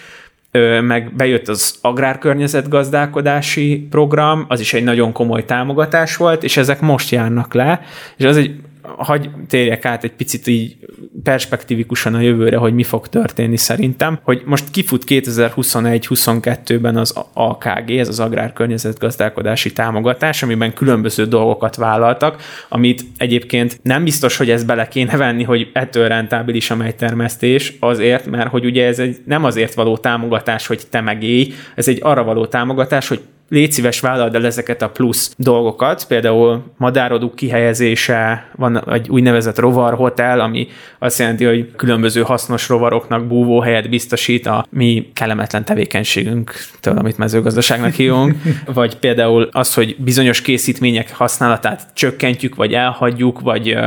meg 0.81 1.15
bejött 1.17 1.49
az 1.49 1.79
agrárkörnyezetgazdálkodási 1.81 3.87
program, 3.91 4.45
az 4.49 4.61
is 4.61 4.75
egy 4.75 4.85
nagyon 4.85 5.13
komoly 5.13 5.45
támogatás 5.45 6.17
volt, 6.17 6.45
és 6.45 6.57
ezek 6.57 6.81
most 6.81 7.11
járnak 7.11 7.55
le, 7.55 7.81
és 8.17 8.25
az 8.25 8.37
egy 8.37 8.55
hagy 8.97 9.31
térjek 9.49 9.85
át 9.85 10.05
egy 10.05 10.13
picit 10.13 10.47
így 10.47 10.77
perspektívikusan 11.23 12.15
a 12.15 12.21
jövőre, 12.21 12.57
hogy 12.57 12.75
mi 12.75 12.83
fog 12.83 13.09
történni 13.09 13.57
szerintem, 13.57 14.19
hogy 14.23 14.43
most 14.45 14.71
kifut 14.71 15.05
2021-22-ben 15.07 16.97
az 16.97 17.15
AKG, 17.33 17.91
ez 17.91 18.09
az 18.09 18.21
agrárkörnyezetgazdálkodási 18.21 19.73
támogatás, 19.73 20.43
amiben 20.43 20.73
különböző 20.73 21.25
dolgokat 21.25 21.77
vállaltak, 21.77 22.43
amit 22.69 23.05
egyébként 23.17 23.79
nem 23.83 24.05
biztos, 24.05 24.37
hogy 24.37 24.51
ez 24.51 24.65
bele 24.65 24.89
kéne 24.89 25.17
venni, 25.17 25.43
hogy 25.43 25.71
ettől 25.73 26.09
rentábilis 26.09 26.71
a 26.71 26.77
termesztés, 26.97 27.77
azért, 27.81 28.27
mert 28.27 28.51
hogy 28.51 28.65
ugye 28.65 28.87
ez 28.87 28.99
egy 28.99 29.17
nem 29.25 29.45
azért 29.45 29.75
való 29.75 29.97
támogatás, 29.97 30.67
hogy 30.67 30.81
te 30.91 31.01
megélj, 31.01 31.53
ez 31.75 31.89
egy 31.89 31.99
arra 32.03 32.25
való 32.25 32.47
támogatás, 32.47 33.09
hogy 33.09 33.21
légy 33.49 33.73
szíves 33.73 34.01
vállald 34.01 34.35
el 34.35 34.47
ezeket 34.47 34.83
a 34.83 34.89
plusz 34.89 35.35
dolgokat, 35.37 36.07
például 36.07 36.65
madároduk 36.77 37.35
kihelyezése, 37.35 38.51
van 38.57 38.93
egy 38.93 39.09
úgynevezett 39.09 39.59
rovarhotel, 39.59 40.41
ami 40.41 40.69
azt 40.99 41.19
jelenti, 41.19 41.45
hogy 41.45 41.71
különböző 41.77 42.23
hasznos 42.23 42.69
rovaroknak 42.69 43.27
búvóhelyet 43.27 43.89
biztosít 43.89 44.47
a 44.47 44.67
mi 44.71 45.11
kellemetlen 45.13 45.65
tevékenységünktől, 45.65 46.99
amit 46.99 47.19
mezőgazdaságnak 47.19 47.93
hívunk, 47.93 48.35
vagy 48.75 48.97
például 48.97 49.49
az, 49.53 49.75
hogy 49.75 49.97
bizonyos 49.99 50.41
készítmények 50.43 51.15
használatát 51.15 51.87
csökkentjük, 51.95 52.55
vagy 52.55 52.73
elhagyjuk, 52.73 53.41
vagy 53.41 53.79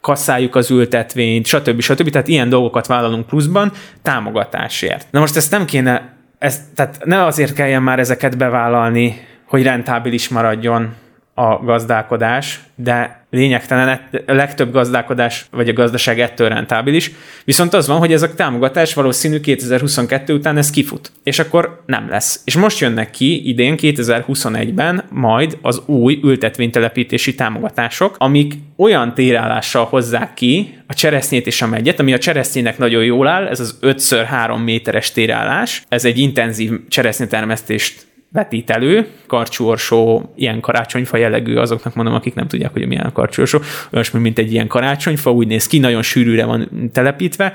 kasszáljuk 0.00 0.54
az 0.54 0.70
ültetvényt, 0.70 1.46
stb. 1.46 1.80
stb. 1.80 2.10
Tehát 2.10 2.28
ilyen 2.28 2.48
dolgokat 2.48 2.86
vállalunk 2.86 3.26
pluszban 3.26 3.72
támogatásért. 4.02 5.06
Na 5.10 5.20
most 5.20 5.36
ezt 5.36 5.50
nem 5.50 5.64
kéne 5.64 6.13
ez, 6.44 6.60
tehát 6.74 6.98
ne 7.04 7.24
azért 7.24 7.54
kelljen 7.54 7.82
már 7.82 7.98
ezeket 7.98 8.36
bevállalni, 8.36 9.26
hogy 9.44 9.62
rentábilis 9.62 10.28
maradjon 10.28 10.94
a 11.34 11.64
gazdálkodás, 11.64 12.60
de 12.74 13.26
lényegtelen, 13.30 14.00
a 14.26 14.32
legtöbb 14.32 14.72
gazdálkodás 14.72 15.46
vagy 15.50 15.68
a 15.68 15.72
gazdaság 15.72 16.20
ettől 16.20 16.48
rentábilis. 16.48 17.10
Viszont 17.44 17.74
az 17.74 17.86
van, 17.86 17.98
hogy 17.98 18.12
ez 18.12 18.22
a 18.22 18.34
támogatás 18.34 18.94
valószínű 18.94 19.40
2022 19.40 20.34
után 20.34 20.56
ez 20.56 20.70
kifut, 20.70 21.12
és 21.22 21.38
akkor 21.38 21.82
nem 21.86 22.08
lesz. 22.08 22.40
És 22.44 22.56
most 22.56 22.78
jönnek 22.78 23.10
ki 23.10 23.48
idén 23.48 23.74
2021-ben 23.78 25.04
majd 25.10 25.58
az 25.62 25.82
új 25.86 26.20
ültetvénytelepítési 26.22 27.34
támogatások, 27.34 28.14
amik 28.18 28.54
olyan 28.76 29.14
térállással 29.14 29.84
hozzák 29.84 30.34
ki 30.34 30.78
a 30.86 30.94
cseresznyét 30.94 31.46
és 31.46 31.62
a 31.62 31.66
megyet, 31.66 32.00
ami 32.00 32.12
a 32.12 32.18
cseresznyének 32.18 32.78
nagyon 32.78 33.04
jól 33.04 33.26
áll, 33.26 33.46
ez 33.46 33.60
az 33.60 33.78
5x3 33.82 34.64
méteres 34.64 35.12
térállás, 35.12 35.82
ez 35.88 36.04
egy 36.04 36.18
intenzív 36.18 36.70
cseresznyetermesztést 36.88 38.06
vetít 38.34 38.70
elő, 38.70 39.06
karcsúorsó, 39.26 40.32
ilyen 40.36 40.60
karácsonyfa 40.60 41.16
jellegű, 41.16 41.56
azoknak 41.56 41.94
mondom, 41.94 42.14
akik 42.14 42.34
nem 42.34 42.46
tudják, 42.46 42.72
hogy 42.72 42.86
milyen 42.86 43.06
a 43.06 43.12
karcsúorsó, 43.12 43.60
olyasmi, 43.92 44.20
mint 44.20 44.38
egy 44.38 44.52
ilyen 44.52 44.66
karácsonyfa, 44.66 45.32
úgy 45.32 45.46
néz 45.46 45.66
ki, 45.66 45.78
nagyon 45.78 46.02
sűrűre 46.02 46.44
van 46.44 46.90
telepítve, 46.92 47.52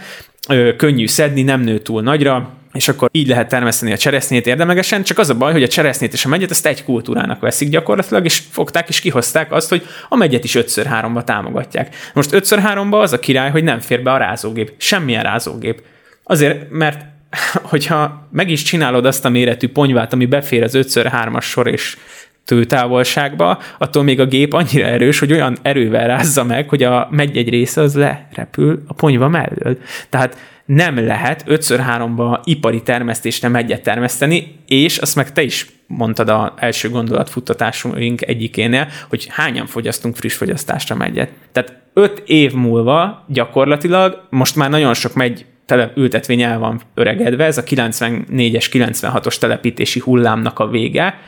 könnyű 0.77 1.07
szedni, 1.07 1.41
nem 1.41 1.61
nő 1.61 1.80
túl 1.80 2.01
nagyra, 2.01 2.49
és 2.73 2.88
akkor 2.88 3.09
így 3.11 3.27
lehet 3.27 3.49
termeszteni 3.49 3.91
a 3.91 3.97
cseresznyét 3.97 4.47
érdemlegesen, 4.47 5.03
csak 5.03 5.17
az 5.17 5.30
a 5.30 5.36
baj, 5.38 5.51
hogy 5.51 5.63
a 5.63 5.67
cseresznyét 5.67 6.13
és 6.13 6.25
a 6.25 6.30
megyet 6.30 6.51
ezt 6.51 6.65
egy 6.65 6.84
kultúrának 6.84 7.39
veszik 7.39 7.69
gyakorlatilag, 7.69 8.25
és 8.25 8.41
fogták 8.51 8.89
és 8.89 8.99
kihozták 8.99 9.51
azt, 9.51 9.69
hogy 9.69 9.86
a 10.09 10.15
megyet 10.15 10.43
is 10.43 10.55
5x3-ba 10.59 11.23
támogatják. 11.23 11.95
Most 12.13 12.30
5x3-ba 12.34 13.01
az 13.01 13.13
a 13.13 13.19
király, 13.19 13.51
hogy 13.51 13.63
nem 13.63 13.80
fér 13.80 14.03
be 14.03 14.11
a 14.11 14.17
rázógép, 14.17 14.73
semmilyen 14.77 15.23
rázógép. 15.23 15.82
Azért, 16.23 16.69
mert 16.69 17.17
hogyha 17.71 18.27
meg 18.32 18.49
is 18.49 18.61
csinálod 18.61 19.05
azt 19.05 19.25
a 19.25 19.30
méretű 19.30 19.67
ponyvát, 19.67 20.13
ami 20.13 20.25
befér 20.25 20.63
az 20.63 20.75
5x3-as 20.77 21.43
sor 21.43 21.67
és 21.67 21.97
tőtávolságba, 22.45 23.59
attól 23.77 24.03
még 24.03 24.19
a 24.19 24.25
gép 24.25 24.53
annyira 24.53 24.86
erős, 24.86 25.19
hogy 25.19 25.32
olyan 25.32 25.57
erővel 25.61 26.07
rázza 26.07 26.43
meg, 26.43 26.69
hogy 26.69 26.84
a 26.84 27.07
megy 27.11 27.38
egy 27.38 27.49
része 27.49 27.82
az 27.82 27.95
lerepül 27.95 28.84
a 28.88 28.93
ponyva 28.93 29.27
mellől. 29.27 29.77
Tehát 30.09 30.38
nem 30.65 31.05
lehet 31.05 31.43
5x3-ba 31.47 32.39
ipari 32.43 32.82
termesztésre 32.82 33.47
megyet 33.47 33.84
termeszteni, 33.84 34.55
és 34.67 34.97
azt 34.97 35.15
meg 35.15 35.34
te 35.34 35.41
is 35.41 35.67
mondtad 35.88 36.30
az 36.30 36.51
első 36.55 36.89
gondolatfuttatásunk 36.89 38.21
egyikénél, 38.21 38.88
hogy 39.09 39.27
hányan 39.30 39.65
fogyasztunk 39.65 40.15
friss 40.15 40.36
fogyasztásra 40.36 40.95
megyet. 40.95 41.30
Tehát 41.51 41.73
öt 41.93 42.23
év 42.25 42.53
múlva 42.53 43.25
gyakorlatilag 43.27 44.27
most 44.30 44.55
már 44.55 44.69
nagyon 44.69 44.93
sok 44.93 45.13
megy 45.13 45.45
tele, 45.70 45.91
ültetvény 45.95 46.41
el 46.41 46.59
van 46.59 46.82
öregedve, 46.93 47.45
ez 47.45 47.57
a 47.57 47.63
94-es, 47.63 48.70
96-os 48.72 49.38
telepítési 49.38 49.99
hullámnak 49.99 50.59
a 50.59 50.67
vége, 50.67 51.20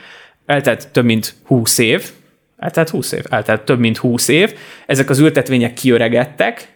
eltelt 0.46 0.92
több 0.92 1.06
mint 1.06 1.34
20 1.46 1.78
év, 1.78 2.12
eltelt 2.58 2.89
20 2.89 3.12
év, 3.12 3.24
eltelt 3.30 3.62
több 3.62 3.80
mint 3.80 3.98
20 3.98 4.28
év, 4.28 4.54
ezek 4.86 5.10
az 5.10 5.20
ültetvények 5.20 5.74
kiöregedtek, 5.74 6.68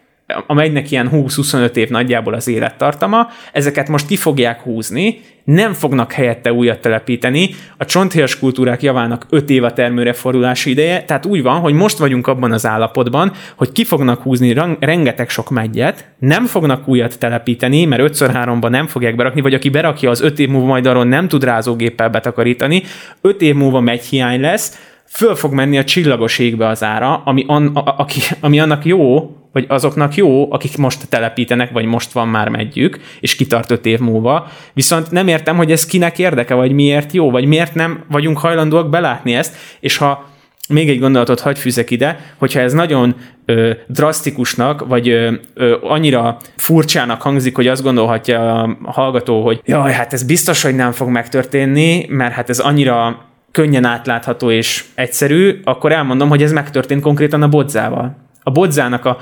amelynek 0.46 0.90
ilyen 0.90 1.08
20-25 1.12 1.76
év 1.76 1.88
nagyjából 1.88 2.34
az 2.34 2.48
élettartama, 2.48 3.28
ezeket 3.52 3.88
most 3.88 4.06
ki 4.06 4.16
fogják 4.16 4.60
húzni, 4.60 5.20
nem 5.44 5.72
fognak 5.72 6.12
helyette 6.12 6.52
újat 6.52 6.80
telepíteni, 6.80 7.50
a 7.76 7.84
csonthéjas 7.84 8.38
kultúrák 8.38 8.82
javának 8.82 9.26
5 9.30 9.50
év 9.50 9.64
a 9.64 9.72
termőre 9.72 10.12
fordulási 10.12 10.70
ideje, 10.70 11.04
tehát 11.04 11.26
úgy 11.26 11.42
van, 11.42 11.60
hogy 11.60 11.72
most 11.72 11.98
vagyunk 11.98 12.26
abban 12.26 12.52
az 12.52 12.66
állapotban, 12.66 13.32
hogy 13.56 13.72
ki 13.72 13.84
fognak 13.84 14.22
húzni 14.22 14.52
rengeteg 14.80 15.28
sok 15.28 15.50
megyet, 15.50 16.08
nem 16.18 16.44
fognak 16.44 16.88
újat 16.88 17.18
telepíteni, 17.18 17.84
mert 17.84 18.18
5x3-ban 18.18 18.68
nem 18.68 18.86
fogják 18.86 19.16
berakni, 19.16 19.40
vagy 19.40 19.54
aki 19.54 19.68
berakja, 19.68 20.10
az 20.10 20.20
5 20.20 20.38
év 20.38 20.48
múlva 20.48 20.66
majd 20.66 20.86
arról 20.86 21.04
nem 21.04 21.28
tud 21.28 21.44
rázógéppel 21.44 22.08
betakarítani, 22.08 22.82
5 23.20 23.42
év 23.42 23.54
múlva 23.54 23.80
megy 23.80 24.04
hiány 24.04 24.40
lesz, 24.40 24.78
föl 25.08 25.34
fog 25.34 25.52
menni 25.52 25.78
a 25.78 25.84
csillagos 25.84 26.38
égbe 26.38 26.66
az 26.66 26.82
ára, 26.82 27.22
ami, 27.24 27.44
an, 27.46 27.66
a, 27.66 27.94
aki, 27.98 28.20
ami 28.40 28.60
annak 28.60 28.84
jó, 28.84 29.35
vagy 29.56 29.66
azoknak 29.68 30.14
jó, 30.14 30.52
akik 30.52 30.76
most 30.76 31.08
telepítenek, 31.08 31.70
vagy 31.70 31.84
most 31.84 32.12
van 32.12 32.28
már 32.28 32.48
megyük, 32.48 32.98
és 33.20 33.36
kitart 33.36 33.70
öt 33.70 33.86
év 33.86 33.98
múlva. 33.98 34.48
Viszont 34.72 35.10
nem 35.10 35.28
értem, 35.28 35.56
hogy 35.56 35.72
ez 35.72 35.86
kinek 35.86 36.18
érdeke, 36.18 36.54
vagy 36.54 36.72
miért 36.72 37.12
jó, 37.12 37.30
vagy 37.30 37.44
miért 37.44 37.74
nem 37.74 38.04
vagyunk 38.10 38.38
hajlandóak 38.38 38.90
belátni 38.90 39.34
ezt, 39.34 39.54
és 39.80 39.96
ha 39.96 40.24
még 40.68 40.88
egy 40.88 40.98
gondolatot 40.98 41.40
hagy 41.40 41.58
fűzek 41.58 41.90
ide, 41.90 42.18
hogyha 42.36 42.60
ez 42.60 42.72
nagyon 42.72 43.14
ö, 43.44 43.70
drasztikusnak, 43.86 44.86
vagy 44.86 45.08
ö, 45.08 45.32
ö, 45.54 45.76
annyira 45.82 46.36
furcsának 46.56 47.22
hangzik, 47.22 47.56
hogy 47.56 47.66
azt 47.66 47.82
gondolhatja 47.82 48.62
a 48.62 48.92
hallgató, 48.92 49.42
hogy 49.42 49.60
jaj, 49.64 49.92
hát 49.92 50.12
ez 50.12 50.22
biztos, 50.22 50.62
hogy 50.62 50.74
nem 50.74 50.92
fog 50.92 51.08
megtörténni, 51.08 52.06
mert 52.08 52.34
hát 52.34 52.48
ez 52.48 52.58
annyira 52.58 53.24
könnyen 53.50 53.84
átlátható 53.84 54.50
és 54.50 54.84
egyszerű, 54.94 55.60
akkor 55.64 55.92
elmondom, 55.92 56.28
hogy 56.28 56.42
ez 56.42 56.52
megtörtént 56.52 57.02
konkrétan 57.02 57.42
a 57.42 57.48
bodzával. 57.48 58.24
A 58.48 58.50
bodzának 58.50 59.04
a, 59.04 59.18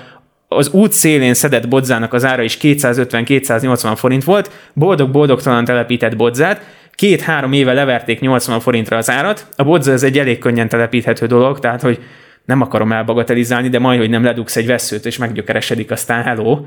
az 0.57 0.68
út 0.68 0.92
szélén 0.92 1.34
szedett 1.34 1.68
bodzának 1.68 2.12
az 2.12 2.24
ára 2.24 2.42
is 2.42 2.59
250-280 2.61 3.92
forint 3.96 4.24
volt, 4.24 4.50
boldog-boldogtalan 4.72 5.64
telepített 5.64 6.16
bodzát, 6.16 6.61
két-három 6.94 7.52
éve 7.52 7.72
leverték 7.72 8.20
80 8.20 8.61
forintra 8.61 8.96
az 8.96 9.11
árat. 9.11 9.46
A 9.57 9.64
bodza 9.64 9.92
ez 9.92 10.02
egy 10.02 10.18
elég 10.18 10.38
könnyen 10.38 10.68
telepíthető 10.68 11.26
dolog, 11.26 11.59
tehát 11.59 11.80
hogy 11.80 11.98
nem 12.44 12.61
akarom 12.61 12.92
elbagatelizálni, 12.92 13.68
de 13.68 13.78
majd, 13.78 13.98
hogy 13.98 14.11
nem 14.11 14.24
ledugsz 14.24 14.57
egy 14.57 14.66
veszőt, 14.66 15.07
és 15.07 15.18
meggyökeresedik, 15.18 15.90
aztán 15.90 16.22
hello 16.22 16.61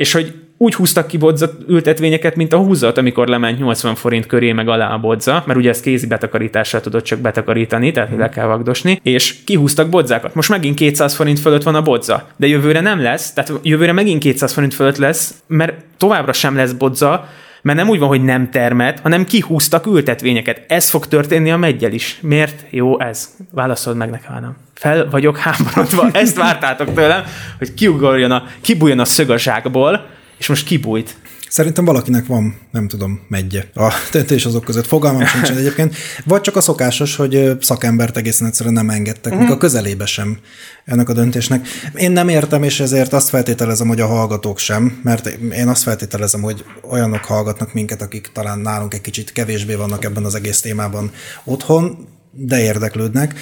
és 0.00 0.12
hogy 0.12 0.34
úgy 0.56 0.74
húztak 0.74 1.06
ki 1.06 1.16
bodza 1.16 1.50
ültetvényeket, 1.68 2.36
mint 2.36 2.52
a 2.52 2.58
húzat, 2.58 2.98
amikor 2.98 3.28
lement 3.28 3.58
80 3.58 3.94
forint 3.94 4.26
köré 4.26 4.52
meg 4.52 4.68
alá 4.68 4.92
a 4.94 4.98
bodza, 4.98 5.42
mert 5.46 5.58
ugye 5.58 5.68
ezt 5.68 5.82
kézi 5.82 6.06
betakarítással 6.06 6.80
tudod 6.80 7.02
csak 7.02 7.18
betakarítani, 7.18 7.92
tehát 7.92 8.16
le 8.16 8.28
kell 8.28 8.46
vagdosni, 8.46 9.00
és 9.02 9.34
kihúztak 9.44 9.88
bodzákat. 9.88 10.34
Most 10.34 10.48
megint 10.48 10.74
200 10.74 11.14
forint 11.14 11.40
fölött 11.40 11.62
van 11.62 11.74
a 11.74 11.82
bodza, 11.82 12.28
de 12.36 12.46
jövőre 12.46 12.80
nem 12.80 13.02
lesz, 13.02 13.32
tehát 13.32 13.52
jövőre 13.62 13.92
megint 13.92 14.20
200 14.20 14.52
forint 14.52 14.74
fölött 14.74 14.96
lesz, 14.96 15.34
mert 15.46 15.74
továbbra 15.96 16.32
sem 16.32 16.56
lesz 16.56 16.72
bodza, 16.72 17.28
mert 17.62 17.78
nem 17.78 17.88
úgy 17.88 17.98
van, 17.98 18.08
hogy 18.08 18.24
nem 18.24 18.50
termet, 18.50 19.00
hanem 19.00 19.24
kihúztak 19.24 19.86
ültetvényeket. 19.86 20.64
Ez 20.68 20.90
fog 20.90 21.06
történni 21.06 21.50
a 21.50 21.56
meggyel 21.56 21.92
is. 21.92 22.18
Miért 22.20 22.64
jó 22.70 23.00
ez? 23.00 23.36
Válaszold 23.52 23.96
meg 23.96 24.10
nekem, 24.10 24.40
nem. 24.40 24.56
Fel 24.74 25.10
vagyok 25.10 25.38
háborodva. 25.38 26.08
Ezt 26.12 26.36
vártátok 26.36 26.94
tőlem, 26.94 27.24
hogy 27.58 27.74
kiugorjon 27.74 28.30
a, 28.30 28.44
kibújjon 28.60 28.98
a 28.98 29.04
szög 29.04 29.30
a 29.30 29.38
zsákból, 29.38 30.06
és 30.38 30.46
most 30.46 30.66
kibújt. 30.66 31.16
Szerintem 31.50 31.84
valakinek 31.84 32.26
van, 32.26 32.56
nem 32.70 32.88
tudom, 32.88 33.20
megye 33.28 33.64
a 33.74 33.92
döntés 34.12 34.44
azok 34.44 34.64
között. 34.64 34.86
Fogalmam 34.86 35.26
sincs 35.26 35.50
egyébként. 35.50 35.94
Vagy 36.24 36.40
csak 36.40 36.56
a 36.56 36.60
szokásos, 36.60 37.16
hogy 37.16 37.56
szakembert 37.60 38.16
egészen 38.16 38.46
egyszerűen 38.46 38.74
nem 38.74 38.90
engedtek, 38.90 39.32
uh-huh. 39.32 39.50
a 39.50 39.56
közelébe 39.56 40.06
sem 40.06 40.38
ennek 40.84 41.08
a 41.08 41.12
döntésnek. 41.12 41.68
Én 41.94 42.10
nem 42.10 42.28
értem, 42.28 42.62
és 42.62 42.80
ezért 42.80 43.12
azt 43.12 43.28
feltételezem, 43.28 43.88
hogy 43.88 44.00
a 44.00 44.06
hallgatók 44.06 44.58
sem, 44.58 45.00
mert 45.02 45.26
én 45.52 45.68
azt 45.68 45.82
feltételezem, 45.82 46.42
hogy 46.42 46.64
olyanok 46.90 47.24
hallgatnak 47.24 47.72
minket, 47.72 48.02
akik 48.02 48.30
talán 48.32 48.58
nálunk 48.58 48.94
egy 48.94 49.00
kicsit 49.00 49.32
kevésbé 49.32 49.74
vannak 49.74 50.04
ebben 50.04 50.24
az 50.24 50.34
egész 50.34 50.60
témában 50.60 51.10
otthon, 51.44 52.08
de 52.32 52.60
érdeklődnek. 52.60 53.34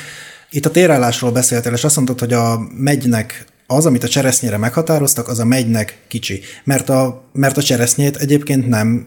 Itt 0.50 0.66
a 0.66 0.70
térállásról 0.70 1.30
beszéltél, 1.30 1.72
és 1.72 1.84
azt 1.84 1.96
mondtad, 1.96 2.18
hogy 2.18 2.32
a 2.32 2.60
megynek 2.76 3.46
az, 3.70 3.86
amit 3.86 4.04
a 4.04 4.08
cseresznyére 4.08 4.56
meghatároztak, 4.56 5.28
az 5.28 5.38
a 5.38 5.44
megynek 5.44 5.98
kicsi. 6.08 6.40
Mert 6.64 6.88
a, 6.88 7.22
mert 7.32 7.56
a 7.56 7.62
cseresznyét 7.62 8.16
egyébként 8.16 8.68
nem 8.68 9.06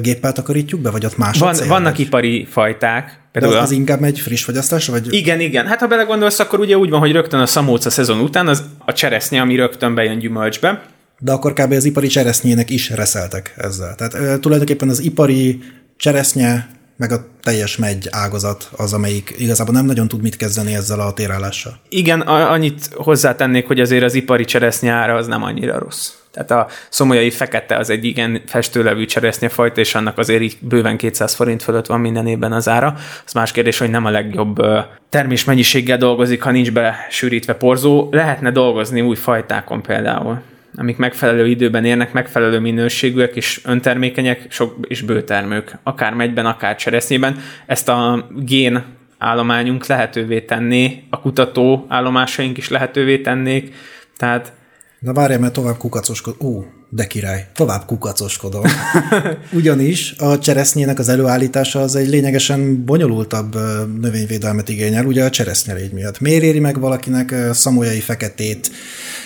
géppel 0.00 0.32
takarítjuk 0.32 0.80
be, 0.80 0.90
vagy 0.90 1.04
ott 1.04 1.16
más 1.16 1.38
Van, 1.38 1.54
Vannak 1.68 1.98
ipari 1.98 2.46
fajták. 2.50 3.18
Például 3.32 3.56
az, 3.56 3.62
az 3.62 3.70
inkább 3.70 4.00
megy 4.00 4.20
friss 4.20 4.44
fogyasztásra? 4.44 4.92
Vagy... 4.92 5.14
Igen, 5.14 5.40
igen. 5.40 5.66
Hát 5.66 5.80
ha 5.80 5.86
belegondolsz, 5.86 6.38
akkor 6.38 6.60
ugye 6.60 6.76
úgy 6.76 6.90
van, 6.90 7.00
hogy 7.00 7.12
rögtön 7.12 7.40
a 7.40 7.46
szamóca 7.46 7.90
szezon 7.90 8.20
után 8.20 8.48
az 8.48 8.62
a 8.78 8.92
cseresznye, 8.92 9.40
ami 9.40 9.56
rögtön 9.56 9.94
bejön 9.94 10.18
gyümölcsbe. 10.18 10.82
De 11.18 11.32
akkor 11.32 11.52
kb. 11.52 11.72
az 11.72 11.84
ipari 11.84 12.06
cseresznyének 12.06 12.70
is 12.70 12.90
reszeltek 12.90 13.54
ezzel. 13.56 13.94
Tehát 13.94 14.14
ö, 14.14 14.38
tulajdonképpen 14.38 14.88
az 14.88 15.00
ipari 15.00 15.58
cseresznye 15.96 16.68
meg 17.00 17.12
a 17.12 17.24
teljes 17.42 17.76
megy 17.76 18.06
ágazat 18.10 18.68
az, 18.76 18.92
amelyik 18.92 19.34
igazából 19.38 19.74
nem 19.74 19.84
nagyon 19.84 20.08
tud 20.08 20.22
mit 20.22 20.36
kezdeni 20.36 20.74
ezzel 20.74 21.00
a 21.00 21.12
térállással. 21.12 21.80
Igen, 21.88 22.20
annyit 22.20 22.90
hozzátennék, 22.94 23.66
hogy 23.66 23.80
azért 23.80 24.04
az 24.04 24.14
ipari 24.14 24.44
cseresznye 24.44 24.92
ára 24.92 25.14
az 25.14 25.26
nem 25.26 25.42
annyira 25.42 25.78
rossz. 25.78 26.10
Tehát 26.30 26.50
a 26.50 26.66
szomolyai 26.88 27.30
fekete 27.30 27.76
az 27.76 27.90
egy 27.90 28.04
igen 28.04 28.42
festőlevű 28.46 29.04
cseresznyefajta, 29.04 29.80
és 29.80 29.94
annak 29.94 30.18
azért 30.18 30.42
így 30.42 30.56
bőven 30.60 30.96
200 30.96 31.34
forint 31.34 31.62
fölött 31.62 31.86
van 31.86 32.00
minden 32.00 32.26
évben 32.26 32.52
az 32.52 32.68
ára. 32.68 32.96
Az 33.26 33.32
más 33.32 33.52
kérdés, 33.52 33.78
hogy 33.78 33.90
nem 33.90 34.04
a 34.04 34.10
legjobb 34.10 34.56
termésmennyiséggel 35.08 35.98
dolgozik, 35.98 36.42
ha 36.42 36.50
nincs 36.50 36.72
besűrítve 36.72 37.54
porzó. 37.54 38.08
Lehetne 38.10 38.50
dolgozni 38.50 39.00
új 39.00 39.16
fajtákon 39.16 39.82
például 39.82 40.42
amik 40.74 40.96
megfelelő 40.96 41.46
időben 41.46 41.84
érnek, 41.84 42.12
megfelelő 42.12 42.58
minőségűek 42.58 43.36
és 43.36 43.60
öntermékenyek, 43.64 44.46
sok 44.48 44.86
és 44.88 45.02
bőtermők, 45.02 45.78
akár 45.82 46.14
megyben, 46.14 46.46
akár 46.46 46.76
cseresznyében. 46.76 47.38
Ezt 47.66 47.88
a 47.88 48.28
gén 48.36 48.84
állományunk 49.18 49.86
lehetővé 49.86 50.40
tenni, 50.40 51.02
a 51.10 51.20
kutató 51.20 51.86
állomásaink 51.88 52.56
is 52.56 52.68
lehetővé 52.68 53.18
tennék, 53.18 53.74
tehát 54.16 54.52
Na 55.00 55.12
várjál, 55.12 55.38
mert 55.38 55.52
tovább 55.52 55.76
kukacoskodom. 55.76 56.48
Ó, 56.48 56.64
de 56.88 57.06
király, 57.06 57.46
tovább 57.54 57.84
kukacoskodom. 57.86 58.62
Ugyanis 59.52 60.14
a 60.18 60.38
cseresznyének 60.38 60.98
az 60.98 61.08
előállítása 61.08 61.80
az 61.80 61.96
egy 61.96 62.08
lényegesen 62.08 62.84
bonyolultabb 62.84 63.54
növényvédelmet 64.00 64.68
igényel, 64.68 65.06
ugye 65.06 65.24
a 65.24 65.30
cseresznyelégy 65.30 65.92
miatt. 65.92 66.20
Miért 66.20 66.42
éri 66.42 66.58
meg 66.58 66.80
valakinek 66.80 67.34
szamolyai 67.52 68.00
feketét 68.00 68.70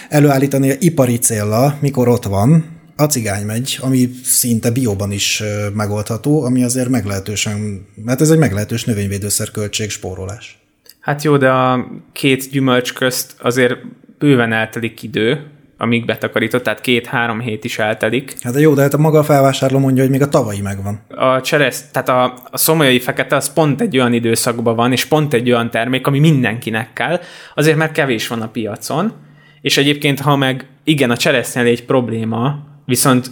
előállítani 0.09 0.77
ipari 0.79 1.19
célra, 1.19 1.79
mikor 1.81 2.09
ott 2.09 2.25
van, 2.25 2.65
a 2.97 3.05
cigány 3.05 3.45
megy, 3.45 3.79
ami 3.81 4.11
szinte 4.23 4.71
bióban 4.71 5.13
is 5.13 5.43
megoldható, 5.75 6.43
ami 6.43 6.65
azért 6.65 6.89
meglehetősen, 6.89 7.87
mert 8.05 8.21
ez 8.21 8.31
egy 8.31 8.39
meglehetős 8.39 8.85
növényvédőszer 8.85 9.51
költség 9.51 9.91
spórolás. 9.91 10.59
Hát 11.01 11.23
jó, 11.23 11.37
de 11.37 11.51
a 11.51 11.87
két 12.13 12.51
gyümölcs 12.51 12.93
közt 12.93 13.35
azért 13.39 13.75
bőven 14.19 14.53
eltelik 14.53 15.03
idő, 15.03 15.47
amíg 15.79 16.05
betakarított, 16.05 16.63
tehát 16.63 16.81
két-három 16.81 17.41
hét 17.41 17.65
is 17.65 17.79
eltelik. 17.79 18.35
Hát 18.41 18.53
de 18.53 18.61
jó, 18.61 18.75
de 18.75 18.83
hát 18.83 18.95
a 18.95 18.99
maga 18.99 19.19
a 19.19 19.25
felvásárló 19.25 19.79
mondja, 19.79 20.03
hogy 20.03 20.13
még 20.13 20.23
a 20.23 20.29
tavalyi 20.29 20.61
megvan. 20.61 21.01
A 21.09 21.41
cseresz, 21.41 21.85
tehát 21.93 22.09
a, 22.09 22.39
a 22.51 22.57
szomolyai 22.57 22.99
fekete 22.99 23.37
az 23.37 23.53
pont 23.53 23.81
egy 23.81 23.99
olyan 23.99 24.13
időszakban 24.13 24.77
van, 24.77 24.93
és 24.93 25.05
pont 25.05 25.35
egy 25.35 25.51
olyan 25.51 25.71
termék, 25.71 26.07
ami 26.07 26.19
mindenkinek 26.19 26.93
kell, 26.93 27.21
azért 27.55 27.77
mert 27.77 27.93
kevés 27.93 28.27
van 28.29 28.43
a 28.43 28.49
piacon, 28.49 29.13
és 29.65 29.77
egyébként, 29.77 30.21
ha 30.21 30.37
meg 30.37 30.67
igen, 30.85 31.11
a 31.11 31.17
cseresznyel 31.17 31.67
egy 31.67 31.85
probléma, 31.85 32.59
viszont 32.85 33.31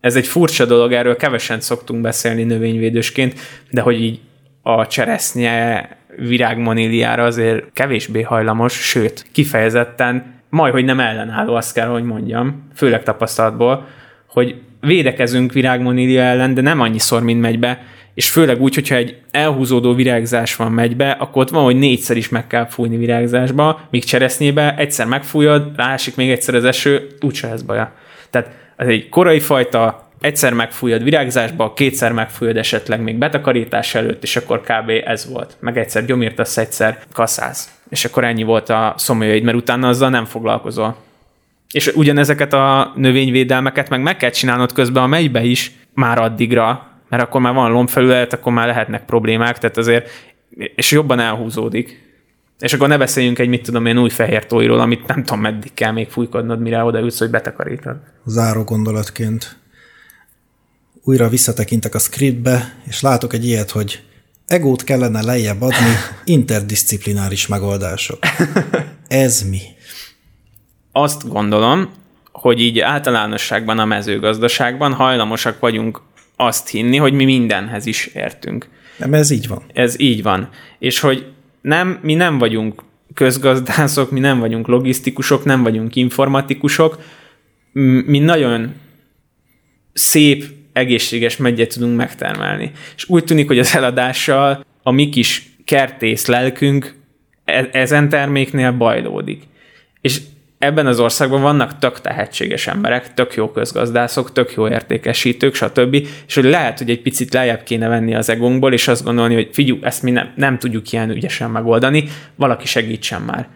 ez 0.00 0.16
egy 0.16 0.26
furcsa 0.26 0.64
dolog, 0.64 0.92
erről 0.92 1.16
kevesen 1.16 1.60
szoktunk 1.60 2.00
beszélni 2.00 2.42
növényvédősként, 2.42 3.38
de 3.70 3.80
hogy 3.80 4.02
így 4.02 4.20
a 4.62 4.86
cseresznye 4.86 5.88
virágmoníliára 6.16 7.24
azért 7.24 7.72
kevésbé 7.72 8.22
hajlamos, 8.22 8.72
sőt, 8.72 9.26
kifejezetten 9.32 10.40
majd, 10.48 10.72
hogy 10.72 10.84
nem 10.84 11.00
ellenálló, 11.00 11.54
azt 11.54 11.74
kell, 11.74 11.88
hogy 11.88 12.04
mondjam, 12.04 12.68
főleg 12.74 13.02
tapasztalatból, 13.02 13.88
hogy 14.26 14.60
védekezünk 14.80 15.52
virágmonília 15.52 16.22
ellen, 16.22 16.54
de 16.54 16.60
nem 16.60 16.80
annyiszor, 16.80 17.22
mint 17.22 17.40
megy 17.40 17.58
be, 17.58 17.82
és 18.14 18.30
főleg 18.30 18.60
úgy, 18.60 18.74
hogyha 18.74 18.94
egy 18.94 19.16
elhúzódó 19.30 19.94
virágzás 19.94 20.56
van 20.56 20.72
megy 20.72 20.96
be, 20.96 21.10
akkor 21.10 21.42
ott 21.42 21.50
van, 21.50 21.64
hogy 21.64 21.76
négyszer 21.76 22.16
is 22.16 22.28
meg 22.28 22.46
kell 22.46 22.66
fújni 22.66 22.96
virágzásba, 22.96 23.80
míg 23.90 24.04
cseresznyébe 24.04 24.74
egyszer 24.76 25.06
megfújod, 25.06 25.72
rásik 25.76 26.16
még 26.16 26.30
egyszer 26.30 26.54
az 26.54 26.64
eső, 26.64 27.06
úgyse 27.20 27.48
lesz 27.48 27.62
baja. 27.62 27.92
Tehát 28.30 28.50
ez 28.76 28.86
egy 28.86 29.08
korai 29.08 29.40
fajta, 29.40 30.10
egyszer 30.20 30.52
megfújod 30.52 31.02
virágzásba, 31.02 31.72
kétszer 31.72 32.12
megfújod 32.12 32.56
esetleg 32.56 33.00
még 33.00 33.16
betakarítás 33.16 33.94
előtt, 33.94 34.22
és 34.22 34.36
akkor 34.36 34.60
kb. 34.60 34.90
ez 35.04 35.28
volt. 35.32 35.56
Meg 35.60 35.78
egyszer 35.78 36.04
gyomírtasz, 36.04 36.56
egyszer 36.56 36.98
kaszáz. 37.12 37.70
És 37.88 38.04
akkor 38.04 38.24
ennyi 38.24 38.42
volt 38.42 38.68
a 38.68 38.94
szomjaid, 38.96 39.42
mert 39.42 39.56
utána 39.56 39.88
azzal 39.88 40.10
nem 40.10 40.24
foglalkozol. 40.24 40.96
És 41.72 41.86
ugyanezeket 41.86 42.52
a 42.52 42.92
növényvédelmeket 42.96 43.88
meg 43.88 44.02
meg 44.02 44.16
kell 44.16 44.30
csinálnod 44.30 44.72
közben 44.72 45.02
a 45.02 45.06
megybe 45.06 45.42
is, 45.42 45.72
már 45.94 46.18
addigra, 46.18 46.91
mert 47.12 47.24
akkor 47.24 47.40
már 47.40 47.54
van 47.54 47.70
lombfelület, 47.70 48.32
akkor 48.32 48.52
már 48.52 48.66
lehetnek 48.66 49.04
problémák, 49.04 49.58
tehát 49.58 49.76
azért, 49.76 50.10
és 50.74 50.90
jobban 50.90 51.20
elhúzódik. 51.20 52.10
És 52.58 52.72
akkor 52.72 52.88
ne 52.88 52.98
beszéljünk 52.98 53.38
egy, 53.38 53.48
mit 53.48 53.62
tudom 53.62 53.86
én, 53.86 53.98
új 53.98 54.08
fehér 54.10 54.46
tóiról, 54.46 54.80
amit 54.80 55.06
nem 55.06 55.24
tudom, 55.24 55.40
meddig 55.40 55.74
kell 55.74 55.92
még 55.92 56.10
fújkodnod, 56.10 56.60
mire 56.60 56.84
odaülsz, 56.84 57.18
hogy 57.18 57.30
betakarítod. 57.30 57.96
Záró 58.24 58.62
gondolatként 58.64 59.56
újra 61.02 61.28
visszatekintek 61.28 61.94
a 61.94 61.98
scriptbe, 61.98 62.74
és 62.84 63.00
látok 63.00 63.32
egy 63.32 63.46
ilyet, 63.46 63.70
hogy 63.70 64.02
egót 64.46 64.84
kellene 64.84 65.22
lejjebb 65.22 65.62
adni, 65.62 65.96
interdisziplináris 66.24 67.46
megoldások. 67.46 68.18
Ez 69.08 69.42
mi? 69.42 69.60
Azt 70.92 71.28
gondolom, 71.28 71.90
hogy 72.32 72.60
így 72.60 72.78
általánosságban 72.78 73.78
a 73.78 73.84
mezőgazdaságban 73.84 74.92
hajlamosak 74.92 75.60
vagyunk 75.60 76.00
azt 76.46 76.68
hinni, 76.68 76.96
hogy 76.96 77.12
mi 77.12 77.24
mindenhez 77.24 77.86
is 77.86 78.06
értünk. 78.06 78.68
Nem, 78.96 79.14
ez 79.14 79.30
így 79.30 79.48
van. 79.48 79.62
Ez 79.72 80.00
így 80.00 80.22
van. 80.22 80.48
És 80.78 81.00
hogy 81.00 81.26
nem, 81.60 81.98
mi 82.02 82.14
nem 82.14 82.38
vagyunk 82.38 82.82
közgazdászok, 83.14 84.10
mi 84.10 84.20
nem 84.20 84.38
vagyunk 84.38 84.66
logisztikusok, 84.66 85.44
nem 85.44 85.62
vagyunk 85.62 85.96
informatikusok, 85.96 86.98
mi 88.06 88.18
nagyon 88.18 88.74
szép, 89.92 90.44
egészséges 90.72 91.36
megyet 91.36 91.72
tudunk 91.72 91.96
megtermelni. 91.96 92.70
És 92.96 93.08
úgy 93.08 93.24
tűnik, 93.24 93.46
hogy 93.46 93.58
az 93.58 93.74
eladással 93.74 94.64
a 94.82 94.90
mi 94.90 95.08
kis 95.08 95.50
kertész 95.64 96.26
lelkünk 96.26 96.94
e- 97.44 97.68
ezen 97.72 98.08
terméknél 98.08 98.72
bajlódik. 98.72 99.42
És 100.00 100.20
ebben 100.62 100.86
az 100.86 101.00
országban 101.00 101.42
vannak 101.42 101.78
tök 101.78 102.00
tehetséges 102.00 102.66
emberek, 102.66 103.14
tök 103.14 103.34
jó 103.34 103.50
közgazdászok, 103.50 104.32
tök 104.32 104.52
jó 104.52 104.68
értékesítők, 104.68 105.54
stb. 105.54 105.94
És 106.26 106.34
hogy 106.34 106.44
lehet, 106.44 106.78
hogy 106.78 106.90
egy 106.90 107.02
picit 107.02 107.32
lejjebb 107.32 107.62
kéne 107.62 107.88
venni 107.88 108.14
az 108.14 108.28
egónkból, 108.28 108.72
és 108.72 108.88
azt 108.88 109.04
gondolni, 109.04 109.34
hogy 109.34 109.48
figyú, 109.52 109.78
ezt 109.82 110.02
mi 110.02 110.10
nem, 110.10 110.32
nem 110.36 110.58
tudjuk 110.58 110.92
ilyen 110.92 111.10
ügyesen 111.10 111.50
megoldani, 111.50 112.04
valaki 112.34 112.66
segítsen 112.66 113.22
már. 113.22 113.48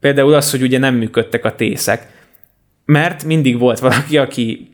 Például 0.00 0.34
az, 0.34 0.50
hogy 0.50 0.62
ugye 0.62 0.78
nem 0.78 0.94
működtek 0.94 1.44
a 1.44 1.54
tészek. 1.54 2.06
Mert 2.84 3.24
mindig 3.24 3.58
volt 3.58 3.78
valaki, 3.78 4.18
aki 4.18 4.68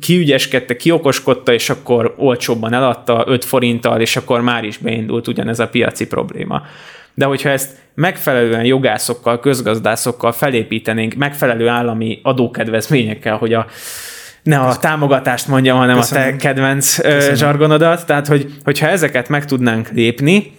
kiügyeskedte, 0.00 0.76
kiokoskodta, 0.76 1.52
és 1.52 1.70
akkor 1.70 2.14
olcsóbban 2.16 2.72
eladta 2.72 3.24
5 3.26 3.44
forinttal, 3.44 4.00
és 4.00 4.16
akkor 4.16 4.40
már 4.40 4.64
is 4.64 4.78
beindult 4.78 5.28
ugyanez 5.28 5.58
a 5.58 5.68
piaci 5.68 6.06
probléma. 6.06 6.62
De 7.14 7.24
hogyha 7.24 7.48
ezt 7.48 7.78
megfelelően 7.94 8.64
jogászokkal, 8.64 9.40
közgazdászokkal 9.40 10.32
felépítenénk, 10.32 11.14
megfelelő 11.14 11.68
állami 11.68 12.20
adókedvezményekkel, 12.22 13.36
hogy 13.36 13.52
a 13.52 13.66
ne 14.42 14.58
a 14.58 14.76
támogatást 14.76 15.48
mondjam, 15.48 15.76
hanem 15.78 15.96
Köszönöm. 15.96 16.22
a 16.22 16.30
te 16.30 16.36
kedvenc 16.36 17.00
Köszönöm. 17.00 17.34
zsargonodat, 17.34 18.06
tehát 18.06 18.26
hogy, 18.26 18.52
hogyha 18.64 18.86
ezeket 18.86 19.28
meg 19.28 19.44
tudnánk 19.44 19.88
lépni, 19.88 20.52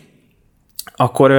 akkor 0.95 1.31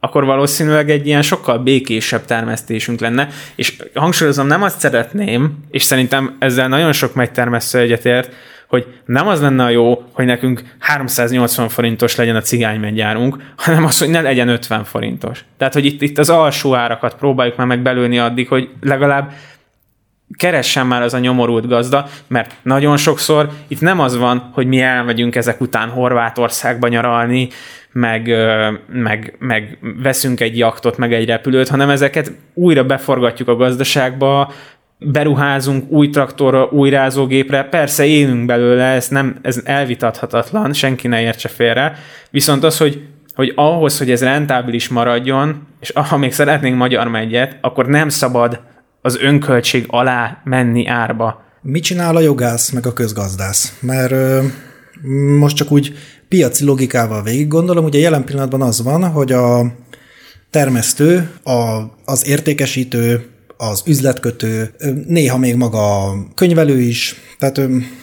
akkor 0.00 0.24
valószínűleg 0.24 0.90
egy 0.90 1.06
ilyen 1.06 1.22
sokkal 1.22 1.58
békésebb 1.58 2.24
termesztésünk 2.24 3.00
lenne, 3.00 3.28
és 3.54 3.76
hangsúlyozom, 3.94 4.46
nem 4.46 4.62
azt 4.62 4.80
szeretném, 4.80 5.64
és 5.70 5.82
szerintem 5.82 6.36
ezzel 6.38 6.68
nagyon 6.68 6.92
sok 6.92 7.14
megtermesztő 7.14 7.78
egyetért, 7.78 8.32
hogy 8.68 8.86
nem 9.04 9.28
az 9.28 9.40
lenne 9.40 9.64
a 9.64 9.68
jó, 9.68 10.02
hogy 10.12 10.24
nekünk 10.24 10.62
380 10.78 11.68
forintos 11.68 12.16
legyen 12.16 12.36
a 12.36 12.40
cigánymegyárunk, 12.40 13.36
hanem 13.56 13.84
az, 13.84 13.98
hogy 13.98 14.08
ne 14.08 14.20
legyen 14.20 14.48
50 14.48 14.84
forintos. 14.84 15.44
Tehát, 15.56 15.74
hogy 15.74 15.84
itt, 15.84 16.02
itt 16.02 16.18
az 16.18 16.30
alsó 16.30 16.74
árakat 16.74 17.14
próbáljuk 17.14 17.56
már 17.56 17.66
megbelőni 17.66 18.18
addig, 18.18 18.48
hogy 18.48 18.68
legalább 18.80 19.32
keressen 20.36 20.86
már 20.86 21.02
az 21.02 21.14
a 21.14 21.18
nyomorult 21.18 21.66
gazda, 21.66 22.06
mert 22.26 22.54
nagyon 22.62 22.96
sokszor 22.96 23.50
itt 23.68 23.80
nem 23.80 24.00
az 24.00 24.16
van, 24.16 24.50
hogy 24.52 24.66
mi 24.66 24.80
elmegyünk 24.80 25.36
ezek 25.36 25.60
után 25.60 25.88
Horvátországba 25.88 26.88
nyaralni, 26.88 27.48
meg, 27.92 28.34
meg, 28.92 29.36
meg 29.38 29.78
veszünk 30.02 30.40
egy 30.40 30.58
jaktot, 30.58 30.96
meg 30.96 31.12
egy 31.12 31.26
repülőt, 31.26 31.68
hanem 31.68 31.90
ezeket 31.90 32.32
újra 32.54 32.84
beforgatjuk 32.84 33.48
a 33.48 33.56
gazdaságba, 33.56 34.52
beruházunk 34.98 35.90
új 35.90 36.10
traktorra, 36.10 36.68
új 36.70 36.90
rázógépre, 36.90 37.64
persze 37.64 38.04
élünk 38.04 38.46
belőle, 38.46 38.84
ez, 38.84 39.08
nem, 39.08 39.38
ez 39.42 39.60
elvitathatatlan, 39.64 40.72
senki 40.72 41.08
ne 41.08 41.20
értse 41.20 41.48
félre, 41.48 41.98
viszont 42.30 42.64
az, 42.64 42.78
hogy, 42.78 43.02
hogy 43.34 43.52
ahhoz, 43.54 43.98
hogy 43.98 44.10
ez 44.10 44.22
rentábilis 44.22 44.88
maradjon, 44.88 45.66
és 45.80 45.92
ha 46.08 46.16
még 46.16 46.32
szeretnénk 46.32 46.76
magyar 46.76 47.08
megyet, 47.08 47.58
akkor 47.60 47.86
nem 47.86 48.08
szabad 48.08 48.60
az 49.02 49.18
önköltség 49.20 49.84
alá 49.88 50.40
menni 50.44 50.86
árba. 50.86 51.46
Mit 51.62 51.82
csinál 51.82 52.16
a 52.16 52.20
jogász 52.20 52.70
meg 52.70 52.86
a 52.86 52.92
közgazdász? 52.92 53.78
Mert 53.80 54.10
ö, 54.10 54.42
most 55.38 55.56
csak 55.56 55.70
úgy 55.70 55.94
piaci 56.28 56.64
logikával 56.64 57.22
végig 57.22 57.48
gondolom, 57.48 57.84
ugye 57.84 57.98
jelen 57.98 58.24
pillanatban 58.24 58.62
az 58.62 58.82
van, 58.82 59.10
hogy 59.10 59.32
a 59.32 59.72
termesztő, 60.50 61.30
a, 61.42 61.82
az 62.04 62.26
értékesítő, 62.26 63.37
az 63.58 63.82
üzletkötő, 63.86 64.74
néha 65.06 65.38
még 65.38 65.54
maga 65.54 66.04
a 66.04 66.24
könyvelő 66.34 66.80
is, 66.80 67.14
tehát 67.38 67.60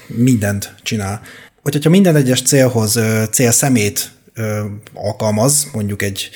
mindent 0.08 0.76
csinál. 0.84 1.22
Hogyha 1.62 1.90
minden 1.90 2.16
egyes 2.16 2.42
célhoz 2.42 3.00
célszemét 3.32 4.12
alkalmaz, 4.94 5.68
mondjuk 5.74 6.02
egy, 6.02 6.30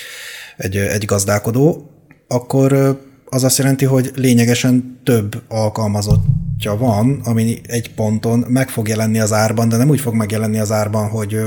egy, 0.58 0.76
egy 0.76 1.06
gazdálkodó, 1.06 1.92
akkor 2.28 3.00
az 3.26 3.44
azt 3.44 3.58
jelenti, 3.58 3.86
hogy 3.86 4.12
lényegesen 4.16 5.00
több 5.04 5.42
alkalmazott 5.48 6.24
forintja 6.60 6.88
van, 6.88 7.22
ami 7.24 7.62
egy 7.68 7.94
ponton 7.94 8.46
meg 8.48 8.70
fog 8.70 8.88
jelenni 8.88 9.20
az 9.20 9.34
árban, 9.34 9.70
de 9.70 9.78
nem 9.78 9.90
úgy 9.90 10.00
fog 10.00 10.14
megjelenni 10.14 10.60
az 10.60 10.72
árban, 10.72 11.10
hogy 11.10 11.38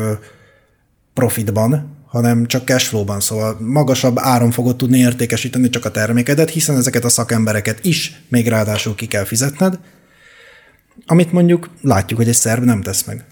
profitban, 1.14 1.96
hanem 2.12 2.46
csak 2.46 2.64
cashflow-ban, 2.64 3.20
szóval 3.20 3.56
magasabb 3.60 4.18
áron 4.18 4.50
fogod 4.50 4.76
tudni 4.76 4.98
értékesíteni 4.98 5.68
csak 5.68 5.84
a 5.84 5.90
termékedet, 5.90 6.50
hiszen 6.50 6.76
ezeket 6.76 7.04
a 7.04 7.08
szakembereket 7.08 7.84
is 7.84 8.12
még 8.28 8.48
ráadásul 8.48 8.94
ki 8.94 9.06
kell 9.06 9.24
fizetned, 9.24 9.78
amit 11.06 11.32
mondjuk 11.32 11.68
látjuk, 11.82 12.18
hogy 12.18 12.28
egy 12.28 12.34
szerb 12.34 12.64
nem 12.64 12.82
tesz 12.82 13.04
meg. 13.04 13.24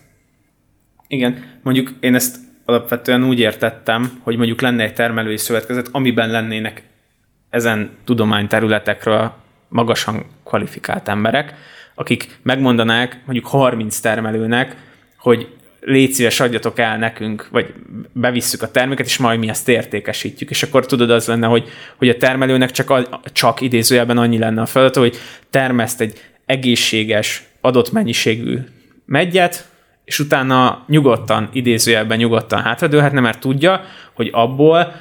Igen, 1.08 1.44
mondjuk 1.62 1.94
én 2.00 2.14
ezt 2.14 2.36
alapvetően 2.64 3.24
úgy 3.24 3.38
értettem, 3.38 4.20
hogy 4.22 4.36
mondjuk 4.36 4.60
lenne 4.60 4.82
egy 4.82 4.94
termelői 4.94 5.36
szövetkezet, 5.36 5.88
amiben 5.92 6.30
lennének 6.30 6.82
ezen 7.50 7.90
tudományterületekről 8.04 9.32
magasan 9.68 10.24
kvalifikált 10.44 11.08
emberek, 11.08 11.54
akik 11.94 12.38
megmondanák 12.42 13.22
mondjuk 13.24 13.46
30 13.46 13.98
termelőnek, 13.98 14.76
hogy 15.18 15.58
légy 15.80 16.12
szíves, 16.12 16.40
adjatok 16.40 16.78
el 16.78 16.98
nekünk, 16.98 17.48
vagy 17.50 17.74
bevisszük 18.12 18.62
a 18.62 18.70
terméket, 18.70 19.06
és 19.06 19.16
majd 19.16 19.38
mi 19.38 19.48
ezt 19.48 19.68
értékesítjük. 19.68 20.50
És 20.50 20.62
akkor 20.62 20.86
tudod, 20.86 21.10
az 21.10 21.26
lenne, 21.26 21.46
hogy, 21.46 21.68
hogy 21.96 22.08
a 22.08 22.16
termelőnek 22.16 22.70
csak, 22.70 22.90
a, 22.90 23.20
csak 23.32 23.60
idézőjelben 23.60 24.18
annyi 24.18 24.38
lenne 24.38 24.60
a 24.60 24.66
feladata, 24.66 25.00
hogy 25.00 25.16
termeszt 25.50 26.00
egy 26.00 26.20
egészséges, 26.46 27.44
adott 27.60 27.92
mennyiségű 27.92 28.58
megyet, 29.06 29.68
és 30.04 30.18
utána 30.18 30.84
nyugodtan, 30.86 31.48
idézőjelben 31.52 32.18
nyugodtan 32.18 32.62
hátradőlhetne, 32.62 33.20
mert 33.20 33.40
tudja, 33.40 33.80
hogy 34.12 34.28
abból 34.32 34.92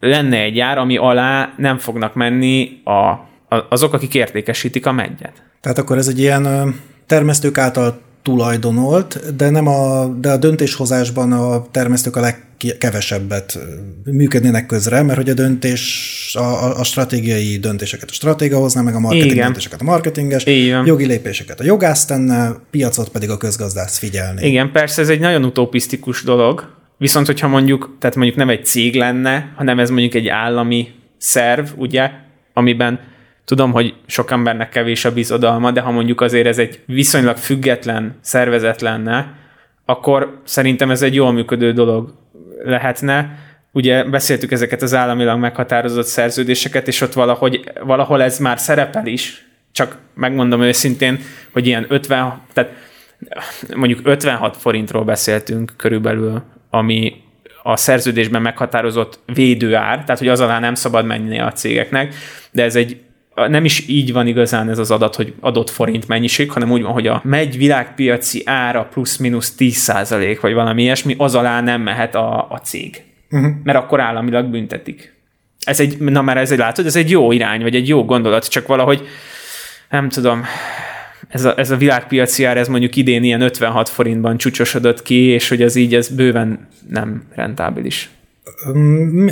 lenne 0.00 0.38
egy 0.38 0.58
ár, 0.58 0.78
ami 0.78 0.96
alá 0.96 1.52
nem 1.56 1.78
fognak 1.78 2.14
menni 2.14 2.80
a, 2.84 2.90
a, 2.90 3.66
azok, 3.68 3.92
akik 3.92 4.14
értékesítik 4.14 4.86
a 4.86 4.92
megyet. 4.92 5.42
Tehát 5.60 5.78
akkor 5.78 5.96
ez 5.96 6.08
egy 6.08 6.18
ilyen 6.18 6.74
termesztők 7.06 7.58
által 7.58 8.00
tulajdonolt, 8.24 9.36
de, 9.36 9.50
nem 9.50 9.66
a, 9.66 10.06
de 10.06 10.30
a 10.30 10.36
döntéshozásban 10.36 11.32
a 11.32 11.66
termesztők 11.70 12.16
a 12.16 12.20
legkevesebbet 12.20 13.58
működnének 14.04 14.66
közre, 14.66 15.02
mert 15.02 15.18
hogy 15.18 15.28
a 15.28 15.34
döntés, 15.34 16.36
a, 16.38 16.78
a 16.78 16.84
stratégiai 16.84 17.56
döntéseket 17.56 18.10
a 18.10 18.12
stratéga 18.12 18.58
hozná, 18.58 18.80
meg 18.80 18.94
a 18.94 18.98
marketing 18.98 19.30
Igen. 19.30 19.44
döntéseket 19.44 19.80
a 19.80 19.84
marketinges, 19.84 20.44
Igen. 20.44 20.86
jogi 20.86 21.06
lépéseket 21.06 21.60
a 21.60 21.64
jogász 21.64 22.04
tenne, 22.04 22.56
piacot 22.70 23.08
pedig 23.08 23.30
a 23.30 23.36
közgazdász 23.36 23.98
figyelni. 23.98 24.46
Igen, 24.46 24.72
persze 24.72 25.02
ez 25.02 25.08
egy 25.08 25.20
nagyon 25.20 25.44
utopisztikus 25.44 26.22
dolog, 26.22 26.70
viszont 26.98 27.26
hogyha 27.26 27.48
mondjuk, 27.48 27.96
tehát 28.00 28.16
mondjuk 28.16 28.36
nem 28.36 28.48
egy 28.48 28.64
cég 28.64 28.94
lenne, 28.94 29.52
hanem 29.56 29.78
ez 29.78 29.90
mondjuk 29.90 30.14
egy 30.14 30.28
állami 30.28 30.88
szerv, 31.18 31.66
ugye, 31.76 32.10
amiben 32.52 33.00
Tudom, 33.44 33.72
hogy 33.72 33.94
sok 34.06 34.30
embernek 34.30 34.68
kevés 34.68 35.04
a 35.04 35.12
bizodalma, 35.12 35.70
de 35.70 35.80
ha 35.80 35.90
mondjuk 35.90 36.20
azért 36.20 36.46
ez 36.46 36.58
egy 36.58 36.80
viszonylag 36.86 37.36
független 37.36 38.18
szervezet 38.20 38.80
lenne, 38.80 39.34
akkor 39.84 40.40
szerintem 40.44 40.90
ez 40.90 41.02
egy 41.02 41.14
jól 41.14 41.32
működő 41.32 41.72
dolog 41.72 42.14
lehetne. 42.64 43.38
Ugye 43.72 44.04
beszéltük 44.04 44.52
ezeket 44.52 44.82
az 44.82 44.94
államilag 44.94 45.38
meghatározott 45.38 46.06
szerződéseket, 46.06 46.88
és 46.88 47.00
ott 47.00 47.12
valahogy, 47.12 47.70
valahol 47.80 48.22
ez 48.22 48.38
már 48.38 48.58
szerepel 48.58 49.06
is, 49.06 49.46
csak 49.72 49.96
megmondom 50.14 50.62
őszintén, 50.62 51.18
hogy 51.52 51.66
ilyen 51.66 51.86
50, 51.88 52.40
tehát 52.52 52.72
mondjuk 53.76 54.00
56 54.02 54.56
forintról 54.56 55.04
beszéltünk 55.04 55.72
körülbelül, 55.76 56.42
ami 56.70 57.22
a 57.62 57.76
szerződésben 57.76 58.42
meghatározott 58.42 59.18
védőár, 59.34 60.04
tehát 60.04 60.18
hogy 60.18 60.28
az 60.28 60.40
alá 60.40 60.58
nem 60.58 60.74
szabad 60.74 61.06
menni 61.06 61.40
a 61.40 61.52
cégeknek, 61.52 62.14
de 62.50 62.62
ez 62.62 62.76
egy 62.76 63.00
nem 63.34 63.64
is 63.64 63.88
így 63.88 64.12
van 64.12 64.26
igazán 64.26 64.70
ez 64.70 64.78
az 64.78 64.90
adat, 64.90 65.14
hogy 65.14 65.34
adott 65.40 65.70
forint 65.70 66.08
mennyiség, 66.08 66.50
hanem 66.50 66.70
úgy 66.70 66.82
van, 66.82 66.92
hogy 66.92 67.06
a 67.06 67.20
megy 67.24 67.56
világpiaci 67.56 68.42
ára 68.44 68.88
plusz-minusz 68.92 69.54
10% 69.58 70.38
vagy 70.40 70.52
valami 70.52 70.82
ilyesmi, 70.82 71.14
az 71.18 71.34
alá 71.34 71.60
nem 71.60 71.80
mehet 71.80 72.14
a, 72.14 72.46
a 72.50 72.58
cég. 72.58 73.02
Uh-huh. 73.30 73.50
Mert 73.62 73.78
akkor 73.78 74.00
államilag 74.00 74.46
büntetik. 74.46 75.14
Ez 75.60 75.80
egy, 75.80 75.98
na 75.98 76.22
már 76.22 76.36
ez 76.36 76.50
egy, 76.50 76.58
látod, 76.58 76.86
ez 76.86 76.96
egy 76.96 77.10
jó 77.10 77.32
irány, 77.32 77.62
vagy 77.62 77.74
egy 77.74 77.88
jó 77.88 78.04
gondolat, 78.04 78.48
csak 78.48 78.66
valahogy 78.66 79.06
nem 79.90 80.08
tudom, 80.08 80.44
ez 81.28 81.44
a, 81.44 81.58
ez 81.58 81.70
a 81.70 81.76
világpiaci 81.76 82.44
ár, 82.44 82.56
ez 82.56 82.68
mondjuk 82.68 82.96
idén 82.96 83.22
ilyen 83.22 83.40
56 83.40 83.88
forintban 83.88 84.36
csúcsosodott 84.36 85.02
ki, 85.02 85.24
és 85.24 85.48
hogy 85.48 85.62
az 85.62 85.76
így, 85.76 85.94
ez 85.94 86.08
bőven 86.08 86.68
nem 86.88 87.22
rentábilis. 87.34 88.10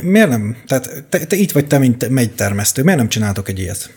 Miért 0.02 0.28
nem? 0.28 0.56
Tehát 0.66 1.04
te, 1.08 1.24
te 1.24 1.36
itt 1.36 1.52
vagy 1.52 1.66
te, 1.66 1.78
mint 1.78 2.34
termesztő, 2.36 2.82
miért 2.82 2.98
nem 2.98 3.08
csináltok 3.08 3.48
egy 3.48 3.58
ilyet? 3.58 3.90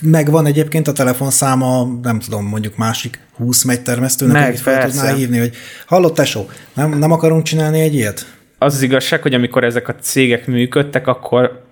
Megvan 0.00 0.46
egyébként 0.46 0.88
a 0.88 0.92
telefonszáma, 0.92 1.98
nem 2.02 2.18
tudom, 2.18 2.46
mondjuk 2.46 2.76
másik 2.76 3.20
20 3.36 3.64
termesztőnek, 3.82 4.34
Meg, 4.34 4.48
akit 4.48 4.60
fel 4.60 4.84
tudnál 4.86 5.14
hívni, 5.14 5.38
hogy 5.38 5.56
hallott 5.86 6.14
tesó, 6.14 6.48
nem, 6.74 6.98
nem 6.98 7.12
akarunk 7.12 7.42
csinálni 7.42 7.80
egy 7.80 7.94
ilyet? 7.94 8.34
Az 8.58 8.74
az 8.74 8.82
igazság, 8.82 9.22
hogy 9.22 9.34
amikor 9.34 9.64
ezek 9.64 9.88
a 9.88 9.94
cégek 9.94 10.46
működtek, 10.46 11.06
akkor 11.06 11.64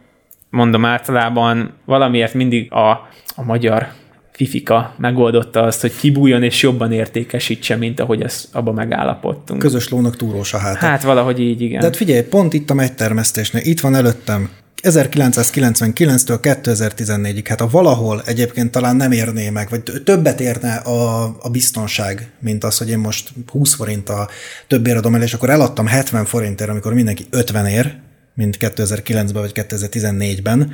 mondom 0.51 0.85
általában 0.85 1.75
valamiért 1.85 2.35
mindig 2.35 2.73
a, 2.73 2.91
a 3.35 3.43
magyar 3.43 3.89
Fifika 4.37 4.95
megoldotta 4.99 5.63
azt, 5.63 5.81
hogy 5.81 5.97
kibújjon 5.97 6.43
és 6.43 6.63
jobban 6.63 6.93
értékesítse, 6.93 7.77
mint 7.77 8.01
ahogy 8.01 8.23
ezt 8.23 8.49
abba 8.53 8.73
megállapodtunk. 8.73 9.61
Közös 9.61 9.89
lónak 9.89 10.17
túrós 10.17 10.55
a 10.55 10.59
hát. 10.59 10.77
Hát 10.77 11.03
valahogy 11.03 11.41
így, 11.41 11.61
igen. 11.61 11.81
De 11.81 11.87
hát 11.87 11.97
figyelj, 11.97 12.23
pont 12.23 12.53
itt 12.53 12.71
a 12.71 12.75
megytermesztésnél, 12.75 13.63
itt 13.65 13.81
van 13.81 13.95
előttem 13.95 14.51
1999-től 14.83 16.39
2014-ig, 16.43 17.45
hát 17.49 17.61
a 17.61 17.69
valahol 17.69 18.23
egyébként 18.27 18.71
talán 18.71 18.97
nem 18.97 19.13
érné 19.13 19.51
meg, 19.51 19.69
vagy 19.71 19.83
többet 20.05 20.41
érne 20.41 20.75
a, 20.75 21.23
a 21.41 21.49
biztonság, 21.51 22.31
mint 22.41 22.65
az, 22.65 22.79
hogy 22.79 22.91
én 22.91 22.99
most 22.99 23.31
20 23.47 23.75
forint 23.75 24.09
a 24.09 24.29
többért 24.67 24.97
adom 24.97 25.15
el, 25.15 25.23
és 25.23 25.35
akkor 25.35 25.51
eladtam 25.51 25.87
70 25.87 26.25
forintért, 26.25 26.71
amikor 26.71 26.95
mindenki 26.95 27.27
50 27.31 27.67
ér, 27.67 27.97
mint 28.35 28.57
2009-ben 28.61 29.43
vagy 29.43 29.53
2014-ben, 29.55 30.73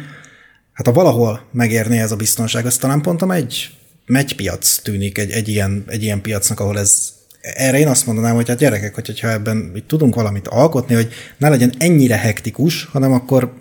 hát 0.80 0.94
ha 0.94 1.02
valahol 1.02 1.40
megérné 1.52 1.98
ez 1.98 2.12
a 2.12 2.16
biztonság, 2.16 2.66
az 2.66 2.76
talán 2.76 3.02
pont 3.02 3.22
a 3.22 3.26
megy, 3.26 3.70
piac 4.36 4.76
tűnik 4.76 5.18
egy, 5.18 5.30
egy, 5.30 5.48
ilyen, 5.48 5.84
egy 5.86 6.02
ilyen 6.02 6.20
piacnak, 6.20 6.60
ahol 6.60 6.78
ez 6.78 7.12
erre 7.40 7.78
én 7.78 7.88
azt 7.88 8.06
mondanám, 8.06 8.34
hogy 8.34 8.48
hát 8.48 8.58
gyerekek, 8.58 8.94
hogyha 8.94 9.30
ebben 9.30 9.72
itt 9.74 9.88
tudunk 9.88 10.14
valamit 10.14 10.48
alkotni, 10.48 10.94
hogy 10.94 11.12
ne 11.36 11.48
legyen 11.48 11.72
ennyire 11.78 12.16
hektikus, 12.16 12.84
hanem 12.84 13.12
akkor 13.12 13.52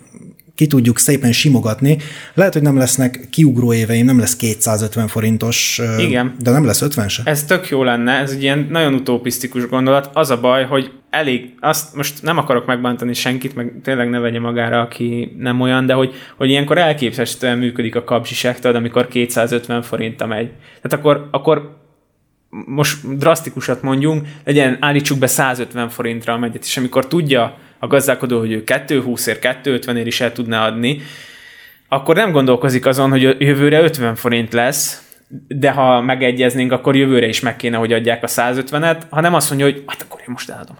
ki 0.60 0.66
tudjuk 0.66 0.98
szépen 0.98 1.32
simogatni. 1.32 1.98
Lehet, 2.34 2.52
hogy 2.52 2.62
nem 2.62 2.76
lesznek 2.76 3.28
kiugró 3.30 3.72
éveim, 3.72 4.04
nem 4.04 4.18
lesz 4.18 4.36
250 4.36 5.08
forintos, 5.08 5.80
Igen. 5.98 6.34
de 6.38 6.50
nem 6.50 6.64
lesz 6.64 6.82
50 6.82 7.08
se. 7.08 7.22
Ez 7.24 7.44
tök 7.44 7.68
jó 7.68 7.82
lenne, 7.82 8.12
ez 8.12 8.30
egy 8.30 8.42
ilyen 8.42 8.66
nagyon 8.70 8.94
utopisztikus 8.94 9.68
gondolat. 9.68 10.10
Az 10.12 10.30
a 10.30 10.40
baj, 10.40 10.64
hogy 10.64 10.90
elég, 11.10 11.54
azt 11.60 11.94
most 11.96 12.22
nem 12.22 12.38
akarok 12.38 12.66
megbántani 12.66 13.14
senkit, 13.14 13.54
meg 13.54 13.72
tényleg 13.82 14.10
ne 14.10 14.18
vegye 14.18 14.40
magára, 14.40 14.80
aki 14.80 15.36
nem 15.38 15.60
olyan, 15.60 15.86
de 15.86 15.92
hogy, 15.92 16.14
hogy 16.36 16.48
ilyenkor 16.48 16.78
elképesztően 16.78 17.58
működik 17.58 17.96
a 17.96 18.04
kapzsiság, 18.04 18.58
tudod, 18.58 18.76
amikor 18.76 19.08
250 19.08 19.82
forinta 19.82 20.26
megy. 20.26 20.50
Tehát 20.82 20.98
akkor, 20.98 21.28
akkor 21.30 21.78
most 22.50 23.16
drasztikusat 23.16 23.82
mondjunk, 23.82 24.26
legyen, 24.44 24.76
állítsuk 24.80 25.18
be 25.18 25.26
150 25.26 25.88
forintra 25.88 26.32
a 26.32 26.38
megyet, 26.38 26.64
és 26.64 26.76
amikor 26.76 27.06
tudja 27.06 27.58
a 27.80 27.86
gazdálkodó, 27.86 28.38
hogy 28.38 28.52
ő 28.52 28.62
220-ért, 28.66 29.60
250-ért 29.64 30.06
is 30.06 30.20
el 30.20 30.32
tudná 30.32 30.66
adni, 30.66 31.00
akkor 31.88 32.14
nem 32.14 32.32
gondolkozik 32.32 32.86
azon, 32.86 33.10
hogy 33.10 33.22
jövőre 33.38 33.80
50 33.80 34.14
forint 34.14 34.52
lesz, 34.52 35.02
de 35.48 35.70
ha 35.70 36.00
megegyeznénk, 36.00 36.72
akkor 36.72 36.96
jövőre 36.96 37.26
is 37.26 37.40
meg 37.40 37.56
kéne, 37.56 37.76
hogy 37.76 37.92
adják 37.92 38.22
a 38.22 38.26
150-et, 38.26 39.02
hanem 39.10 39.34
azt 39.34 39.48
mondja, 39.48 39.66
hogy 39.66 39.82
hát 39.86 40.02
akkor 40.02 40.20
én 40.20 40.26
most 40.28 40.50
eladom 40.50 40.76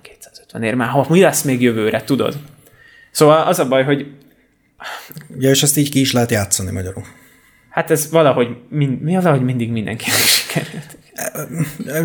250-ért, 0.53 0.75
már 0.77 0.89
ha 0.89 1.07
mi 1.09 1.21
lesz 1.21 1.43
még 1.43 1.63
jövőre, 1.63 2.03
tudod? 2.03 2.37
Szóval 3.11 3.47
az 3.47 3.59
a 3.59 3.69
baj, 3.69 3.85
hogy... 3.85 4.07
Ja, 5.39 5.51
és 5.51 5.63
ezt 5.63 5.77
így 5.77 5.91
ki 5.91 6.01
is 6.01 6.13
lehet 6.13 6.31
játszani 6.31 6.71
magyarul. 6.71 7.05
Hát 7.71 7.91
ez 7.91 8.11
valahogy, 8.11 8.57
mind, 8.69 9.03
mi 9.03 9.17
az, 9.17 9.25
hogy 9.25 9.45
mindig 9.45 9.71
mindenkinek 9.71 10.17
sikerült. 10.37 10.97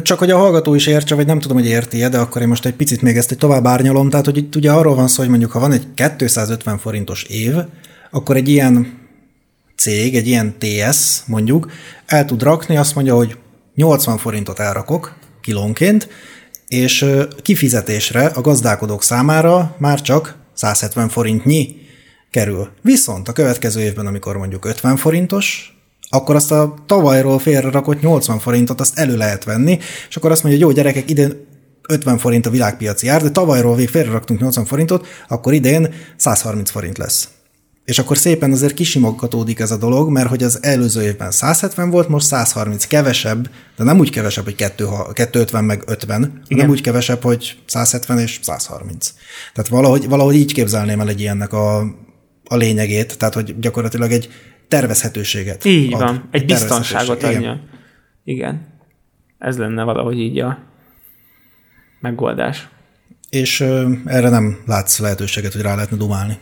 Csak 0.01 0.19
hogy 0.19 0.31
a 0.31 0.37
hallgató 0.37 0.75
is 0.75 0.87
értse, 0.87 1.15
vagy 1.15 1.25
nem 1.25 1.39
tudom, 1.39 1.57
hogy 1.57 1.67
érti 1.67 2.07
de 2.07 2.17
akkor 2.17 2.41
én 2.41 2.47
most 2.47 2.65
egy 2.65 2.73
picit 2.73 3.01
még 3.01 3.17
ezt 3.17 3.31
egy 3.31 3.37
tovább 3.37 3.65
árnyalom. 3.65 4.09
Tehát, 4.09 4.25
hogy 4.25 4.37
itt 4.37 4.55
ugye 4.55 4.71
arról 4.71 4.95
van 4.95 5.07
szó, 5.07 5.21
hogy 5.21 5.29
mondjuk, 5.29 5.51
ha 5.51 5.59
van 5.59 5.71
egy 5.71 5.87
250 6.15 6.77
forintos 6.77 7.23
év, 7.23 7.55
akkor 8.11 8.35
egy 8.35 8.49
ilyen 8.49 9.03
cég, 9.77 10.15
egy 10.15 10.27
ilyen 10.27 10.55
TS 10.57 11.21
mondjuk, 11.25 11.71
el 12.05 12.25
tud 12.25 12.43
rakni, 12.43 12.77
azt 12.77 12.95
mondja, 12.95 13.15
hogy 13.15 13.37
80 13.75 14.17
forintot 14.17 14.59
elrakok 14.59 15.15
kilónként, 15.41 16.09
és 16.67 17.05
kifizetésre 17.41 18.25
a 18.25 18.41
gazdálkodók 18.41 19.03
számára 19.03 19.75
már 19.79 20.01
csak 20.01 20.35
170 20.53 21.09
forintnyi 21.09 21.75
kerül. 22.31 22.69
Viszont 22.81 23.27
a 23.27 23.33
következő 23.33 23.81
évben, 23.81 24.07
amikor 24.07 24.37
mondjuk 24.37 24.65
50 24.65 24.97
forintos, 24.97 25.74
akkor 26.09 26.35
azt 26.35 26.51
a 26.51 26.73
tavalyról 26.85 27.39
félrerakott 27.39 28.01
80 28.01 28.39
forintot 28.39 28.79
azt 28.79 28.99
elő 28.99 29.17
lehet 29.17 29.43
venni, 29.43 29.79
és 30.09 30.15
akkor 30.15 30.31
azt 30.31 30.43
mondja, 30.43 30.65
hogy 30.65 30.75
jó 30.75 30.81
gyerekek, 30.81 31.09
idén 31.09 31.47
50 31.87 32.17
forint 32.17 32.45
a 32.45 32.49
világpiaci 32.49 33.07
ár, 33.07 33.21
de 33.21 33.29
tavalyról 33.29 33.75
még 33.75 33.89
félreraktunk 33.89 34.39
80 34.39 34.65
forintot, 34.65 35.07
akkor 35.27 35.53
idén 35.53 35.93
130 36.17 36.69
forint 36.69 36.97
lesz. 36.97 37.29
és 37.85 37.99
akkor 37.99 38.17
szépen 38.17 38.51
azért 38.51 38.73
kisimogatódik 38.73 39.59
ez 39.59 39.71
a 39.71 39.77
dolog, 39.77 40.09
mert 40.09 40.27
hogy 40.27 40.43
az 40.43 40.59
előző 40.61 41.03
évben 41.03 41.31
170 41.31 41.89
volt, 41.89 42.07
most 42.07 42.25
130 42.25 42.85
kevesebb, 42.85 43.49
de 43.77 43.83
nem 43.83 43.99
úgy 43.99 44.09
kevesebb, 44.09 44.43
hogy 44.43 44.55
250 44.55 45.63
meg 45.63 45.83
50, 45.85 46.21
Igen. 46.21 46.41
hanem 46.49 46.69
úgy 46.69 46.81
kevesebb, 46.81 47.23
hogy 47.23 47.57
170 47.65 48.19
és 48.19 48.39
130. 48.41 49.13
Tehát 49.53 49.69
valahogy, 49.69 50.07
valahogy 50.09 50.35
így 50.35 50.53
képzelném 50.53 50.99
el 50.99 51.09
egy 51.09 51.19
ilyennek 51.19 51.53
a, 51.53 51.77
a 52.43 52.55
lényegét, 52.55 53.17
tehát 53.17 53.33
hogy 53.33 53.59
gyakorlatilag 53.59 54.11
egy 54.11 54.29
tervezhetőséget 54.79 55.65
Így 55.65 55.93
ad, 55.93 55.99
van, 55.99 56.23
egy, 56.31 56.45
biztonságot 56.45 57.23
adja. 57.23 57.39
Igen. 57.39 57.61
Igen. 58.23 58.67
Ez 59.37 59.57
lenne 59.57 59.83
valahogy 59.83 60.19
így 60.19 60.39
a 60.39 60.57
megoldás. 61.99 62.67
És 63.29 63.59
ö, 63.59 63.91
erre 64.05 64.29
nem 64.29 64.57
látsz 64.65 64.99
lehetőséget, 64.99 65.53
hogy 65.53 65.61
rá 65.61 65.75
lehetne 65.75 65.97
dumálni? 65.97 66.37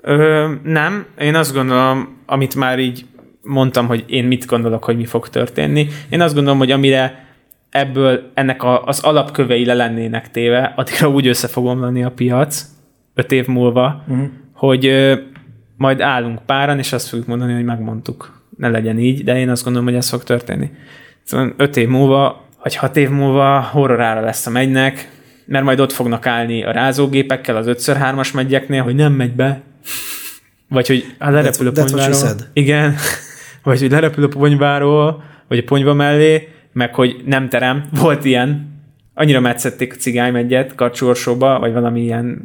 Ö, 0.00 0.52
nem, 0.62 1.06
én 1.18 1.34
azt 1.34 1.52
gondolom, 1.52 2.16
amit 2.26 2.54
már 2.54 2.78
így 2.78 3.06
mondtam, 3.42 3.86
hogy 3.86 4.04
én 4.06 4.24
mit 4.24 4.46
gondolok, 4.46 4.84
hogy 4.84 4.96
mi 4.96 5.04
fog 5.04 5.28
történni. 5.28 5.88
Én 6.08 6.20
azt 6.20 6.34
gondolom, 6.34 6.58
hogy 6.58 6.70
amire 6.70 7.24
ebből 7.70 8.30
ennek 8.34 8.62
a, 8.62 8.84
az 8.84 9.00
alapkövei 9.00 9.64
le 9.64 9.74
lennének 9.74 10.30
téve, 10.30 10.72
addigra 10.76 11.08
úgy 11.08 11.26
össze 11.26 11.48
fog 11.48 11.66
omlani 11.66 12.04
a 12.04 12.10
piac, 12.10 12.64
öt 13.14 13.32
év 13.32 13.46
múlva, 13.46 14.04
uh-huh. 14.08 14.28
hogy 14.52 14.86
majd 15.76 16.00
állunk 16.00 16.38
páran, 16.46 16.78
és 16.78 16.92
azt 16.92 17.08
fogjuk 17.08 17.28
mondani, 17.28 17.54
hogy 17.54 17.64
megmondtuk. 17.64 18.40
Ne 18.56 18.68
legyen 18.68 18.98
így, 18.98 19.24
de 19.24 19.38
én 19.38 19.48
azt 19.48 19.64
gondolom, 19.64 19.88
hogy 19.88 19.96
ez 19.96 20.08
fog 20.08 20.22
történni. 20.22 20.70
Szóval 21.22 21.54
öt 21.56 21.76
év 21.76 21.88
múlva, 21.88 22.44
vagy 22.62 22.76
hat 22.76 22.96
év 22.96 23.10
múlva 23.10 23.60
horrorára 23.60 24.20
lesz 24.20 24.46
a 24.46 24.50
megynek, 24.50 25.10
mert 25.46 25.64
majd 25.64 25.80
ott 25.80 25.92
fognak 25.92 26.26
állni 26.26 26.64
a 26.64 26.70
rázógépekkel 26.70 27.56
az 27.56 27.66
5x3-as 27.68 28.34
megyeknél, 28.34 28.82
hogy 28.82 28.94
nem 28.94 29.12
megy 29.12 29.32
be, 29.32 29.62
vagy 30.68 30.86
hogy 30.86 31.14
hát 31.18 31.32
lerepül 31.32 31.66
a 31.66 31.70
ponyváról. 31.70 32.34
Igen. 32.52 32.94
Vagy 33.62 33.80
hogy 33.80 33.90
lerepül 33.90 34.24
a 34.24 34.28
ponyváról, 34.28 35.22
vagy 35.48 35.58
a 35.58 35.62
ponyva 35.62 35.94
mellé, 35.94 36.48
meg 36.72 36.94
hogy 36.94 37.22
nem 37.24 37.48
terem. 37.48 37.84
Volt 38.00 38.24
ilyen. 38.24 38.74
Annyira 39.14 39.40
metszették 39.40 39.92
a 39.92 39.96
cigánymegyet 39.96 40.74
karcsorsóba, 40.74 41.58
vagy 41.58 41.72
valami 41.72 42.02
ilyen 42.02 42.42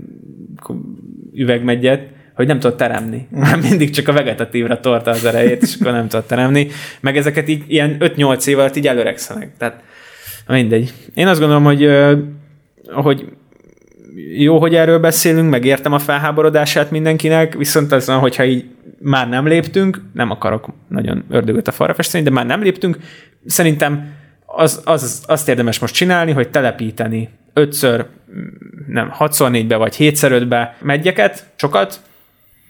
üvegmegyet, 1.33 2.07
hogy 2.35 2.47
nem 2.47 2.59
tudott 2.59 2.77
teremni. 2.77 3.27
Már 3.29 3.59
mindig 3.59 3.89
csak 3.89 4.07
a 4.07 4.13
vegetatívra 4.13 4.79
torta 4.79 5.11
az 5.11 5.25
erejét, 5.25 5.61
és 5.61 5.75
akkor 5.79 5.91
nem 5.91 6.07
tudott 6.07 6.27
teremni. 6.27 6.67
Meg 6.99 7.17
ezeket 7.17 7.49
így 7.49 7.63
ilyen 7.67 7.97
5-8 7.99 8.47
év 8.47 8.59
alatt 8.59 8.75
így 8.75 8.87
előregszenek. 8.87 9.51
Tehát 9.57 9.83
mindegy. 10.47 10.93
Én 11.13 11.27
azt 11.27 11.39
gondolom, 11.39 11.63
hogy, 11.63 11.89
hogy 12.87 13.25
jó, 14.37 14.59
hogy 14.59 14.75
erről 14.75 14.99
beszélünk, 14.99 15.49
megértem 15.49 15.93
a 15.93 15.99
felháborodását 15.99 16.91
mindenkinek, 16.91 17.53
viszont 17.53 17.91
az, 17.91 18.05
hogyha 18.05 18.43
így 18.43 18.65
már 18.99 19.29
nem 19.29 19.47
léptünk, 19.47 20.01
nem 20.13 20.31
akarok 20.31 20.67
nagyon 20.87 21.23
ördögöt 21.29 21.67
a 21.67 21.71
falra 21.71 21.93
festeni, 21.93 22.23
de 22.23 22.29
már 22.29 22.45
nem 22.45 22.61
léptünk, 22.61 22.97
szerintem 23.45 24.13
az, 24.45 24.81
az, 24.83 25.23
azt 25.27 25.49
érdemes 25.49 25.79
most 25.79 25.95
csinálni, 25.95 26.31
hogy 26.31 26.49
telepíteni 26.49 27.29
ötször, 27.53 28.05
nem, 28.87 29.09
hatszor 29.09 29.51
négybe 29.51 29.75
vagy 29.75 29.95
hétszer 29.95 30.31
ötbe 30.31 30.77
megyeket, 30.81 31.45
sokat, 31.55 32.01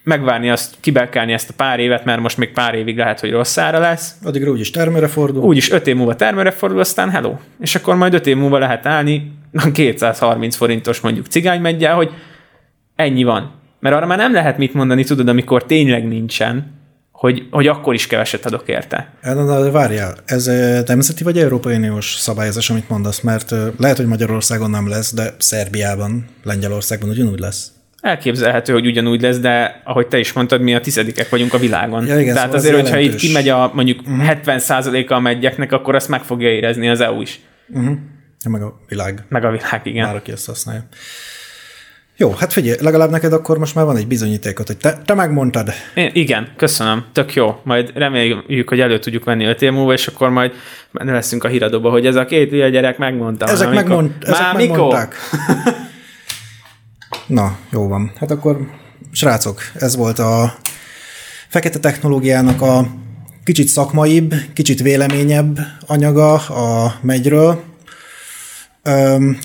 megvárni 0.04 0.49
azt, 0.49 0.76
kibelkelni 0.80 1.34
ezt 1.34 1.49
a 1.49 1.54
pár 1.56 1.80
évet, 1.80 2.06
mert 2.06 2.22
most 2.22 2.38
még 2.38 2.52
pár 2.52 2.74
évig 2.74 2.97
lehet, 2.97 3.20
hogy 3.20 3.32
rossz 3.32 3.58
ára 3.58 3.80
lesz. 3.80 4.16
Addigra 4.24 4.52
úgyis 4.52 4.70
termőre 4.70 5.08
fordul. 5.08 5.43
Úgyis 5.43 5.72
öt 5.72 5.88
év 5.88 5.95
múlva 5.95 6.16
termőre 6.16 6.52
fordul, 6.52 6.80
aztán 6.80 7.10
hello. 7.10 7.36
És 7.60 7.76
akkor 7.76 7.95
majd 7.95 8.14
öt 8.14 8.28
év 8.28 8.38
múlva 8.38 8.58
lehet 8.58 8.86
állni 8.86 9.32
230 9.74 10.56
forintos 10.56 10.99
mondjuk 10.99 11.26
cigánymeggyel, 11.26 11.95
hogy 11.95 12.10
ennyi 12.95 13.24
van. 13.24 13.52
Mert 13.80 13.95
arra 13.95 14.06
már 14.06 14.18
nem 14.18 14.34
lehet 14.34 14.58
mit 14.58 14.74
mondani, 14.74 15.04
tudod, 15.04 15.28
amikor 15.28 15.66
tényleg 15.66 16.08
nincsen, 16.08 16.80
hogy, 17.12 17.47
hogy 17.52 17.68
akkor 17.68 17.93
is 17.93 18.08
keveset 18.08 18.45
adok 18.45 18.68
érte. 18.68 19.14
Na, 19.22 19.34
na, 19.34 19.72
várjál, 19.72 20.18
ez 20.26 20.45
nemzeti 20.86 21.24
vagy 21.24 21.38
Európai 21.38 21.76
Uniós 21.76 22.16
szabályozás, 22.16 22.70
amit 22.70 22.89
mondasz, 22.89 23.20
mert 23.20 23.54
lehet, 23.78 23.97
hogy 23.97 24.06
Magyarországon 24.06 24.70
nem 24.70 24.89
lesz, 24.89 25.14
de 25.14 25.34
Szerbiában, 25.38 26.26
Lengyelországban 26.43 27.10
ugyanúgy 27.10 27.39
lesz. 27.39 27.72
Elképzelhető, 28.02 28.74
hogy 28.74 28.86
ugyanúgy 28.86 29.22
lesz, 29.22 29.39
de 29.39 29.82
ahogy 29.84 30.08
te 30.08 30.20
is 30.20 30.34
mondtad, 30.34 30.62
mi 30.62 30.76
a 30.76 30.82
tizedikek 30.82 31.30
vagyunk 31.30 31.54
a 31.54 31.58
világon. 31.58 32.06
Ja, 32.06 32.20
igen, 32.20 32.34
Tehát 32.34 32.49
szóval 32.49 32.60
azért, 32.60 32.82
hogyha 32.82 32.99
itt 32.99 33.16
kimegy 33.16 33.49
a 33.49 33.72
mondjuk. 33.74 34.06
Mhm. 34.06 34.22
70%-a 34.22 35.14
a 35.14 35.20
megyeknek, 35.20 35.72
akkor 35.72 35.95
azt 35.95 36.10
meg 36.10 36.24
fogja 36.24 36.49
érezni 36.49 36.89
az 36.89 37.02
EU 37.02 37.22
is. 37.22 37.39
Uh-huh. 37.68 37.97
Meg 38.49 38.62
a 38.62 38.80
világ. 38.88 39.24
Meg 39.30 39.45
a 39.45 39.52
világ, 39.52 39.82
igen. 39.84 40.06
Már 40.06 40.16
aki 40.16 40.32
ezt 40.32 40.45
használja. 40.45 40.84
Jó, 42.18 42.32
hát 42.32 42.54
figyelj, 42.54 42.78
legalább 42.82 43.10
neked 43.10 43.34
akkor 43.34 43.58
most 43.58 43.76
már 43.76 43.86
van 43.86 43.97
egy 43.97 44.08
bizonyítékot, 44.08 44.68
hogy 44.68 44.78
te, 44.78 45.02
te 45.06 45.14
megmondtad. 45.14 45.70
É, 45.95 46.12
igen, 46.14 46.47
köszönöm, 46.56 47.06
tök 47.12 47.34
jó. 47.34 47.60
Majd 47.64 47.91
reméljük, 47.93 48.70
hogy 48.70 48.80
elő 48.80 48.99
tudjuk 48.99 49.24
venni 49.24 49.45
öt 49.45 49.62
év 49.62 49.72
múlva, 49.72 49.93
és 49.93 50.08
akkor 50.08 50.30
majd 50.30 50.52
leszünk 50.91 51.43
a 51.43 51.47
híradóba, 51.47 51.89
hogy 51.89 52.06
ez 52.06 52.16
a 52.16 52.26
két 52.26 52.52
ilyen 52.52 52.72
gyerek 52.72 52.97
megmondta. 52.97 53.45
Ezek, 53.45 53.74
megmond, 53.74 54.12
ezek 54.20 54.54
megmondták. 54.54 55.16
Na, 57.32 57.57
jó 57.69 57.88
van. 57.88 58.11
Hát 58.15 58.32
akkor, 58.32 58.67
srácok, 59.11 59.61
ez 59.73 59.95
volt 59.95 60.19
a 60.19 60.57
fekete 61.49 61.79
technológiának 61.79 62.61
a 62.61 62.88
kicsit 63.43 63.67
szakmaibb, 63.67 64.34
kicsit 64.53 64.82
véleményebb 64.82 65.59
anyaga 65.86 66.34
a 66.34 66.95
megyről. 67.01 67.63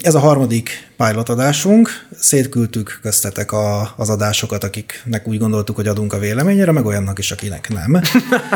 Ez 0.01 0.15
a 0.15 0.19
harmadik 0.19 0.91
pilot 0.97 1.29
adásunk. 1.29 2.07
Szétküldtük 2.19 2.99
köztetek 3.03 3.53
a, 3.53 3.93
az 3.97 4.11
adásokat, 4.11 4.65
akiknek 4.65 5.29
úgy 5.29 5.39
gondoltuk, 5.39 5.77
hogy 5.77 5.89
adunk 5.89 6.13
a 6.13 6.19
véleményére, 6.19 6.73
meg 6.73 6.85
olyannak 6.87 7.19
is, 7.19 7.31
akinek 7.31 7.69
nem. 7.69 8.01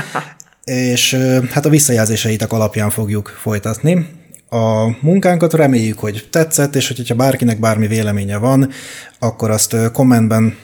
És 0.65 1.15
hát 1.51 1.67
a 1.67 1.71
visszajelzéseitek 1.71 2.53
alapján 2.53 2.91
fogjuk 2.91 3.29
folytatni 3.29 4.20
a 4.51 4.97
munkánkat, 5.01 5.53
reméljük, 5.53 5.99
hogy 5.99 6.29
tetszett, 6.31 6.75
és 6.75 6.87
hogyha 6.87 7.15
bárkinek 7.15 7.61
bármi 7.61 7.87
véleménye 7.87 8.37
van, 8.37 8.71
akkor 9.19 9.51
azt 9.51 9.77
kommentben 9.93 10.57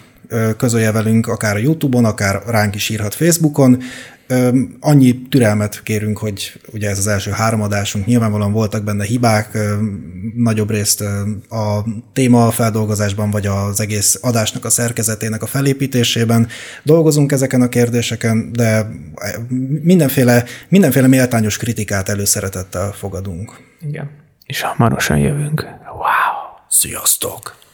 közölje 0.57 0.93
velünk, 0.93 1.27
akár 1.27 1.57
a 1.57 1.59
YouTube-on, 1.59 2.05
akár 2.05 2.43
ránk 2.47 2.75
is 2.75 2.89
írhat 2.89 3.15
Facebookon. 3.15 3.83
Annyi 4.81 5.23
türelmet 5.29 5.83
kérünk, 5.83 6.19
hogy 6.19 6.61
ugye 6.73 6.91
ez 6.91 6.99
az 6.99 7.07
első 7.07 7.31
három 7.31 7.63
adásunk, 7.63 8.07
nyilvánvalóan 8.07 8.53
voltak 8.53 8.85
benne 8.85 9.05
hibák, 9.05 9.59
nagyobb 10.37 10.71
részt 10.71 11.01
a 11.51 11.85
téma 12.13 12.51
feldolgozásban, 12.51 13.31
vagy 13.31 13.47
az 13.47 13.81
egész 13.81 14.19
adásnak 14.23 14.65
a 14.65 14.71
szerkezetének 14.71 15.43
a 15.43 15.47
felépítésében 15.47 16.49
dolgozunk 16.83 17.33
ezeken 17.33 17.63
a 17.63 17.69
kérdéseken, 17.69 18.53
de 18.53 18.87
mindenféle, 19.83 20.45
mindenféle 20.69 21.07
méltányos 21.07 21.57
kritikát 21.57 22.09
előszeretettel 22.09 22.93
fogadunk. 22.93 23.53
Igen. 23.81 24.11
És 24.45 24.61
hamarosan 24.61 25.19
jövünk. 25.19 25.61
Wow! 25.93 26.65
Sziasztok! 26.69 27.65